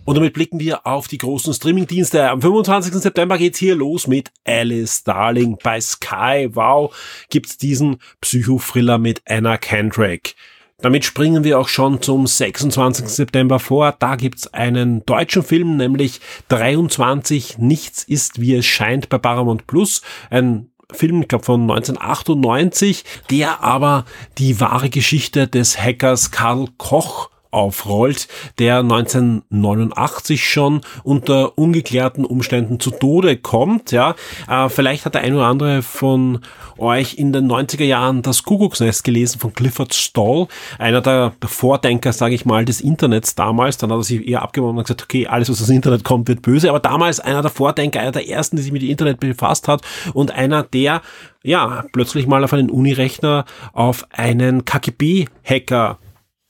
Und 0.10 0.16
damit 0.16 0.34
blicken 0.34 0.60
wir 0.60 0.88
auf 0.88 1.08
die 1.08 1.20
großen 1.20 1.54
Streamingdienste. 1.54 2.32
Am 2.32 2.42
25. 2.42 2.96
September 2.96 3.38
geht's 3.38 3.60
hier 3.60 3.76
los 3.76 4.08
mit 4.08 4.32
Alice 4.44 5.04
Darling 5.04 5.60
bei 5.62 5.80
Sky. 5.80 6.50
Wow, 6.52 6.96
gibt's 7.30 7.60
diesen 7.60 7.98
Psychothriller 8.20 8.98
mit 8.98 9.22
Anna 9.28 9.60
Kendrick. 9.60 10.34
Damit 10.82 11.06
springen 11.06 11.44
wir 11.44 11.60
auch 11.60 11.68
schon 11.68 12.02
zum 12.02 12.26
26. 12.26 13.08
September 13.08 13.60
vor. 13.60 13.96
Da 14.00 14.16
gibt's 14.16 14.52
einen 14.52 15.06
deutschen 15.06 15.44
Film, 15.44 15.78
nämlich 15.78 16.22
23 16.48 17.60
Nichts 17.60 18.02
ist 18.02 18.42
wie 18.42 18.56
es 18.56 18.66
scheint 18.66 19.10
bei 19.10 19.20
Paramount 19.20 19.68
Plus. 19.68 20.02
Ein 20.32 20.72
Film, 20.92 21.22
ich 21.22 21.28
glaube 21.28 21.46
von 21.46 21.62
1998, 21.70 23.06
der 23.30 23.62
aber 23.62 24.06
die 24.40 24.60
wahre 24.60 24.90
Geschichte 24.90 25.48
des 25.48 25.78
Hackers 25.80 26.32
Karl 26.32 26.66
Koch 26.80 27.30
aufrollt, 27.52 28.28
der 28.60 28.80
1989 28.80 30.48
schon 30.48 30.82
unter 31.04 31.58
ungeklärten 31.58 32.26
Umständen 32.26 32.80
zu 32.80 32.92
Tode 32.92 33.38
kommt. 33.38 33.92
Ja, 33.92 34.16
äh, 34.48 34.70
vielleicht 34.70 35.06
hat 35.06 35.16
der 35.16 35.22
ein 35.22 35.34
oder 35.34 35.48
andere 35.48 35.82
von 35.82 36.40
euch 36.78 37.16
in 37.16 37.34
den 37.34 37.52
90er 37.52 37.84
Jahren 37.84 38.22
das 38.22 38.44
Kuckucksnest 38.44 39.04
gelesen 39.04 39.40
von 39.40 39.54
Clifford 39.54 39.94
Stoll, 39.94 40.48
einer 40.78 41.02
der 41.02 41.34
Vordenker, 41.46 42.14
sage 42.14 42.36
ich 42.36 42.46
mal, 42.46 42.66
des 42.66 42.82
Internets 42.82 43.36
damals. 43.36 43.78
Dann 43.78 43.92
hat 43.92 44.00
er 44.00 44.04
sich 44.04 44.28
eher 44.28 44.42
abgewonnen 44.42 44.78
und 44.78 44.84
gesagt, 44.84 45.04
okay, 45.04 45.28
alles, 45.28 45.50
was 45.50 45.62
aus 45.62 45.68
dem 45.68 45.78
Internet 45.78 46.04
kommt, 46.04 46.28
wird 46.28 46.42
böse. 46.42 46.70
Aber 46.70 46.80
damals 46.80 47.20
einer 47.20 47.42
der 47.42 47.52
Vordenker, 47.52 48.00
einer 48.00 48.12
der 48.12 48.28
ersten, 48.28 48.58
die 48.58 48.64
sich 48.64 48.72
mit 48.72 48.82
dem 48.82 48.90
Internet 48.90 49.20
befasst 49.20 49.68
hat 49.68 49.82
und 50.14 50.32
einer, 50.32 50.64
der 50.64 51.02
ja 51.44 51.86
plötzlich 51.92 52.28
mal 52.28 52.44
auf 52.44 52.54
einen 52.54 52.70
Unirechner 52.70 53.46
auf 53.74 54.06
einen 54.12 54.66
KGB-Hacker 54.66 55.98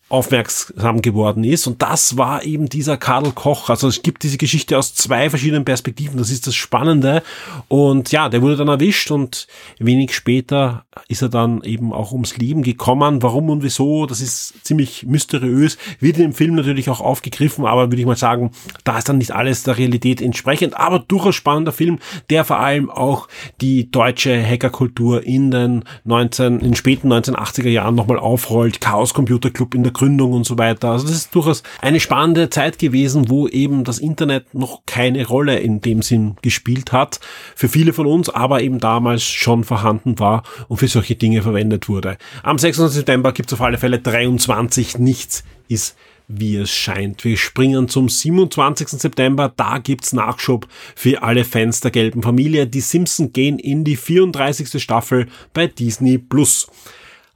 aufmerksam 0.09 1.01
geworden 1.01 1.43
ist. 1.43 1.67
Und 1.67 1.81
das 1.81 2.17
war 2.17 2.43
eben 2.43 2.67
dieser 2.67 2.97
Karl 2.97 3.31
Koch. 3.31 3.69
Also 3.69 3.87
es 3.87 4.01
gibt 4.01 4.23
diese 4.23 4.37
Geschichte 4.37 4.77
aus 4.77 4.93
zwei 4.95 5.29
verschiedenen 5.29 5.65
Perspektiven. 5.65 6.17
Das 6.17 6.31
ist 6.31 6.47
das 6.47 6.55
Spannende. 6.55 7.21
Und 7.67 8.11
ja, 8.11 8.27
der 8.27 8.41
wurde 8.41 8.57
dann 8.57 8.67
erwischt 8.67 9.11
und 9.11 9.47
wenig 9.77 10.15
später 10.15 10.85
ist 11.07 11.21
er 11.21 11.29
dann 11.29 11.63
eben 11.63 11.93
auch 11.93 12.11
ums 12.11 12.37
Leben 12.37 12.63
gekommen. 12.63 13.21
Warum 13.21 13.49
und 13.49 13.63
wieso, 13.63 14.07
das 14.07 14.19
ist 14.19 14.65
ziemlich 14.65 15.05
mysteriös. 15.05 15.77
Wird 15.99 16.17
in 16.17 16.23
dem 16.23 16.33
Film 16.33 16.55
natürlich 16.55 16.89
auch 16.89 17.01
aufgegriffen, 17.01 17.65
aber 17.65 17.91
würde 17.91 18.01
ich 18.01 18.07
mal 18.07 18.17
sagen, 18.17 18.51
da 18.83 18.97
ist 18.97 19.09
dann 19.09 19.19
nicht 19.19 19.31
alles 19.31 19.63
der 19.63 19.77
Realität 19.77 20.21
entsprechend. 20.21 20.75
Aber 20.77 20.99
durchaus 20.99 21.35
spannender 21.35 21.71
Film, 21.71 21.99
der 22.31 22.45
vor 22.45 22.59
allem 22.59 22.89
auch 22.89 23.27
die 23.61 23.91
deutsche 23.91 24.43
Hackerkultur 24.43 25.23
in 25.23 25.51
den 25.51 25.83
19, 26.03 26.59
in 26.59 26.75
späten 26.75 27.13
1980er 27.13 27.69
Jahren 27.69 27.95
nochmal 27.95 28.19
aufrollt. 28.19 28.81
Chaos 28.81 29.13
Computer 29.13 29.51
Club 29.51 29.75
in 29.75 29.83
der 29.83 29.93
Gründung 29.99 30.31
und 30.31 30.45
so 30.45 30.57
weiter. 30.57 30.91
Also 30.91 31.07
das 31.07 31.15
ist 31.17 31.35
durchaus 31.35 31.61
eine 31.81 31.99
spannende 31.99 32.49
Zeit 32.49 32.79
gewesen, 32.79 33.29
wo 33.29 33.49
eben 33.49 33.83
das 33.83 33.99
Internet 33.99 34.53
noch 34.53 34.83
keine 34.85 35.27
Rolle 35.27 35.59
in 35.59 35.81
dem 35.81 36.01
Sinn 36.01 36.37
gespielt 36.41 36.93
hat. 36.93 37.19
Für 37.53 37.67
viele 37.67 37.91
von 37.91 38.05
uns, 38.05 38.29
aber 38.29 38.61
eben 38.61 38.79
damals 38.79 39.23
schon 39.23 39.65
vorhanden 39.65 40.17
war 40.17 40.43
und 40.69 40.77
für 40.77 40.87
solche 40.87 41.15
Dinge 41.15 41.41
verwendet 41.41 41.89
wurde. 41.89 42.17
Am 42.43 42.57
26. 42.57 42.95
September 42.95 43.33
gibt 43.33 43.49
es 43.49 43.53
auf 43.53 43.61
alle 43.61 43.77
Fälle 43.77 43.99
23 43.99 44.99
Nichts 44.99 45.43
ist 45.67 45.97
wie 46.29 46.57
es 46.57 46.69
scheint. 46.69 47.25
Wir 47.25 47.35
springen 47.37 47.89
zum 47.89 48.07
27. 48.07 48.87
September. 48.87 49.51
Da 49.53 49.79
gibt's 49.79 50.13
Nachschub 50.13 50.67
für 50.95 51.23
alle 51.23 51.43
Fans 51.43 51.81
der 51.81 51.89
gelben 51.91 52.21
Familie. 52.21 52.67
Die 52.67 52.81
Simpsons 52.81 53.33
gehen 53.33 53.57
in 53.57 53.83
die 53.83 53.95
34. 53.97 54.81
Staffel 54.81 55.27
bei 55.53 55.65
Disney 55.67 56.19
Plus. 56.19 56.67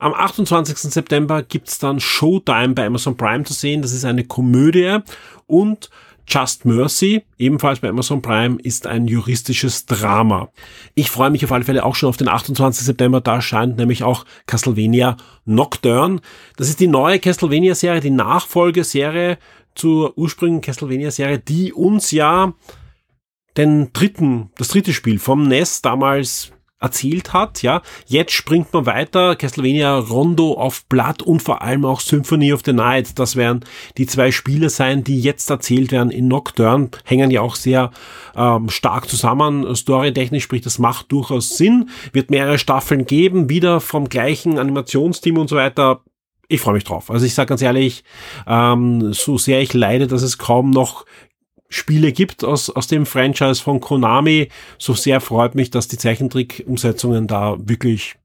Am 0.03 0.13
28. 0.13 0.77
September 0.91 1.43
gibt's 1.43 1.79
dann 1.79 2.01
Showtime 2.01 2.73
bei 2.73 2.85
Amazon 2.85 3.15
Prime 3.15 3.45
zu 3.45 3.53
sehen. 3.53 3.81
Das 3.81 3.93
ist 3.93 4.03
eine 4.03 4.25
Komödie 4.25 4.97
und 5.47 5.89
Just 6.27 6.65
Mercy, 6.65 7.23
ebenfalls 7.37 7.79
bei 7.79 7.87
Amazon 7.87 8.21
Prime, 8.21 8.57
ist 8.61 8.85
ein 8.85 9.07
juristisches 9.07 9.85
Drama. 9.85 10.49
Ich 10.93 11.09
freue 11.09 11.29
mich 11.29 11.45
auf 11.45 11.53
alle 11.53 11.63
Fälle 11.63 11.85
auch 11.85 11.95
schon 11.95 12.09
auf 12.09 12.17
den 12.17 12.27
28. 12.27 12.85
September. 12.85 13.21
Da 13.21 13.35
erscheint 13.35 13.77
nämlich 13.77 14.03
auch 14.03 14.25
Castlevania 14.45 15.15
Nocturne. 15.45 16.19
Das 16.57 16.67
ist 16.67 16.81
die 16.81 16.87
neue 16.87 17.19
Castlevania-Serie, 17.19 18.01
die 18.01 18.09
Nachfolgeserie 18.09 19.37
zur 19.73 20.17
ursprünglichen 20.17 20.63
Castlevania-Serie, 20.63 21.39
die 21.39 21.71
uns 21.71 22.11
ja 22.11 22.51
den 23.55 23.93
dritten, 23.93 24.49
das 24.57 24.67
dritte 24.67 24.91
Spiel 24.91 25.17
vom 25.17 25.47
NES 25.47 25.81
damals 25.81 26.52
erzählt 26.83 27.33
hat, 27.33 27.63
ja. 27.63 27.81
Jetzt 28.05 28.33
springt 28.33 28.73
man 28.73 28.85
weiter, 28.85 29.35
Castlevania 29.35 29.97
Rondo 29.97 30.53
auf 30.53 30.85
Blatt 30.85 31.21
und 31.21 31.41
vor 31.41 31.61
allem 31.61 31.85
auch 31.85 32.01
Symphony 32.01 32.53
of 32.53 32.61
the 32.65 32.73
Night. 32.73 33.17
Das 33.17 33.35
werden 33.35 33.61
die 33.97 34.05
zwei 34.05 34.31
Spiele 34.31 34.69
sein, 34.69 35.03
die 35.03 35.19
jetzt 35.19 35.49
erzählt 35.49 35.91
werden 35.91 36.11
in 36.11 36.27
Nocturne, 36.27 36.89
hängen 37.05 37.31
ja 37.31 37.41
auch 37.41 37.55
sehr 37.55 37.91
ähm, 38.35 38.69
stark 38.69 39.09
zusammen, 39.09 39.75
storytechnisch, 39.75 40.43
sprich, 40.43 40.61
das 40.61 40.77
macht 40.77 41.11
durchaus 41.11 41.57
Sinn, 41.57 41.89
wird 42.11 42.29
mehrere 42.29 42.59
Staffeln 42.59 43.05
geben, 43.05 43.49
wieder 43.49 43.79
vom 43.79 44.09
gleichen 44.09 44.59
Animationsteam 44.59 45.37
und 45.37 45.49
so 45.49 45.55
weiter. 45.55 46.01
Ich 46.49 46.59
freue 46.61 46.73
mich 46.75 46.83
drauf. 46.83 47.09
Also 47.09 47.25
ich 47.25 47.33
sage 47.33 47.47
ganz 47.47 47.61
ehrlich, 47.61 48.03
ähm, 48.45 49.13
so 49.13 49.37
sehr 49.37 49.61
ich 49.61 49.73
leide, 49.73 50.07
dass 50.07 50.21
es 50.21 50.37
kaum 50.37 50.69
noch 50.69 51.05
Spiele 51.73 52.11
gibt 52.11 52.43
aus, 52.43 52.69
aus 52.69 52.87
dem 52.87 53.05
Franchise 53.05 53.61
von 53.61 53.79
Konami. 53.79 54.49
So 54.77 54.93
sehr 54.93 55.19
freut 55.21 55.55
mich, 55.55 55.71
dass 55.71 55.87
die 55.87 55.97
Zeichentrick-Umsetzungen 55.97 57.27
da 57.27 57.57
wirklich 57.59 58.15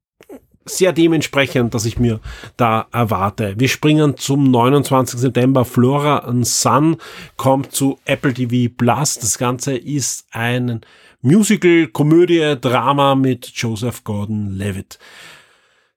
sehr 0.67 0.93
dementsprechend, 0.93 1.73
dass 1.73 1.87
ich 1.87 1.99
mir 1.99 2.21
da 2.59 2.89
erwarte. 2.93 3.55
Wir 3.57 3.69
springen 3.69 4.19
zum 4.19 4.51
29. 4.51 5.19
September. 5.19 5.65
Flora 5.65 6.19
and 6.19 6.47
Sun 6.47 6.99
kommt 7.39 7.73
zu 7.73 7.99
Apple 8.05 8.35
TV 8.35 8.71
Plus. 8.77 9.19
Das 9.19 9.39
Ganze 9.39 9.77
ist 9.77 10.27
ein 10.31 10.83
Musical, 11.23 11.87
Komödie, 11.87 12.57
Drama 12.61 13.15
mit 13.15 13.47
Joseph 13.55 14.05
Gordon-Levitt. 14.05 14.99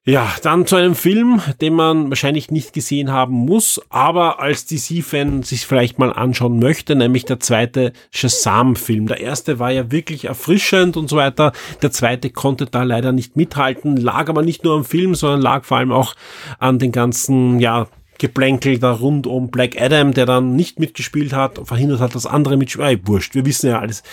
Ja, 0.04 0.34
dann 0.42 0.66
zu 0.66 0.74
einem 0.74 0.96
Film, 0.96 1.40
den 1.60 1.74
man 1.74 2.08
wahrscheinlich 2.08 2.50
nicht 2.50 2.72
gesehen 2.72 3.12
haben 3.12 3.34
muss, 3.34 3.80
aber 3.88 4.40
als 4.40 4.66
DC-Fan 4.66 5.44
sich 5.44 5.64
vielleicht 5.64 6.00
mal 6.00 6.12
anschauen 6.12 6.58
möchte, 6.58 6.96
nämlich 6.96 7.24
der 7.24 7.38
zweite 7.38 7.92
Shazam-Film. 8.10 9.06
Der 9.06 9.20
erste 9.20 9.60
war 9.60 9.70
ja 9.70 9.92
wirklich 9.92 10.24
erfrischend 10.24 10.96
und 10.96 11.08
so 11.08 11.18
weiter. 11.18 11.52
Der 11.82 11.92
zweite 11.92 12.30
konnte 12.30 12.66
da 12.66 12.82
leider 12.82 13.12
nicht 13.12 13.36
mithalten, 13.36 13.96
lag 13.96 14.28
aber 14.28 14.42
nicht 14.42 14.64
nur 14.64 14.74
am 14.74 14.84
Film, 14.84 15.14
sondern 15.14 15.40
lag 15.40 15.62
vor 15.64 15.76
allem 15.76 15.92
auch 15.92 16.16
an 16.58 16.80
den 16.80 16.90
ganzen, 16.90 17.60
ja, 17.60 17.86
Geplänkel 18.18 18.78
da 18.78 18.92
rund 18.92 19.26
um 19.26 19.50
Black 19.50 19.80
Adam, 19.80 20.14
der 20.14 20.26
dann 20.26 20.54
nicht 20.54 20.78
mitgespielt 20.78 21.32
hat, 21.32 21.60
verhindert 21.64 21.98
hat, 21.98 22.14
dass 22.14 22.24
andere 22.24 22.56
mitspielen. 22.56 22.88
Äh, 22.88 23.00
wurscht, 23.04 23.34
wir 23.34 23.44
wissen 23.44 23.68
ja 23.68 23.80
alles, 23.80 24.04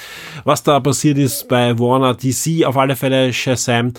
was 0.46 0.64
da 0.64 0.80
passiert 0.80 1.20
ist 1.20 1.48
bei 1.48 1.78
Warner 1.78 2.16
DC. 2.16 2.66
Auf 2.66 2.76
alle 2.78 2.96
Fälle 2.96 3.32
Shazam 3.34 3.94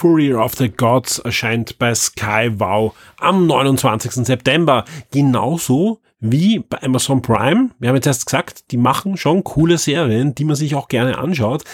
Fury 0.00 0.32
of 0.32 0.54
the 0.54 0.70
Gods 0.70 1.18
erscheint 1.18 1.78
bei 1.78 1.94
Sky 1.94 2.50
Wow 2.54 2.96
am 3.18 3.46
29. 3.46 4.24
September. 4.24 4.86
Genauso 5.10 6.00
wie 6.20 6.60
bei 6.60 6.82
Amazon 6.82 7.20
Prime. 7.20 7.68
Wir 7.78 7.90
haben 7.90 7.96
jetzt 7.96 8.06
erst 8.06 8.24
gesagt, 8.24 8.70
die 8.70 8.78
machen 8.78 9.18
schon 9.18 9.44
coole 9.44 9.76
Serien, 9.76 10.34
die 10.34 10.46
man 10.46 10.56
sich 10.56 10.74
auch 10.74 10.88
gerne 10.88 11.18
anschaut. 11.18 11.64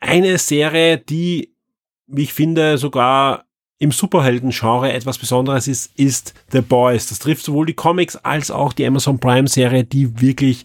Eine 0.00 0.38
Serie, 0.38 0.96
die, 0.96 1.52
wie 2.06 2.22
ich 2.22 2.32
finde, 2.32 2.78
sogar 2.78 3.44
im 3.78 3.92
Superhelden-Genre 3.92 4.90
etwas 4.90 5.18
Besonderes 5.18 5.68
ist, 5.68 5.94
ist 5.98 6.32
The 6.52 6.62
Boys. 6.62 7.10
Das 7.10 7.18
trifft 7.18 7.44
sowohl 7.44 7.66
die 7.66 7.74
Comics 7.74 8.16
als 8.16 8.50
auch 8.50 8.72
die 8.72 8.86
Amazon 8.86 9.18
Prime-Serie, 9.18 9.84
die 9.84 10.18
wirklich 10.22 10.64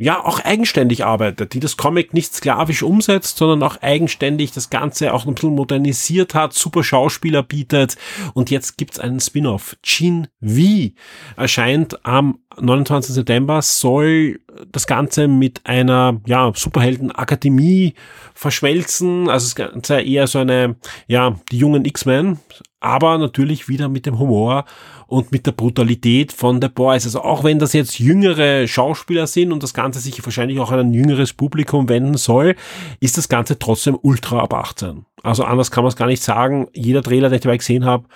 ja 0.00 0.24
auch 0.24 0.40
eigenständig 0.40 1.04
arbeitet, 1.04 1.52
die 1.52 1.60
das 1.60 1.76
Comic 1.76 2.14
nicht 2.14 2.34
sklavisch 2.34 2.82
umsetzt, 2.82 3.36
sondern 3.36 3.62
auch 3.62 3.82
eigenständig 3.82 4.50
das 4.50 4.70
Ganze 4.70 5.12
auch 5.12 5.26
ein 5.26 5.34
bisschen 5.34 5.54
modernisiert 5.54 6.34
hat, 6.34 6.54
super 6.54 6.82
Schauspieler 6.82 7.42
bietet 7.42 7.96
und 8.32 8.50
jetzt 8.50 8.78
gibt's 8.78 8.98
einen 8.98 9.20
Spin-off. 9.20 9.76
Gene 9.82 10.30
V 10.42 10.94
erscheint 11.36 12.06
am 12.06 12.38
29. 12.60 13.14
September, 13.14 13.62
soll 13.62 14.40
das 14.70 14.86
Ganze 14.86 15.28
mit 15.28 15.60
einer 15.64 16.20
ja, 16.26 16.52
Superhelden-Akademie 16.54 17.94
verschmelzen, 18.34 19.28
also 19.28 19.46
das 19.46 19.54
Ganze 19.54 20.00
eher 20.00 20.26
so 20.26 20.38
eine, 20.38 20.76
ja, 21.06 21.36
die 21.50 21.58
jungen 21.58 21.84
X-Men, 21.84 22.38
aber 22.80 23.18
natürlich 23.18 23.68
wieder 23.68 23.88
mit 23.88 24.06
dem 24.06 24.18
Humor 24.18 24.64
und 25.06 25.32
mit 25.32 25.46
der 25.46 25.52
Brutalität 25.52 26.32
von 26.32 26.62
The 26.62 26.68
Boys. 26.68 27.04
Also 27.04 27.22
auch 27.22 27.44
wenn 27.44 27.58
das 27.58 27.72
jetzt 27.72 27.98
jüngere 27.98 28.66
Schauspieler 28.66 29.26
sind 29.26 29.52
und 29.52 29.62
das 29.62 29.74
Ganze 29.74 30.00
sich 30.00 30.24
wahrscheinlich 30.24 30.60
auch 30.60 30.70
an 30.70 30.80
ein 30.80 30.94
jüngeres 30.94 31.32
Publikum 31.32 31.88
wenden 31.88 32.16
soll, 32.16 32.56
ist 33.00 33.18
das 33.18 33.28
Ganze 33.28 33.58
trotzdem 33.58 33.98
ultra 34.00 34.38
ab 34.38 34.54
18. 34.54 35.04
Also 35.22 35.44
anders 35.44 35.70
kann 35.70 35.84
man 35.84 35.88
es 35.88 35.96
gar 35.96 36.06
nicht 36.06 36.22
sagen. 36.22 36.68
Jeder 36.72 37.02
Trailer, 37.02 37.28
den 37.28 37.36
ich 37.36 37.42
dabei 37.42 37.58
gesehen 37.58 37.84
habe, 37.84 38.06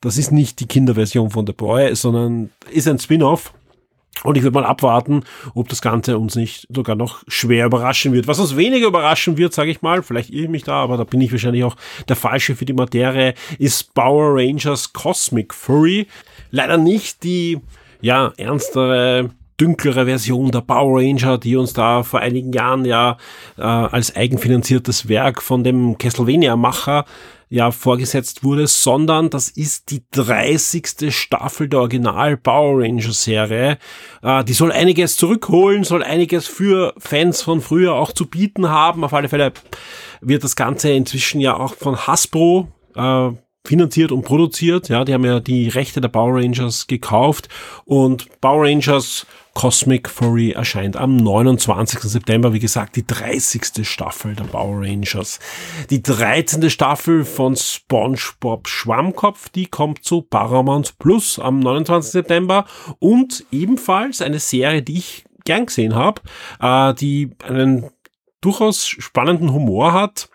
das 0.00 0.16
ist 0.16 0.32
nicht 0.32 0.60
die 0.60 0.66
Kinderversion 0.66 1.30
von 1.30 1.46
The 1.46 1.52
Boy, 1.52 1.94
sondern 1.94 2.50
ist 2.70 2.88
ein 2.88 2.98
Spin-off 2.98 3.52
und 4.22 4.36
ich 4.36 4.42
würde 4.42 4.54
mal 4.54 4.66
abwarten, 4.66 5.24
ob 5.54 5.68
das 5.68 5.80
Ganze 5.80 6.18
uns 6.18 6.36
nicht 6.36 6.66
sogar 6.68 6.94
noch 6.94 7.22
schwer 7.26 7.66
überraschen 7.66 8.12
wird. 8.12 8.26
Was 8.26 8.38
uns 8.38 8.56
weniger 8.56 8.88
überraschen 8.88 9.38
wird, 9.38 9.54
sage 9.54 9.70
ich 9.70 9.82
mal, 9.82 10.02
vielleicht 10.02 10.30
irre 10.30 10.44
ich 10.44 10.50
mich 10.50 10.64
da, 10.64 10.74
aber 10.74 10.96
da 10.96 11.04
bin 11.04 11.20
ich 11.20 11.32
wahrscheinlich 11.32 11.64
auch 11.64 11.76
der 12.08 12.16
Falsche 12.16 12.54
für 12.54 12.66
die 12.66 12.74
Materie, 12.74 13.34
ist 13.58 13.94
Power 13.94 14.34
Rangers 14.34 14.92
Cosmic 14.92 15.54
Fury. 15.54 16.06
Leider 16.50 16.76
nicht 16.76 17.22
die, 17.22 17.60
ja, 18.02 18.32
ernstere, 18.36 19.30
dünklere 19.58 20.06
Version 20.06 20.50
der 20.50 20.62
Power 20.62 21.00
Ranger, 21.00 21.38
die 21.38 21.56
uns 21.56 21.72
da 21.72 22.02
vor 22.02 22.20
einigen 22.20 22.52
Jahren 22.52 22.84
ja 22.84 23.16
äh, 23.58 23.62
als 23.62 24.14
eigenfinanziertes 24.16 25.08
Werk 25.08 25.42
von 25.42 25.64
dem 25.64 25.98
Castlevania-Macher 25.98 27.04
ja 27.50 27.72
vorgesetzt 27.72 28.44
wurde, 28.44 28.68
sondern 28.68 29.28
das 29.28 29.48
ist 29.48 29.90
die 29.90 30.04
30. 30.12 31.14
Staffel 31.14 31.68
der 31.68 31.80
Original 31.80 32.36
Power 32.36 32.80
Ranger 32.80 33.12
Serie. 33.12 33.78
Äh, 34.22 34.44
die 34.44 34.52
soll 34.52 34.70
einiges 34.70 35.16
zurückholen, 35.16 35.82
soll 35.82 36.04
einiges 36.04 36.46
für 36.46 36.94
Fans 36.96 37.42
von 37.42 37.60
früher 37.60 37.94
auch 37.94 38.12
zu 38.12 38.26
bieten 38.26 38.70
haben. 38.70 39.04
Auf 39.04 39.12
alle 39.12 39.28
Fälle 39.28 39.52
wird 40.20 40.44
das 40.44 40.54
Ganze 40.54 40.92
inzwischen 40.92 41.40
ja 41.40 41.56
auch 41.56 41.74
von 41.74 42.06
Hasbro 42.06 42.68
äh, 42.94 43.30
finanziert 43.66 44.12
und 44.12 44.22
produziert. 44.22 44.88
Ja, 44.88 45.04
die 45.04 45.12
haben 45.12 45.24
ja 45.24 45.40
die 45.40 45.68
Rechte 45.68 46.00
der 46.00 46.08
Power 46.08 46.36
Rangers 46.36 46.86
gekauft 46.86 47.48
und 47.84 48.40
Power 48.40 48.64
Rangers 48.64 49.26
Cosmic 49.54 50.08
Fury 50.08 50.52
erscheint 50.52 50.96
am 50.96 51.16
29. 51.16 52.00
September, 52.00 52.52
wie 52.52 52.58
gesagt, 52.58 52.96
die 52.96 53.06
30. 53.06 53.86
Staffel 53.86 54.34
der 54.34 54.44
Power 54.44 54.80
Rangers. 54.80 55.38
Die 55.90 56.02
13. 56.02 56.70
Staffel 56.70 57.24
von 57.24 57.56
SpongeBob 57.56 58.68
Schwammkopf, 58.68 59.48
die 59.50 59.66
kommt 59.66 60.04
zu 60.04 60.22
Paramount 60.22 60.98
Plus 60.98 61.38
am 61.38 61.58
29. 61.60 62.12
September 62.12 62.64
und 62.98 63.44
ebenfalls 63.50 64.22
eine 64.22 64.38
Serie, 64.38 64.82
die 64.82 64.98
ich 64.98 65.24
gern 65.44 65.66
gesehen 65.66 65.94
habe, 65.94 66.22
äh, 66.60 66.94
die 66.94 67.30
einen 67.42 67.90
durchaus 68.40 68.86
spannenden 68.86 69.52
Humor 69.52 69.92
hat 69.92 70.28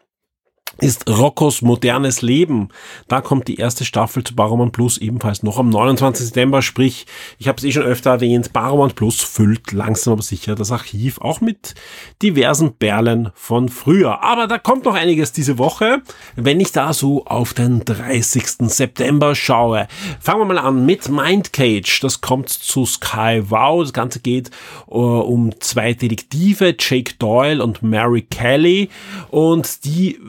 ist 0.80 1.09
Roccos 1.09 1.61
modernes 1.61 2.21
Leben. 2.21 2.69
Da 3.07 3.21
kommt 3.21 3.47
die 3.47 3.55
erste 3.55 3.86
Staffel 3.86 4.23
zu 4.23 4.36
Barroman 4.36 4.71
Plus 4.71 4.97
ebenfalls 4.97 5.43
noch 5.43 5.57
am 5.57 5.69
29. 5.69 6.26
September. 6.28 6.61
Sprich, 6.61 7.05
ich 7.38 7.47
habe 7.47 7.57
es 7.57 7.63
eh 7.63 7.71
schon 7.71 7.84
öfter 7.84 8.11
erwähnt, 8.11 8.53
Barroman 8.53 8.91
Plus 8.91 9.21
füllt 9.21 9.71
langsam 9.71 10.13
aber 10.13 10.21
sicher 10.21 10.55
das 10.55 10.71
Archiv 10.71 11.19
auch 11.19 11.41
mit 11.41 11.76
diversen 12.21 12.73
Perlen 12.78 13.32
von 13.36 13.69
früher. 13.69 14.23
Aber 14.23 14.47
da 14.47 14.57
kommt 14.57 14.86
noch 14.86 14.95
einiges 14.95 15.32
diese 15.32 15.57
Woche, 15.57 16.01
wenn 16.36 16.59
ich 16.59 16.71
da 16.71 16.93
so 16.93 17.26
auf 17.26 17.53
den 17.53 17.84
30. 17.86 18.69
September 18.69 19.36
schaue. 19.36 19.88
Fangen 20.19 20.41
wir 20.41 20.45
mal 20.45 20.57
an 20.57 20.86
mit 20.86 21.09
Mind 21.09 21.53
Cage. 21.53 21.99
Das 22.01 22.21
kommt 22.21 22.49
zu 22.49 22.86
Sky 22.86 23.43
Wow. 23.47 23.84
Das 23.84 23.93
Ganze 23.93 24.19
geht 24.19 24.51
uh, 24.88 25.19
um 25.21 25.59
zwei 25.59 25.93
Detektive, 25.93 26.76
Jake 26.78 27.15
Doyle 27.19 27.63
und 27.63 27.82
Mary 27.82 28.21
Kelly. 28.21 28.89
Und 29.30 29.86
die 29.86 30.19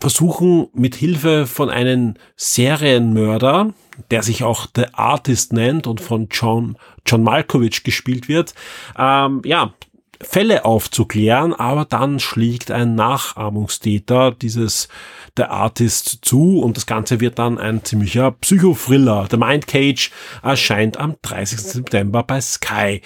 versuchen 0.00 0.68
mit 0.74 0.94
Hilfe 0.94 1.46
von 1.46 1.70
einem 1.70 2.14
Serienmörder, 2.36 3.72
der 4.10 4.22
sich 4.22 4.44
auch 4.44 4.66
The 4.74 4.86
Artist 4.92 5.52
nennt 5.52 5.86
und 5.86 6.00
von 6.00 6.28
John, 6.30 6.76
John 7.06 7.22
Malkovich 7.22 7.82
gespielt 7.82 8.28
wird, 8.28 8.54
ähm, 8.98 9.42
ja, 9.44 9.72
Fälle 10.20 10.64
aufzuklären, 10.64 11.52
aber 11.52 11.84
dann 11.84 12.20
schlägt 12.20 12.70
ein 12.70 12.94
Nachahmungstäter 12.94 14.30
dieses 14.30 14.88
The 15.36 15.44
Artist 15.44 16.20
zu 16.22 16.60
und 16.60 16.76
das 16.76 16.86
Ganze 16.86 17.20
wird 17.20 17.38
dann 17.38 17.58
ein 17.58 17.84
ziemlicher 17.84 18.30
Psychothriller. 18.32 19.28
The 19.30 19.36
Mind 19.36 19.66
Cage 19.66 20.10
erscheint 20.42 20.96
am 20.96 21.16
30. 21.20 21.60
September 21.60 22.22
bei 22.22 22.40
Sky. 22.40 23.02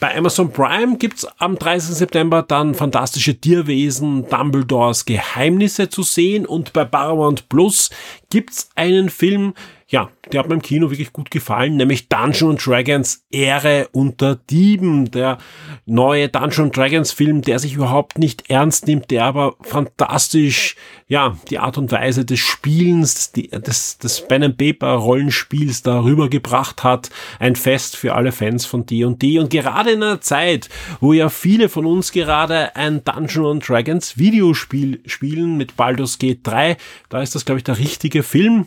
Bei 0.00 0.16
Amazon 0.16 0.52
Prime 0.52 0.96
gibt's 0.96 1.26
am 1.38 1.58
30. 1.58 1.96
September 1.96 2.42
dann 2.42 2.74
fantastische 2.76 3.34
Tierwesen 3.34 4.28
Dumbledores 4.28 5.04
Geheimnisse 5.06 5.88
zu 5.88 6.04
sehen 6.04 6.46
und 6.46 6.72
bei 6.72 6.84
Paramount 6.84 7.48
Plus 7.48 7.90
gibt's 8.30 8.70
einen 8.76 9.08
Film, 9.10 9.54
ja, 9.90 10.10
der 10.30 10.40
hat 10.40 10.48
mir 10.48 10.54
im 10.54 10.62
Kino 10.62 10.90
wirklich 10.90 11.14
gut 11.14 11.30
gefallen, 11.30 11.76
nämlich 11.76 12.10
Dungeon 12.10 12.56
Dragons 12.56 13.24
Ehre 13.30 13.88
unter 13.92 14.36
Dieben, 14.36 15.10
der 15.10 15.38
neue 15.86 16.28
Dungeon 16.28 16.70
Dragons 16.70 17.10
Film, 17.10 17.40
der 17.40 17.58
sich 17.58 17.72
überhaupt 17.72 18.18
nicht 18.18 18.50
ernst 18.50 18.86
nimmt, 18.86 19.10
der 19.10 19.24
aber 19.24 19.56
fantastisch, 19.62 20.76
ja, 21.06 21.38
die 21.48 21.58
Art 21.58 21.78
und 21.78 21.90
Weise 21.90 22.26
des 22.26 22.38
Spielens, 22.38 23.32
des, 23.32 23.48
des, 23.48 23.96
des 23.96 24.28
Pen 24.28 24.42
and 24.42 24.58
Paper 24.58 24.88
Rollenspiels 24.88 25.82
darüber 25.82 26.28
gebracht 26.28 26.84
hat. 26.84 27.08
Ein 27.38 27.56
Fest 27.56 27.96
für 27.96 28.14
alle 28.14 28.32
Fans 28.32 28.66
von 28.66 28.84
D&D 28.84 29.38
und 29.38 29.48
gerade 29.48 29.92
in 29.92 30.02
einer 30.02 30.20
Zeit, 30.20 30.68
wo 31.00 31.14
ja 31.14 31.30
viele 31.30 31.70
von 31.70 31.86
uns 31.86 32.12
gerade 32.12 32.76
ein 32.76 33.04
Dungeon 33.04 33.60
Dragons 33.60 34.18
Videospiel 34.18 35.00
spielen 35.06 35.56
mit 35.56 35.76
Baldur's 35.76 36.18
Gate 36.18 36.40
3, 36.42 36.76
da 37.08 37.22
ist 37.22 37.34
das, 37.34 37.46
glaube 37.46 37.60
ich, 37.60 37.64
der 37.64 37.78
richtige 37.78 38.22
Film 38.22 38.66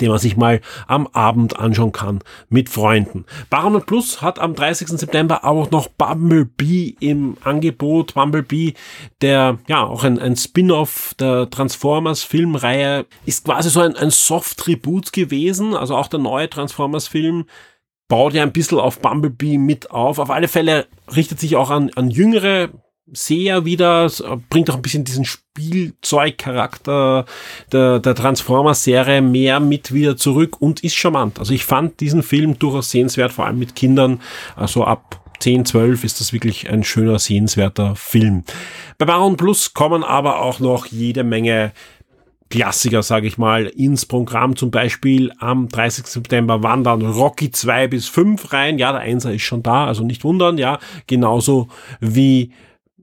den 0.00 0.10
man 0.10 0.18
sich 0.18 0.36
mal 0.36 0.60
am 0.86 1.06
Abend 1.08 1.58
anschauen 1.58 1.92
kann 1.92 2.20
mit 2.48 2.68
Freunden. 2.68 3.24
Paramount 3.50 3.86
Plus 3.86 4.22
hat 4.22 4.38
am 4.38 4.54
30. 4.54 4.88
September 4.88 5.44
auch 5.44 5.70
noch 5.70 5.88
Bumblebee 5.88 6.96
im 7.00 7.36
Angebot. 7.42 8.14
Bumblebee, 8.14 8.74
der 9.22 9.58
ja 9.68 9.84
auch 9.84 10.04
ein, 10.04 10.18
ein 10.18 10.36
Spin-off 10.36 11.14
der 11.18 11.50
Transformers 11.50 12.22
Filmreihe, 12.22 13.06
ist 13.24 13.44
quasi 13.44 13.70
so 13.70 13.80
ein, 13.80 13.96
ein 13.96 14.10
Soft-Tribut 14.10 15.12
gewesen. 15.12 15.74
Also 15.74 15.96
auch 15.96 16.08
der 16.08 16.20
neue 16.20 16.48
Transformers 16.50 17.08
Film 17.08 17.46
baut 18.08 18.34
ja 18.34 18.42
ein 18.42 18.52
bisschen 18.52 18.78
auf 18.78 19.00
Bumblebee 19.00 19.58
mit 19.58 19.90
auf. 19.90 20.18
Auf 20.18 20.30
alle 20.30 20.48
Fälle 20.48 20.86
richtet 21.14 21.40
sich 21.40 21.56
auch 21.56 21.70
an, 21.70 21.90
an 21.96 22.10
jüngere 22.10 22.70
Seher 23.12 23.64
wieder, 23.64 24.10
bringt 24.50 24.68
auch 24.68 24.76
ein 24.76 24.82
bisschen 24.82 25.04
diesen 25.04 25.24
Spielzeugcharakter 25.24 27.24
der, 27.70 28.00
der 28.00 28.14
Transformers-Serie 28.16 29.22
mehr 29.22 29.60
mit 29.60 29.94
wieder 29.94 30.16
zurück 30.16 30.60
und 30.60 30.82
ist 30.82 30.96
charmant. 30.96 31.38
Also 31.38 31.54
ich 31.54 31.64
fand 31.64 32.00
diesen 32.00 32.24
Film 32.24 32.58
durchaus 32.58 32.90
sehenswert, 32.90 33.32
vor 33.32 33.46
allem 33.46 33.60
mit 33.60 33.76
Kindern. 33.76 34.20
Also 34.56 34.84
ab 34.84 35.20
10, 35.38 35.66
12 35.66 36.02
ist 36.02 36.20
das 36.20 36.32
wirklich 36.32 36.68
ein 36.68 36.82
schöner, 36.82 37.20
sehenswerter 37.20 37.94
Film. 37.94 38.42
Bei 38.98 39.06
Baron 39.06 39.36
Plus 39.36 39.72
kommen 39.72 40.02
aber 40.02 40.40
auch 40.40 40.58
noch 40.58 40.86
jede 40.86 41.22
Menge 41.22 41.72
Klassiker, 42.48 43.02
sage 43.02 43.26
ich 43.26 43.38
mal, 43.38 43.66
ins 43.66 44.06
Programm. 44.06 44.56
Zum 44.56 44.70
Beispiel 44.70 45.32
am 45.38 45.68
30. 45.68 46.06
September 46.06 46.62
wandern 46.62 47.02
Rocky 47.02 47.50
2 47.50 47.88
bis 47.88 48.08
5 48.08 48.52
rein. 48.52 48.78
Ja, 48.78 48.92
der 48.92 49.02
Einser 49.02 49.32
ist 49.32 49.42
schon 49.42 49.62
da, 49.62 49.86
also 49.86 50.04
nicht 50.04 50.24
wundern, 50.24 50.58
ja. 50.58 50.78
Genauso 51.06 51.68
wie 52.00 52.52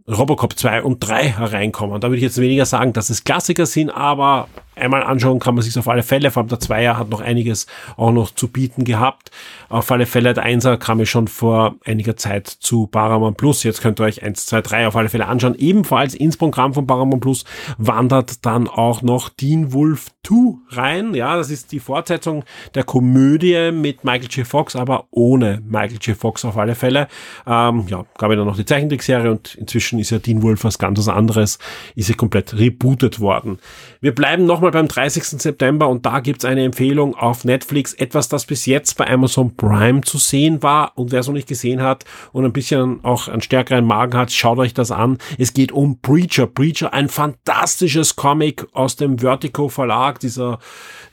Robocop 0.07 0.57
2 0.57 0.83
und 0.83 0.99
3 0.99 1.29
hereinkommen. 1.29 2.01
Da 2.01 2.07
würde 2.07 2.17
ich 2.17 2.23
jetzt 2.23 2.39
weniger 2.39 2.65
sagen, 2.65 2.93
dass 2.93 3.09
es 3.09 3.23
Klassiker 3.23 3.65
sind, 3.65 3.89
aber 3.89 4.47
einmal 4.75 5.03
anschauen 5.03 5.39
kann 5.39 5.55
man 5.55 5.63
sich 5.63 5.77
auf 5.77 5.87
alle 5.87 6.03
Fälle. 6.03 6.31
Vor 6.31 6.41
allem 6.41 6.49
der 6.49 6.59
Zweier 6.59 6.97
hat 6.97 7.09
noch 7.09 7.21
einiges 7.21 7.67
auch 7.97 8.11
noch 8.11 8.31
zu 8.31 8.47
bieten 8.47 8.83
gehabt. 8.83 9.31
Auf 9.69 9.91
alle 9.91 10.05
Fälle 10.05 10.33
der 10.33 10.43
Einser 10.43 10.77
kam 10.77 10.99
ich 10.99 11.09
schon 11.09 11.27
vor 11.27 11.75
einiger 11.85 12.15
Zeit 12.15 12.47
zu 12.47 12.87
Paramount 12.87 13.37
Plus. 13.37 13.63
Jetzt 13.63 13.81
könnt 13.81 13.99
ihr 13.99 14.05
euch 14.05 14.23
1, 14.23 14.45
2, 14.45 14.61
3 14.61 14.87
auf 14.87 14.95
alle 14.95 15.09
Fälle 15.09 15.27
anschauen. 15.27 15.55
Ebenfalls 15.55 16.15
ins 16.15 16.37
Programm 16.37 16.73
von 16.73 16.87
Paramount 16.87 17.21
Plus 17.21 17.45
wandert 17.77 18.45
dann 18.45 18.67
auch 18.67 19.01
noch 19.01 19.29
Dean 19.29 19.73
Wolf 19.73 20.07
2 20.25 20.77
rein. 20.77 21.13
Ja, 21.13 21.35
das 21.35 21.49
ist 21.49 21.71
die 21.71 21.79
Fortsetzung 21.79 22.43
der 22.75 22.83
Komödie 22.83 23.71
mit 23.71 24.03
Michael 24.03 24.29
J. 24.29 24.47
Fox, 24.47 24.75
aber 24.75 25.05
ohne 25.11 25.61
Michael 25.67 25.99
J. 26.01 26.17
Fox 26.17 26.45
auf 26.45 26.57
alle 26.57 26.75
Fälle. 26.75 27.07
Ähm, 27.45 27.85
ja, 27.87 28.05
gab 28.17 28.29
ja 28.29 28.35
dann 28.35 28.47
noch 28.47 28.55
die 28.55 28.65
Zeichentrickserie 28.65 29.29
und 29.29 29.55
inzwischen 29.55 29.99
ist 29.99 30.09
ja 30.09 30.19
Dean 30.19 30.41
Wolf 30.41 30.63
was 30.63 30.79
ganz 30.79 31.07
anderes, 31.07 31.59
ist 31.95 32.09
ja 32.09 32.15
komplett 32.15 32.57
rebootet 32.57 33.19
worden. 33.19 33.59
Wir 33.99 34.15
bleiben 34.15 34.45
noch 34.45 34.61
nochmal 34.63 34.81
beim 34.81 34.87
30. 34.87 35.41
September 35.41 35.89
und 35.89 36.05
da 36.05 36.21
gibt's 36.21 36.45
eine 36.45 36.63
Empfehlung 36.63 37.15
auf 37.15 37.43
Netflix, 37.43 37.93
etwas, 37.93 38.29
das 38.29 38.45
bis 38.45 38.65
jetzt 38.65 38.95
bei 38.95 39.09
Amazon 39.09 39.57
Prime 39.57 40.01
zu 40.01 40.17
sehen 40.17 40.63
war 40.63 40.93
und 40.95 41.11
wer 41.11 41.19
es 41.19 41.27
noch 41.27 41.33
nicht 41.33 41.49
gesehen 41.49 41.81
hat 41.81 42.05
und 42.31 42.45
ein 42.45 42.53
bisschen 42.53 43.03
auch 43.03 43.27
einen 43.27 43.41
stärkeren 43.41 43.85
Magen 43.85 44.17
hat, 44.17 44.31
schaut 44.31 44.59
euch 44.59 44.73
das 44.73 44.89
an. 44.91 45.17
Es 45.37 45.53
geht 45.53 45.73
um 45.73 45.99
Preacher. 45.99 46.47
Preacher, 46.47 46.93
ein 46.93 47.09
fantastisches 47.09 48.15
Comic 48.15 48.65
aus 48.71 48.95
dem 48.95 49.19
Vertigo 49.19 49.67
Verlag, 49.67 50.21
dieser 50.21 50.59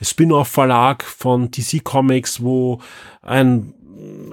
Spin-off 0.01 0.48
Verlag 0.48 1.03
von 1.03 1.51
DC 1.51 1.82
Comics, 1.82 2.42
wo 2.42 2.80
ein 3.22 3.74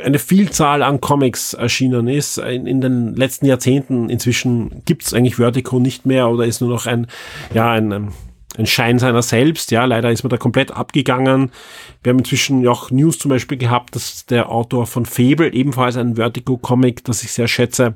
eine 0.01 0.18
Vielzahl 0.18 0.82
an 0.82 1.01
Comics 1.01 1.53
erschienen 1.53 2.07
ist. 2.07 2.38
In, 2.38 2.68
in 2.68 2.80
den 2.80 3.15
letzten 3.15 3.47
Jahrzehnten 3.47 4.09
inzwischen 4.09 4.82
gibt's 4.86 5.13
eigentlich 5.13 5.36
Vertigo 5.36 5.80
nicht 5.80 6.05
mehr 6.05 6.30
oder 6.30 6.45
ist 6.45 6.61
nur 6.61 6.70
noch 6.70 6.86
ein, 6.86 7.07
ja, 7.53 7.72
ein 7.72 8.13
Schein 8.66 8.99
seiner 8.99 9.22
selbst. 9.22 9.72
Ja, 9.72 9.86
leider 9.86 10.12
ist 10.12 10.24
man 10.24 10.30
da 10.30 10.38
komplett 10.38 10.72
abgegangen. 10.72 11.51
Wir 12.03 12.12
haben 12.12 12.20
inzwischen 12.20 12.68
auch 12.68 12.91
News 12.91 13.20
zum 13.20 13.30
Beispiel 13.30 13.58
gehabt, 13.58 13.95
dass 13.95 14.26
der 14.26 14.49
Autor 14.49 14.88
von 14.88 15.05
Fable, 15.05 15.53
ebenfalls 15.53 15.97
ein 15.97 16.16
Vertigo-Comic, 16.16 17.03
das 17.03 17.24
ich 17.24 17.32
sehr 17.32 17.47
schätze, 17.47 17.95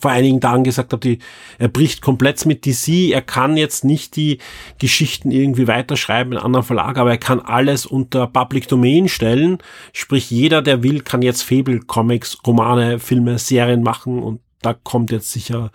vor 0.00 0.10
einigen 0.10 0.40
Tagen 0.40 0.64
gesagt 0.64 0.92
hat, 0.92 1.04
die, 1.04 1.18
er 1.58 1.68
bricht 1.68 2.02
komplett 2.02 2.46
mit 2.46 2.64
DC, 2.64 3.10
er 3.12 3.20
kann 3.20 3.56
jetzt 3.56 3.84
nicht 3.84 4.16
die 4.16 4.38
Geschichten 4.78 5.30
irgendwie 5.30 5.66
weiterschreiben 5.66 6.32
in 6.32 6.38
anderen 6.38 6.64
Verlag, 6.64 6.96
aber 6.98 7.10
er 7.10 7.18
kann 7.18 7.40
alles 7.40 7.84
unter 7.84 8.26
Public 8.26 8.68
Domain 8.68 9.08
stellen. 9.08 9.58
Sprich, 9.92 10.30
jeder, 10.30 10.62
der 10.62 10.82
will, 10.82 11.00
kann 11.00 11.20
jetzt 11.20 11.42
Fable 11.42 11.80
Comics, 11.80 12.38
Romane, 12.46 13.00
Filme, 13.00 13.38
Serien 13.38 13.82
machen 13.82 14.22
und 14.22 14.40
da 14.62 14.72
kommt 14.72 15.10
jetzt 15.10 15.32
sicher 15.32 15.72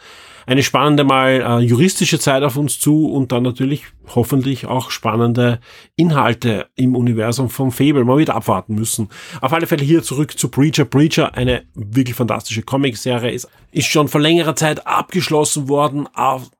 eine 0.47 0.63
spannende 0.63 1.03
mal 1.03 1.41
äh, 1.41 1.59
juristische 1.59 2.19
Zeit 2.19 2.41
auf 2.41 2.55
uns 2.55 2.79
zu 2.79 3.11
und 3.11 3.33
dann 3.33 3.43
natürlich 3.43 3.83
hoffentlich 4.15 4.65
auch 4.65 4.91
spannende 4.91 5.59
Inhalte 5.97 6.67
im 6.75 6.95
Universum 6.95 7.49
vom 7.49 7.73
Fable. 7.73 8.05
Man 8.05 8.17
wird 8.17 8.29
abwarten 8.29 8.73
müssen. 8.73 9.09
Auf 9.41 9.51
alle 9.51 9.67
Fälle 9.67 9.83
hier 9.83 10.03
zurück 10.03 10.39
zu 10.39 10.47
Preacher. 10.47 10.85
Preacher, 10.85 11.35
eine 11.35 11.63
wirklich 11.75 12.15
fantastische 12.15 12.61
Comicserie, 12.63 13.31
ist, 13.31 13.49
ist 13.73 13.87
schon 13.87 14.07
vor 14.07 14.21
längerer 14.21 14.55
Zeit 14.55 14.87
abgeschlossen 14.87 15.67
worden. 15.67 16.07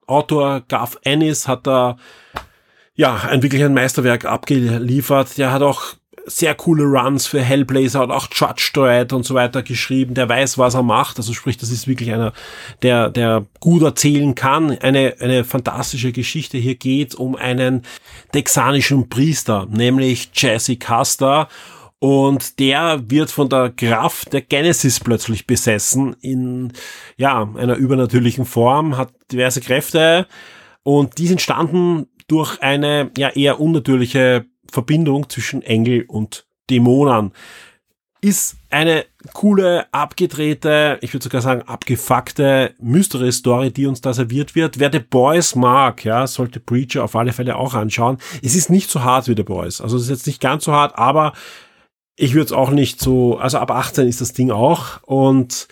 Autor 0.05 0.63
Garth 0.67 0.99
Ennis 1.03 1.47
hat 1.47 1.65
da 1.65 1.95
ja, 2.95 3.15
ein 3.15 3.41
wirklich 3.41 3.63
ein 3.63 3.73
Meisterwerk 3.73 4.25
abgeliefert. 4.25 5.37
Der 5.37 5.53
hat 5.53 5.61
auch 5.61 5.93
sehr 6.27 6.53
coole 6.55 6.83
Runs 6.83 7.25
für 7.25 7.41
Hellblazer 7.41 8.03
und 8.03 8.11
auch 8.11 8.27
Judge 8.31 8.71
Dredd 8.73 9.13
und 9.13 9.25
so 9.25 9.33
weiter 9.33 9.63
geschrieben. 9.63 10.13
Der 10.13 10.27
weiß, 10.27 10.57
was 10.57 10.75
er 10.75 10.83
macht. 10.83 11.17
Also 11.17 11.33
sprich, 11.33 11.57
das 11.57 11.71
ist 11.71 11.87
wirklich 11.87 12.11
einer, 12.11 12.33
der, 12.81 13.09
der 13.09 13.45
gut 13.59 13.81
erzählen 13.81 14.35
kann. 14.35 14.77
Eine, 14.79 15.15
eine 15.19 15.43
fantastische 15.45 16.11
Geschichte. 16.11 16.57
Hier 16.57 16.75
geht 16.75 17.15
um 17.15 17.35
einen 17.35 17.83
texanischen 18.33 19.09
Priester, 19.09 19.67
nämlich 19.71 20.29
Jesse 20.33 20.75
Custer. 20.75 21.47
Und 21.99 22.59
der 22.59 23.09
wird 23.09 23.31
von 23.31 23.49
der 23.49 23.71
Kraft 23.71 24.33
der 24.33 24.41
Genesis 24.41 24.99
plötzlich 24.99 25.47
besessen 25.47 26.15
in, 26.21 26.73
ja, 27.15 27.49
einer 27.55 27.75
übernatürlichen 27.75 28.45
Form, 28.45 28.97
hat 28.97 29.11
diverse 29.31 29.61
Kräfte. 29.61 30.27
Und 30.83 31.17
die 31.17 31.23
sind 31.23 31.37
entstanden 31.37 32.07
durch 32.27 32.61
eine, 32.61 33.11
ja, 33.17 33.29
eher 33.29 33.59
unnatürliche 33.59 34.45
Verbindung 34.71 35.29
zwischen 35.29 35.61
Engel 35.61 36.05
und 36.07 36.47
Dämonen. 36.69 37.31
Ist 38.19 38.57
eine 38.71 39.05
coole, 39.33 39.91
abgedrehte, 39.93 40.97
ich 41.01 41.13
würde 41.13 41.23
sogar 41.23 41.41
sagen 41.41 41.61
abgefuckte 41.61 42.73
Mystery-Story, 42.79 43.71
die 43.71 43.85
uns 43.85 44.01
da 44.01 44.13
serviert 44.13 44.55
wird. 44.55 44.79
Wer 44.79 44.91
The 44.91 44.99
Boys 44.99 45.55
mag, 45.55 46.03
ja, 46.03 46.25
sollte 46.25 46.59
Preacher 46.59 47.03
auf 47.03 47.15
alle 47.15 47.31
Fälle 47.31 47.55
auch 47.55 47.75
anschauen. 47.75 48.17
Es 48.41 48.55
ist 48.55 48.71
nicht 48.71 48.89
so 48.89 49.03
hart 49.03 49.27
wie 49.27 49.35
The 49.35 49.43
Boys. 49.43 49.81
Also 49.81 49.97
es 49.97 50.03
ist 50.03 50.09
jetzt 50.09 50.27
nicht 50.27 50.41
ganz 50.41 50.63
so 50.63 50.71
hart, 50.73 50.97
aber 50.97 51.33
ich 52.15 52.33
würde 52.33 52.45
es 52.45 52.51
auch 52.51 52.71
nicht 52.71 52.99
so, 52.99 53.37
also 53.37 53.59
ab 53.59 53.69
18 53.69 54.07
ist 54.07 54.21
das 54.21 54.33
Ding 54.33 54.49
auch 54.49 55.03
und 55.03 55.67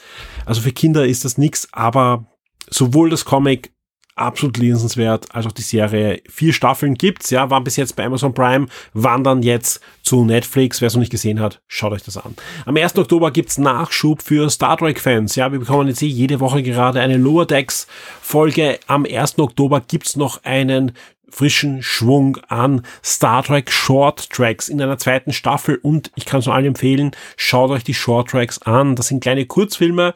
also 0.45 0.61
für 0.61 0.71
Kinder 0.71 1.05
ist 1.05 1.25
das 1.25 1.39
nix, 1.39 1.67
aber 1.71 2.27
sowohl 2.69 3.09
das 3.09 3.25
Comic 3.25 3.73
absolut 4.15 4.57
lesenswert, 4.57 5.33
als 5.33 5.45
auch 5.45 5.51
die 5.51 5.61
Serie. 5.61 6.21
Vier 6.29 6.53
Staffeln 6.53 6.95
gibt's, 6.95 7.29
ja, 7.29 7.49
waren 7.49 7.63
bis 7.63 7.75
jetzt 7.75 7.95
bei 7.95 8.05
Amazon 8.05 8.33
Prime, 8.33 8.67
wandern 8.93 9.43
jetzt 9.43 9.81
zu 10.03 10.23
Netflix. 10.23 10.81
Wer 10.81 10.87
es 10.87 10.93
noch 10.93 11.01
nicht 11.01 11.11
gesehen 11.11 11.39
hat, 11.39 11.61
schaut 11.67 11.91
euch 11.91 12.03
das 12.03 12.17
an. 12.17 12.35
Am 12.65 12.77
1. 12.77 12.97
Oktober 12.97 13.31
gibt's 13.31 13.57
Nachschub 13.57 14.21
für 14.21 14.49
Star 14.49 14.77
Trek 14.77 14.99
Fans. 14.99 15.35
Ja, 15.35 15.51
wir 15.51 15.59
bekommen 15.59 15.87
jetzt 15.87 16.01
eh 16.01 16.07
jede 16.07 16.39
Woche 16.39 16.63
gerade 16.63 17.01
eine 17.01 17.17
Lower 17.17 17.45
Decks 17.45 17.87
Folge. 18.21 18.79
Am 18.87 19.05
1. 19.05 19.37
Oktober 19.39 19.81
gibt's 19.81 20.15
noch 20.15 20.43
einen 20.43 20.93
frischen 21.29 21.83
Schwung 21.83 22.37
an 22.47 22.83
Star 23.03 23.43
Trek 23.43 23.69
Short 23.69 24.29
Tracks 24.29 24.69
in 24.69 24.81
einer 24.81 24.97
zweiten 24.97 25.33
Staffel 25.33 25.79
und 25.81 26.11
ich 26.15 26.25
kann 26.25 26.39
es 26.39 26.45
nur 26.45 26.55
allen 26.55 26.67
empfehlen, 26.67 27.11
schaut 27.35 27.71
euch 27.71 27.83
die 27.83 27.93
Short 27.93 28.29
Tracks 28.29 28.61
an. 28.61 28.95
Das 28.95 29.09
sind 29.09 29.21
kleine 29.21 29.45
Kurzfilme, 29.45 30.13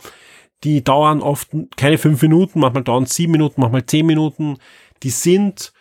die 0.64 0.84
dauern 0.84 1.22
oft 1.22 1.49
keine 1.78 1.97
fünf 1.97 2.22
Minuten, 2.22 2.60
manchmal 2.60 2.84
dauern 2.84 3.05
sieben 3.05 3.32
Minuten, 3.32 3.62
manchmal 3.62 3.86
zehn 3.86 4.05
Minuten. 4.05 4.57
Die 5.03 5.10
sind 5.10 5.74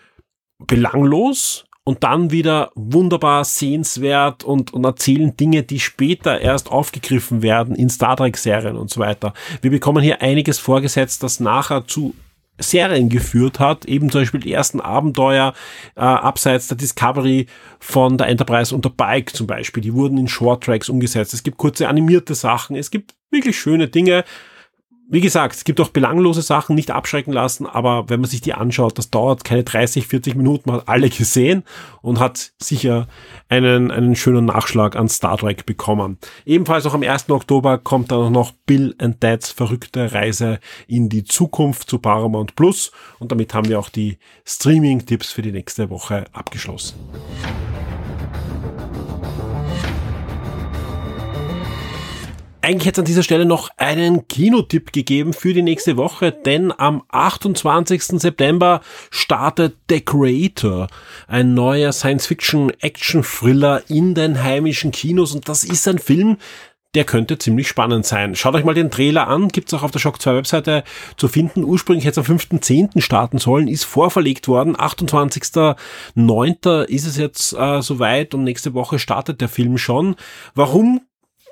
belanglos 0.58 1.64
und 1.84 2.04
dann 2.04 2.30
wieder 2.30 2.70
wunderbar 2.74 3.44
sehenswert 3.44 4.44
und, 4.44 4.74
und 4.74 4.84
erzählen 4.84 5.36
Dinge, 5.36 5.62
die 5.62 5.80
später 5.80 6.40
erst 6.40 6.70
aufgegriffen 6.70 7.42
werden 7.42 7.74
in 7.74 7.88
Star 7.88 8.16
Trek 8.16 8.36
Serien 8.36 8.76
und 8.76 8.90
so 8.90 9.00
weiter. 9.00 9.32
Wir 9.62 9.70
bekommen 9.70 10.02
hier 10.02 10.20
einiges 10.20 10.58
vorgesetzt, 10.58 11.22
das 11.22 11.40
nachher 11.40 11.86
zu 11.86 12.14
Serien 12.58 13.08
geführt 13.08 13.60
hat, 13.60 13.84
eben 13.84 14.10
zum 14.10 14.22
Beispiel 14.22 14.40
die 14.40 14.52
ersten 14.52 14.80
Abenteuer 14.80 15.54
äh, 15.96 16.00
abseits 16.00 16.68
der 16.68 16.76
Discovery 16.76 17.46
von 17.78 18.18
der 18.18 18.26
Enterprise 18.26 18.74
und 18.74 18.84
der 18.84 18.90
Bike 18.90 19.34
zum 19.34 19.46
Beispiel, 19.46 19.82
die 19.82 19.94
wurden 19.94 20.18
in 20.18 20.28
Short 20.28 20.64
Tracks 20.64 20.88
umgesetzt. 20.88 21.34
Es 21.34 21.42
gibt 21.42 21.56
kurze 21.56 21.88
animierte 21.88 22.34
Sachen, 22.34 22.76
es 22.76 22.90
gibt 22.90 23.14
wirklich 23.30 23.58
schöne 23.58 23.88
Dinge 23.88 24.24
wie 25.10 25.22
gesagt, 25.22 25.54
es 25.54 25.64
gibt 25.64 25.80
auch 25.80 25.88
belanglose 25.88 26.42
Sachen, 26.42 26.74
nicht 26.74 26.90
abschrecken 26.90 27.32
lassen, 27.32 27.66
aber 27.66 28.10
wenn 28.10 28.20
man 28.20 28.28
sich 28.28 28.42
die 28.42 28.52
anschaut, 28.52 28.98
das 28.98 29.10
dauert 29.10 29.42
keine 29.42 29.64
30, 29.64 30.06
40 30.06 30.34
Minuten, 30.34 30.68
man 30.68 30.80
hat 30.80 30.88
alle 30.88 31.08
gesehen 31.08 31.64
und 32.02 32.20
hat 32.20 32.52
sicher 32.58 33.08
einen, 33.48 33.90
einen 33.90 34.16
schönen 34.16 34.44
Nachschlag 34.44 34.96
an 34.96 35.08
Star 35.08 35.38
Trek 35.38 35.64
bekommen. 35.64 36.18
Ebenfalls 36.44 36.84
auch 36.84 36.92
am 36.92 37.02
1. 37.02 37.30
Oktober 37.30 37.78
kommt 37.78 38.12
dann 38.12 38.32
noch 38.32 38.52
Bill 38.66 38.94
and 38.98 39.22
Dads 39.24 39.50
verrückte 39.50 40.12
Reise 40.12 40.60
in 40.86 41.08
die 41.08 41.24
Zukunft 41.24 41.88
zu 41.88 41.98
Paramount 41.98 42.54
Plus 42.54 42.92
und 43.18 43.32
damit 43.32 43.54
haben 43.54 43.68
wir 43.68 43.78
auch 43.78 43.88
die 43.88 44.18
Streaming-Tipps 44.44 45.32
für 45.32 45.42
die 45.42 45.52
nächste 45.52 45.88
Woche 45.88 46.26
abgeschlossen. 46.34 46.96
Eigentlich 52.68 52.92
es 52.92 52.98
an 52.98 53.06
dieser 53.06 53.22
Stelle 53.22 53.46
noch 53.46 53.70
einen 53.78 54.28
Kinotipp 54.28 54.92
gegeben 54.92 55.32
für 55.32 55.54
die 55.54 55.62
nächste 55.62 55.96
Woche, 55.96 56.32
denn 56.32 56.70
am 56.70 57.02
28. 57.08 58.20
September 58.20 58.82
startet 59.10 59.78
The 59.88 60.02
Creator, 60.02 60.88
ein 61.28 61.54
neuer 61.54 61.92
Science-Fiction-Action-Thriller 61.92 63.84
in 63.88 64.14
den 64.14 64.44
heimischen 64.44 64.90
Kinos 64.90 65.34
und 65.34 65.48
das 65.48 65.64
ist 65.64 65.88
ein 65.88 65.98
Film, 65.98 66.36
der 66.94 67.04
könnte 67.04 67.38
ziemlich 67.38 67.68
spannend 67.68 68.04
sein. 68.04 68.34
Schaut 68.34 68.54
euch 68.54 68.64
mal 68.64 68.74
den 68.74 68.90
Trailer 68.90 69.28
an, 69.28 69.48
gibt's 69.48 69.72
auch 69.72 69.82
auf 69.82 69.92
der 69.92 69.98
Shock 69.98 70.20
2 70.20 70.34
Webseite 70.34 70.84
zu 71.16 71.28
finden. 71.28 71.64
Ursprünglich 71.64 72.04
hätte 72.04 72.20
es 72.20 72.28
am 72.28 72.36
5.10. 72.36 73.00
starten 73.00 73.38
sollen, 73.38 73.68
ist 73.68 73.84
vorverlegt 73.84 74.46
worden. 74.46 74.76
28.09. 74.76 76.84
ist 76.84 77.06
es 77.06 77.16
jetzt 77.16 77.54
äh, 77.54 77.80
soweit 77.80 78.34
und 78.34 78.44
nächste 78.44 78.74
Woche 78.74 78.98
startet 78.98 79.40
der 79.40 79.48
Film 79.48 79.78
schon. 79.78 80.16
Warum 80.54 81.00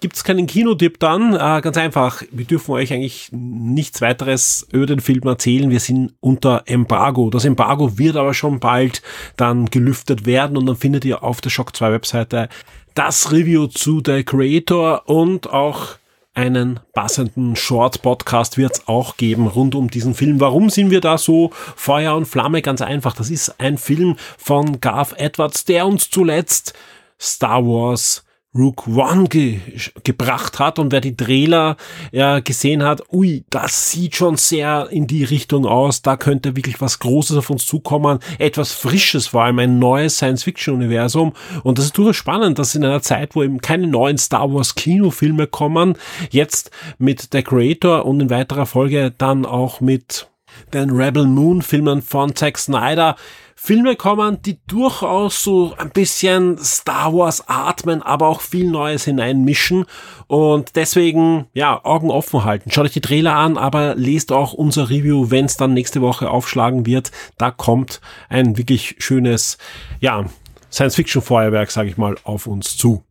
gibt's 0.01 0.25
keinen 0.25 0.47
Kinotipp 0.47 0.99
dann. 1.01 1.35
Äh, 1.35 1.61
ganz 1.61 1.77
einfach, 1.77 2.23
wir 2.31 2.45
dürfen 2.45 2.73
euch 2.73 2.93
eigentlich 2.93 3.29
nichts 3.33 4.01
weiteres 4.01 4.67
über 4.73 4.87
den 4.87 5.01
Film 5.01 5.23
erzählen. 5.25 5.71
Wir 5.71 5.81
sind 5.81 6.15
unter 6.21 6.63
Embargo. 6.67 7.31
Das 7.31 7.45
Embargo 7.45 7.99
wird 7.99 8.17
aber 8.17 8.35
schon 8.35 8.61
bald 8.61 9.03
dann 9.37 9.67
gelüftet 9.67 10.27
werden 10.27 10.57
und 10.57 10.67
dann 10.67 10.77
findet 10.77 11.05
ihr 11.05 11.23
auf 11.23 11.41
der 11.41 11.51
Shock 11.51 11.75
2 11.77 11.93
Webseite 11.93 12.49
das 12.95 13.31
Review 13.31 13.67
zu 13.67 14.03
The 14.05 14.25
Creator 14.25 15.03
und 15.07 15.51
auch 15.51 15.97
einen 16.37 16.81
passenden 16.93 17.57
Short-Podcast 17.57 18.59
wird 18.59 18.73
es 18.75 18.89
auch 18.89 19.17
geben 19.17 19.47
rund 19.47 19.75
um 19.75 19.89
diesen 19.89 20.15
Film. 20.15 20.39
Warum 20.39 20.69
sind 20.69 20.91
wir 20.91 21.01
da 21.01 21.17
so 21.17 21.51
Feuer 21.77 22.15
und 22.15 22.27
Flamme? 22.27 22.61
Ganz 22.61 22.83
einfach. 22.83 23.15
Das 23.15 23.31
ist 23.31 23.59
ein 23.59 23.79
Film 23.79 24.17
von 24.37 24.81
Garth 24.81 25.19
Edwards, 25.19 25.65
der 25.65 25.87
uns 25.87 26.11
zuletzt 26.11 26.75
Star 27.19 27.65
Wars 27.65 28.26
Rook 28.57 28.87
One 28.87 29.29
ge 29.29 29.61
gebracht 30.05 30.59
hat 30.59 30.79
und 30.79 30.93
wer 30.93 31.01
die 31.01 31.17
Trailer 31.17 31.77
ja, 32.13 32.41
gesehen 32.41 32.83
hat, 32.83 33.03
ui, 33.13 33.45
das 33.51 33.91
sieht 33.91 34.17
schon 34.17 34.37
sehr 34.37 34.89
in 34.91 35.07
die 35.07 35.25
Richtung 35.25 35.67
aus, 35.67 36.03
da 36.03 36.17
könnte 36.17 36.57
wirklich 36.57 36.81
was 36.81 36.99
Großes 36.99 37.37
auf 37.37 37.51
uns 37.51 37.67
zukommen, 37.67 38.19
etwas 38.39 38.73
Frisches, 38.73 39.29
vor 39.29 39.45
allem 39.45 39.59
ein 39.59 39.79
neues 39.79 40.17
Science-Fiction-Universum. 40.17 41.33
Und 41.63 41.79
das 41.79 41.87
ist 41.87 41.99
durchaus 41.99 42.17
spannend, 42.17 42.59
dass 42.59 42.75
in 42.75 42.85
einer 42.85 43.03
Zeit, 43.03 43.35
wo 43.35 43.43
eben 43.43 43.61
keine 43.61 43.87
neuen 43.87 44.19
Star 44.19 44.53
Wars 44.53 44.75
Kinofilme 44.75 45.47
kommen, 45.47 45.95
jetzt 46.31 46.71
mit 46.99 47.29
The 47.33 47.43
Creator 47.43 48.05
und 48.05 48.21
in 48.21 48.31
weiterer 48.31 48.67
Folge 48.67 49.13
dann 49.17 49.45
auch 49.45 49.81
mit 49.81 50.29
den 50.73 50.91
Rebel 50.91 51.27
Moon 51.27 51.63
Filmen 51.63 52.03
von 52.03 52.35
Zack 52.35 52.59
Snyder 52.59 53.17
Filme 53.67 53.97
kommen, 53.97 54.41
die 54.43 54.61
durchaus 54.69 55.43
so 55.43 55.75
ein 55.77 55.91
bisschen 55.91 56.57
Star 56.57 57.13
Wars 57.13 57.49
atmen, 57.49 58.01
aber 58.01 58.29
auch 58.29 58.41
viel 58.41 58.71
Neues 58.71 59.07
hineinmischen. 59.07 59.87
Und 60.29 60.77
deswegen, 60.77 61.47
ja, 61.53 61.85
Augen 61.85 62.13
offen 62.13 62.45
halten. 62.45 62.71
Schaut 62.71 62.85
euch 62.85 62.93
die 62.93 63.01
Trailer 63.01 63.35
an, 63.35 63.59
aber 63.59 63.97
lest 63.97 64.31
auch 64.31 64.53
unser 64.53 64.89
Review, 64.89 65.33
wenn 65.33 65.47
es 65.47 65.57
dann 65.57 65.75
nächste 65.75 66.01
Woche 66.01 66.31
aufschlagen 66.31 66.87
wird. 66.87 67.11
Da 67.39 67.51
kommt 67.51 68.01
ein 68.29 68.57
wirklich 68.57 68.95
schönes, 69.01 69.59
ja, 69.99 70.27
Science-Fiction-Feuerwerk, 70.71 71.73
sage 71.73 71.89
ich 71.89 71.97
mal, 71.97 72.15
auf 72.23 72.47
uns 72.47 72.77
zu. 72.77 73.03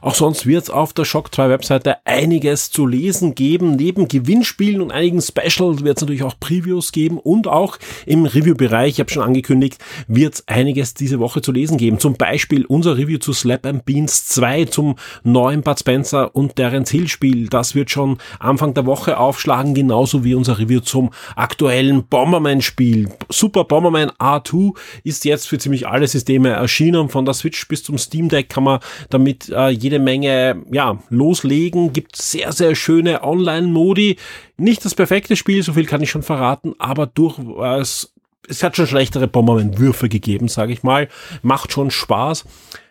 Auch 0.00 0.14
sonst 0.14 0.46
wird 0.46 0.64
es 0.64 0.70
auf 0.70 0.92
der 0.92 1.04
Shock 1.04 1.34
2 1.34 1.48
Webseite 1.48 1.96
einiges 2.04 2.70
zu 2.70 2.86
lesen 2.86 3.34
geben. 3.34 3.76
Neben 3.76 4.08
Gewinnspielen 4.08 4.80
und 4.80 4.90
einigen 4.90 5.20
Specials 5.20 5.84
wird 5.84 5.96
es 5.96 6.02
natürlich 6.02 6.22
auch 6.22 6.34
Previews 6.38 6.92
geben 6.92 7.18
und 7.18 7.46
auch 7.48 7.78
im 8.06 8.24
Review-Bereich, 8.24 8.94
ich 8.94 9.00
habe 9.00 9.10
schon 9.10 9.22
angekündigt, 9.22 9.78
wird 10.06 10.34
es 10.34 10.48
einiges 10.48 10.94
diese 10.94 11.18
Woche 11.18 11.42
zu 11.42 11.52
lesen 11.52 11.78
geben. 11.78 11.98
Zum 11.98 12.14
Beispiel 12.14 12.64
unser 12.66 12.96
Review 12.96 13.18
zu 13.18 13.32
Slap 13.32 13.66
and 13.66 13.84
Beans 13.84 14.26
2 14.26 14.66
zum 14.66 14.96
neuen 15.24 15.62
Bud 15.62 15.78
Spencer 15.78 16.34
und 16.34 16.56
Terence 16.56 16.90
Hill 16.90 17.08
Spiel. 17.08 17.48
Das 17.48 17.74
wird 17.74 17.90
schon 17.90 18.18
Anfang 18.38 18.74
der 18.74 18.86
Woche 18.86 19.18
aufschlagen, 19.18 19.74
genauso 19.74 20.24
wie 20.24 20.34
unser 20.34 20.58
Review 20.58 20.80
zum 20.80 21.10
aktuellen 21.36 22.04
Bomberman 22.04 22.62
Spiel. 22.62 23.08
Super 23.28 23.64
Bomberman 23.64 24.10
R2 24.18 24.76
ist 25.04 25.24
jetzt 25.24 25.48
für 25.48 25.58
ziemlich 25.58 25.86
alle 25.86 26.06
Systeme 26.06 26.50
erschienen. 26.50 27.08
Von 27.08 27.24
der 27.24 27.34
Switch 27.34 27.66
bis 27.68 27.82
zum 27.82 27.98
Steam 27.98 28.28
Deck 28.28 28.48
kann 28.48 28.64
man 28.64 28.80
damit 29.10 29.48
äh, 29.48 29.70
jede 29.88 29.98
Menge, 29.98 30.62
ja, 30.70 30.98
loslegen, 31.08 31.94
gibt 31.94 32.14
sehr, 32.14 32.52
sehr 32.52 32.74
schöne 32.74 33.22
Online-Modi. 33.24 34.16
Nicht 34.58 34.84
das 34.84 34.94
perfekte 34.94 35.34
Spiel, 35.34 35.62
so 35.62 35.72
viel 35.72 35.86
kann 35.86 36.02
ich 36.02 36.10
schon 36.10 36.22
verraten, 36.22 36.74
aber 36.78 37.06
durchaus, 37.06 38.12
es 38.46 38.62
hat 38.62 38.76
schon 38.76 38.86
schlechtere 38.86 39.28
Bomberman-Würfe 39.28 40.10
gegeben, 40.10 40.48
sage 40.48 40.74
ich 40.74 40.82
mal. 40.82 41.08
Macht 41.40 41.72
schon 41.72 41.90
Spaß. 41.90 42.44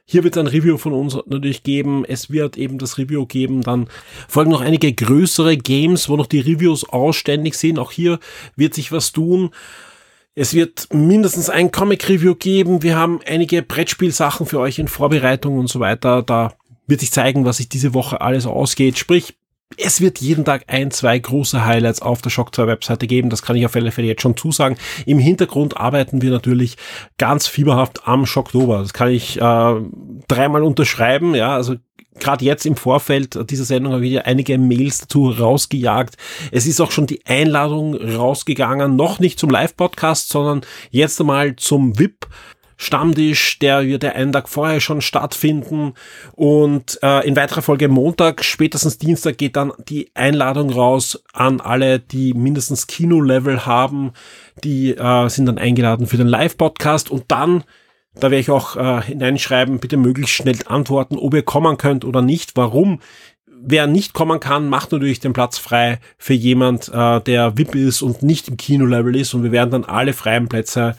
Hier 0.06 0.24
wird 0.24 0.40
ein 0.40 0.48
Review 0.48 0.78
von 0.78 0.94
uns 0.94 1.16
natürlich 1.28 1.62
geben. 1.62 2.04
Es 2.04 2.32
wird 2.32 2.58
eben 2.58 2.80
das 2.80 2.98
Review 2.98 3.28
geben. 3.28 3.62
Dann 3.62 3.88
folgen 4.28 4.52
noch 4.52 4.62
einige 4.62 4.92
größere 4.92 5.58
Games, 5.58 6.10
wo 6.10 6.16
noch 6.16 6.28
die 6.28 6.40
Reviews 6.40 6.88
ausständig 6.88 7.56
sind. 7.56 7.78
Auch 7.78 7.92
hier 7.92 8.18
wird 8.56 8.74
sich 8.74 8.92
was 8.92 9.12
tun. 9.12 9.52
Es 10.34 10.54
wird 10.54 10.88
mindestens 10.94 11.50
ein 11.50 11.72
Comic-Review 11.72 12.36
geben. 12.36 12.84
Wir 12.84 12.96
haben 12.96 13.20
einige 13.28 13.62
Brettspielsachen 13.62 14.46
für 14.46 14.60
euch 14.60 14.80
in 14.80 14.88
Vorbereitung 14.88 15.60
und 15.60 15.68
so 15.68 15.80
weiter. 15.80 16.24
Da 16.24 16.54
wird 16.88 17.02
sich 17.02 17.12
zeigen, 17.12 17.46
was 17.46 17.58
sich 17.58 17.70
diese 17.70 17.94
Woche 17.94 18.22
alles 18.22 18.46
ausgeht. 18.46 18.98
Sprich, 18.98 19.36
es 19.76 20.00
wird 20.00 20.20
jeden 20.20 20.46
Tag 20.46 20.64
ein, 20.68 20.92
zwei 20.92 21.20
große 21.20 21.66
Highlights 21.66 22.02
auf 22.02 22.22
der 22.22 22.30
Shock 22.30 22.56
2 22.56 22.68
Webseite 22.68 23.06
geben. 23.06 23.30
Das 23.30 23.42
kann 23.42 23.58
ich 23.58 23.66
auf 23.66 23.76
alle 23.76 23.92
Fälle 23.92 24.08
jetzt 24.08 24.22
schon 24.22 24.38
zusagen. 24.38 24.78
Im 25.06 25.20
Hintergrund 25.20 25.76
arbeiten 25.78 26.22
wir 26.22 26.32
natürlich 26.32 26.78
ganz 27.18 27.48
fieberhaft 27.48 28.08
am 28.08 28.26
Shocktober. 28.26 28.80
Das 28.80 28.94
kann 28.94 29.10
ich 29.10 29.40
äh, 29.42 29.76
dreimal 30.28 30.64
unterschreiben. 30.64 31.36
Ja, 31.36 31.54
also 31.54 31.76
gerade 32.20 32.46
jetzt 32.46 32.66
im 32.66 32.78
Vorfeld 32.78 33.50
dieser 33.50 33.66
Sendung 33.66 33.94
habe 33.94 34.06
ich 34.06 34.14
ja 34.14 34.22
einige 34.22 34.58
Mails 34.58 35.00
dazu 35.00 35.30
rausgejagt. 35.30 36.16
Es 36.52 36.66
ist 36.66 36.80
auch 36.80 36.92
schon 36.92 37.06
die 37.06 37.26
Einladung 37.26 37.96
rausgegangen, 37.96 38.96
noch 38.96 39.20
nicht 39.20 39.38
zum 39.38 39.50
Live-Podcast, 39.50 40.30
sondern 40.30 40.62
jetzt 40.92 41.20
einmal 41.20 41.56
zum 41.58 42.00
VIP. 42.00 42.28
Stammtisch, 42.78 43.58
der 43.60 43.86
wird 43.86 44.04
der 44.04 44.16
einen 44.16 44.32
Tag 44.32 44.48
vorher 44.48 44.80
schon 44.80 45.02
stattfinden. 45.02 45.94
Und 46.34 47.00
äh, 47.02 47.28
in 47.28 47.36
weiterer 47.36 47.64
Folge 47.64 47.88
Montag, 47.88 48.46
spätestens 48.46 49.00
Dienstag 49.00 49.38
geht 49.38 49.56
dann 49.56 49.74
die 49.90 50.12
Einladung 50.14 50.70
raus 50.70 51.24
an 51.34 51.60
alle, 51.60 52.00
die 52.00 52.34
mindestens 52.34 52.86
Kino-Level 52.86 53.66
haben, 53.66 54.12
die 54.64 54.92
äh, 54.92 55.28
sind 55.28 55.48
dann 55.48 55.58
eingeladen 55.58 56.06
für 56.06 56.18
den 56.18 56.28
Live-Podcast. 56.28 57.10
Und 57.10 57.26
dann 57.30 57.64
da 58.20 58.32
werde 58.32 58.40
ich 58.40 58.50
auch 58.50 58.76
äh, 58.76 59.02
hineinschreiben, 59.02 59.80
bitte 59.80 59.98
möglichst 59.98 60.34
schnell 60.34 60.58
antworten, 60.66 61.18
ob 61.18 61.34
ihr 61.34 61.44
kommen 61.44 61.78
könnt 61.78 62.06
oder 62.06 62.22
nicht, 62.22 62.52
warum. 62.56 63.00
Wer 63.60 63.88
nicht 63.88 64.14
kommen 64.14 64.40
kann, 64.40 64.70
macht 64.70 64.92
natürlich 64.92 65.20
den 65.20 65.34
Platz 65.34 65.58
frei 65.58 66.00
für 66.18 66.34
jemand, 66.34 66.90
äh, 66.90 67.22
der 67.22 67.58
VIP 67.58 67.76
ist 67.76 68.02
und 68.02 68.24
nicht 68.24 68.48
im 68.48 68.58
Kino-Level 68.58 69.16
ist. 69.16 69.34
Und 69.34 69.44
wir 69.44 69.52
werden 69.52 69.72
dann 69.72 69.86
alle 69.86 70.14
freien 70.14 70.48
Plätze 70.48 70.96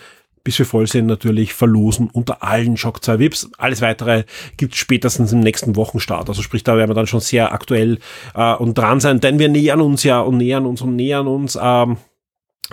bis 0.49 0.59
wir 0.59 0.64
voll 0.64 0.86
sind, 0.86 1.05
natürlich 1.05 1.53
verlosen 1.53 2.09
unter 2.11 2.42
allen 2.42 2.78
Shock 2.78 3.05
2 3.05 3.18
VIPs. 3.18 3.51
Alles 3.59 3.82
weitere 3.82 4.24
gibt 4.57 4.72
es 4.72 4.80
spätestens 4.80 5.30
im 5.30 5.40
nächsten 5.40 5.76
Wochenstart. 5.76 6.26
Also 6.30 6.40
sprich, 6.40 6.64
da 6.64 6.78
werden 6.78 6.88
wir 6.88 6.94
dann 6.94 7.07
schon 7.07 7.20
sehr 7.20 7.53
aktuell 7.53 7.99
äh, 8.34 8.55
und 8.55 8.78
dran 8.78 8.99
sein, 8.99 9.20
denn 9.20 9.38
wir 9.38 9.51
nähern 9.51 9.82
uns 9.82 10.05
ja 10.05 10.20
und 10.20 10.38
nähern 10.38 10.64
uns 10.64 10.80
und 10.80 10.96
nähern 10.96 11.26
uns. 11.26 11.59
Ähm, 11.61 11.99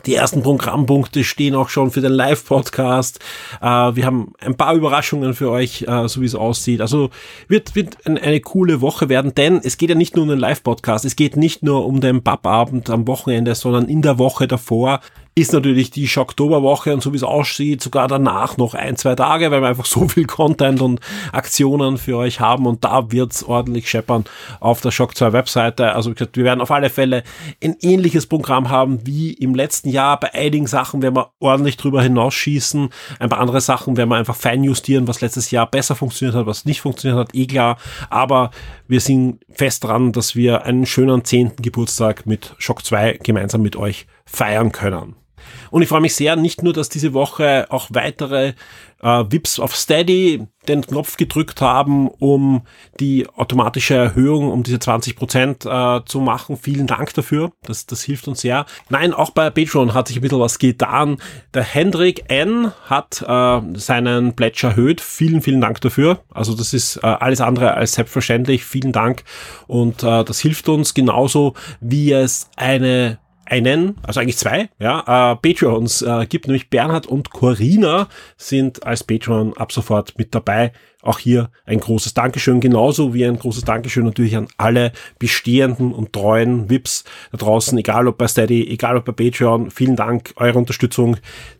die 0.05 0.15
ersten 0.15 0.41
Programmpunkte 0.41 1.25
stehen 1.25 1.53
auch 1.53 1.67
schon 1.67 1.91
für 1.91 1.99
den 1.99 2.13
Live-Podcast. 2.13 3.19
Äh, 3.61 3.65
wir 3.65 4.05
haben 4.05 4.31
ein 4.39 4.55
paar 4.55 4.73
Überraschungen 4.73 5.33
für 5.33 5.51
euch, 5.51 5.81
äh, 5.81 6.07
so 6.07 6.21
wie 6.21 6.25
es 6.25 6.35
aussieht. 6.35 6.79
Also 6.79 7.09
wird, 7.49 7.75
wird 7.75 8.07
ein, 8.07 8.17
eine 8.17 8.39
coole 8.39 8.79
Woche 8.79 9.09
werden, 9.09 9.35
denn 9.35 9.59
es 9.61 9.77
geht 9.77 9.89
ja 9.89 9.95
nicht 9.95 10.15
nur 10.15 10.23
um 10.23 10.29
den 10.29 10.39
Live-Podcast, 10.39 11.03
es 11.03 11.17
geht 11.17 11.35
nicht 11.35 11.61
nur 11.61 11.85
um 11.85 11.99
den 11.99 12.23
Pappabend 12.23 12.89
am 12.89 13.05
Wochenende, 13.05 13.53
sondern 13.53 13.89
in 13.89 14.01
der 14.01 14.17
Woche 14.17 14.47
davor 14.47 15.01
ist 15.37 15.51
natürlich 15.51 15.91
die 15.91 16.07
Schocktoberwoche 16.07 16.93
und 16.93 17.03
so 17.03 17.11
wie 17.11 17.17
es 17.17 17.23
aussieht, 17.23 17.81
sogar 17.81 18.07
danach 18.07 18.55
noch 18.55 18.73
ein, 18.73 18.95
zwei 18.95 19.15
Tage, 19.15 19.51
weil 19.51 19.61
wir 19.61 19.67
einfach 19.67 19.85
so 19.85 20.07
viel 20.07 20.25
Content 20.25 20.81
und 20.81 21.01
Aktionen 21.33 21.97
für 21.97 22.15
euch 22.15 22.39
haben 22.39 22.65
und 22.65 22.85
da 22.85 23.11
wird's 23.11 23.43
ordentlich 23.43 23.89
scheppern 23.89 24.23
auf 24.61 24.79
der 24.79 24.91
Shock 24.91 25.17
2 25.17 25.33
Webseite. 25.33 25.93
Also 25.93 26.09
wie 26.09 26.13
gesagt, 26.13 26.37
wir 26.37 26.45
werden 26.45 26.61
auf 26.61 26.71
alle 26.71 26.89
Fälle 26.89 27.23
ein 27.61 27.75
ähnliches 27.81 28.27
Programm 28.27 28.69
haben 28.69 29.05
wie 29.05 29.33
im 29.33 29.55
letzten 29.55 29.89
Jahr. 29.89 30.17
Bei 30.21 30.33
einigen 30.33 30.67
Sachen 30.67 31.01
werden 31.01 31.17
wir 31.17 31.31
ordentlich 31.39 31.75
drüber 31.75 32.01
hinausschießen. 32.01 32.89
Ein 33.19 33.29
paar 33.29 33.39
andere 33.39 33.59
Sachen 33.59 33.97
werden 33.97 34.09
wir 34.09 34.15
einfach 34.15 34.37
fein 34.37 34.63
justieren, 34.63 35.05
was 35.09 35.19
letztes 35.19 35.51
Jahr 35.51 35.69
besser 35.69 35.95
funktioniert 35.95 36.37
hat, 36.37 36.45
was 36.45 36.63
nicht 36.63 36.79
funktioniert 36.79 37.19
hat, 37.19 37.35
eh 37.35 37.45
klar. 37.45 37.77
Aber 38.09 38.51
wir 38.87 39.01
sind 39.01 39.41
fest 39.49 39.83
dran, 39.83 40.13
dass 40.13 40.37
wir 40.37 40.63
einen 40.63 40.85
schönen 40.85 41.25
zehnten 41.25 41.61
Geburtstag 41.61 42.25
mit 42.25 42.55
Shock 42.57 42.85
2 42.85 43.19
gemeinsam 43.21 43.61
mit 43.61 43.75
euch 43.75 44.07
feiern 44.25 44.71
können. 44.71 45.24
Und 45.71 45.81
ich 45.81 45.89
freue 45.89 46.01
mich 46.01 46.15
sehr, 46.15 46.35
nicht 46.35 46.63
nur, 46.63 46.73
dass 46.73 46.89
diese 46.89 47.13
Woche 47.13 47.67
auch 47.69 47.87
weitere 47.91 48.53
äh, 49.01 49.23
VIPs 49.29 49.59
auf 49.59 49.75
Steady 49.75 50.47
den 50.67 50.81
Knopf 50.81 51.17
gedrückt 51.17 51.61
haben, 51.61 52.07
um 52.07 52.63
die 52.99 53.27
automatische 53.29 53.93
Erhöhung 53.93 54.51
um 54.51 54.63
diese 54.63 54.79
20 54.79 55.15
Prozent 55.15 55.65
äh, 55.65 55.99
zu 56.05 56.19
machen. 56.19 56.57
Vielen 56.57 56.87
Dank 56.87 57.13
dafür. 57.13 57.51
Das, 57.63 57.85
das 57.85 58.01
hilft 58.03 58.27
uns 58.27 58.41
sehr. 58.41 58.65
Nein, 58.89 59.13
auch 59.13 59.29
bei 59.29 59.49
Patreon 59.51 59.93
hat 59.93 60.07
sich 60.07 60.17
ein 60.17 60.21
bisschen 60.21 60.39
was 60.39 60.57
getan. 60.57 61.17
Der 61.53 61.63
Hendrik 61.63 62.25
N. 62.29 62.71
hat 62.85 63.23
äh, 63.27 63.61
seinen 63.77 64.35
Pledge 64.35 64.67
erhöht. 64.67 65.01
Vielen, 65.01 65.41
vielen 65.41 65.61
Dank 65.61 65.81
dafür. 65.81 66.19
Also 66.33 66.55
das 66.55 66.73
ist 66.73 66.97
äh, 66.97 67.05
alles 67.05 67.41
andere 67.41 67.75
als 67.75 67.93
selbstverständlich. 67.93 68.65
Vielen 68.65 68.91
Dank. 68.91 69.23
Und 69.67 70.01
äh, 70.03 70.23
das 70.23 70.39
hilft 70.39 70.67
uns 70.67 70.93
genauso, 70.95 71.53
wie 71.79 72.11
es 72.11 72.49
eine 72.55 73.19
einen, 73.45 73.95
also 74.03 74.19
eigentlich 74.19 74.37
zwei, 74.37 74.69
ja, 74.79 74.99
äh, 75.31 75.35
Patreons 75.35 76.01
äh, 76.01 76.25
gibt, 76.27 76.47
nämlich 76.47 76.69
Bernhard 76.69 77.07
und 77.07 77.29
Corina 77.29 78.07
sind 78.37 78.85
als 78.85 79.03
Patreon 79.03 79.55
ab 79.55 79.71
sofort 79.71 80.17
mit 80.17 80.33
dabei. 80.33 80.71
Auch 81.01 81.19
hier 81.19 81.51
ein 81.65 81.79
großes 81.79 82.15
Dankeschön, 82.15 82.59
genauso 82.59 83.13
wie 83.13 83.25
ein 83.25 83.37
großes 83.37 83.63
Dankeschön 83.63 84.05
natürlich 84.05 84.35
an 84.35 84.47
alle 84.57 84.91
bestehenden 85.19 85.93
und 85.93 86.13
treuen 86.13 86.67
VIPs 86.67 87.03
da 87.31 87.37
draußen, 87.37 87.77
egal 87.77 88.07
ob 88.07 88.17
bei 88.17 88.27
Steady, 88.27 88.67
egal 88.67 88.97
ob 88.97 89.05
bei 89.05 89.11
Patreon. 89.11 89.69
Vielen 89.69 89.95
Dank, 89.95 90.33
eure 90.37 90.57
Unterstützung 90.57 91.17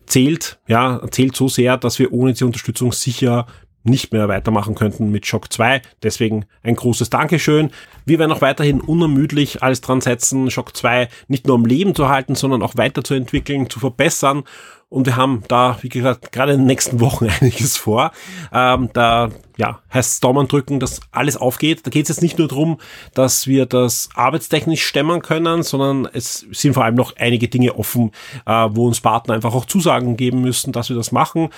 zählt, 0.08 0.58
ja, 0.68 1.00
zählt 1.12 1.36
so 1.36 1.48
sehr, 1.48 1.78
dass 1.78 2.00
wir 2.00 2.12
ohne 2.12 2.34
diese 2.34 2.48
Unterstützung 2.48 2.92
sicher 2.92 3.46
nicht 3.86 4.12
mehr 4.12 4.28
weitermachen 4.28 4.76
könnten 4.76 5.12
mit 5.12 5.26
Shock 5.26 5.52
2. 5.52 5.82
Deswegen 6.04 6.46
ein 6.64 6.76
großes 6.76 7.10
Dankeschön. 7.10 7.72
Wir 8.06 8.20
werden 8.20 8.32
auch 8.32 8.42
weiterhin 8.42 8.82
unermüdlich 8.82 9.64
alles 9.64 9.82
dran 9.82 10.02
setzen, 10.02 10.50
Shock 10.52 10.76
2 10.76 11.08
nicht 11.28 11.48
nur 11.48 11.56
am 11.56 11.66
Leben 11.66 11.96
zu 11.96 12.10
halten, 12.10 12.36
sondern 12.36 12.62
auch 12.62 12.76
weiterzuentwickeln, 12.76 13.70
zu 13.70 13.80
verbessern. 13.80 14.44
Und 14.90 15.08
wir 15.08 15.16
haben 15.16 15.44
da, 15.48 15.78
wie 15.82 15.90
gesagt, 15.90 16.32
gerade 16.32 16.54
in 16.54 16.60
den 16.60 16.68
nächsten 16.68 17.00
Wochen 17.00 17.28
einiges 17.42 17.76
vor. 17.76 18.12
Ähm, 18.54 18.90
da 18.94 19.30
ja, 19.58 19.82
heißt 19.94 20.24
Daumen 20.24 20.48
drücken, 20.48 20.80
dass 20.80 21.00
alles 21.12 21.38
aufgeht. 21.38 21.86
Da 21.86 21.90
geht 21.90 22.04
es 22.04 22.10
jetzt 22.10 22.22
nicht 22.22 22.38
nur 22.38 22.48
darum, 22.48 22.78
dass 23.14 23.48
wir 23.48 23.66
das 23.66 24.10
arbeitstechnisch 24.16 24.86
stemmen 24.86 25.22
können, 25.22 25.64
sondern 25.64 26.08
es 26.12 26.46
sind 26.52 26.74
vor 26.74 26.84
allem 26.84 26.96
noch 26.96 27.16
einige 27.18 27.48
Dinge 27.48 27.76
offen, 27.76 28.12
äh, 28.46 28.52
wo 28.72 28.88
uns 28.88 29.02
Partner 29.02 29.34
einfach 29.34 29.54
auch 29.54 29.66
Zusagen 29.66 30.18
geben 30.18 30.42
müssen, 30.42 30.72
dass 30.72 30.90
wir 30.90 30.96
das 30.96 31.12
machen. 31.12 31.50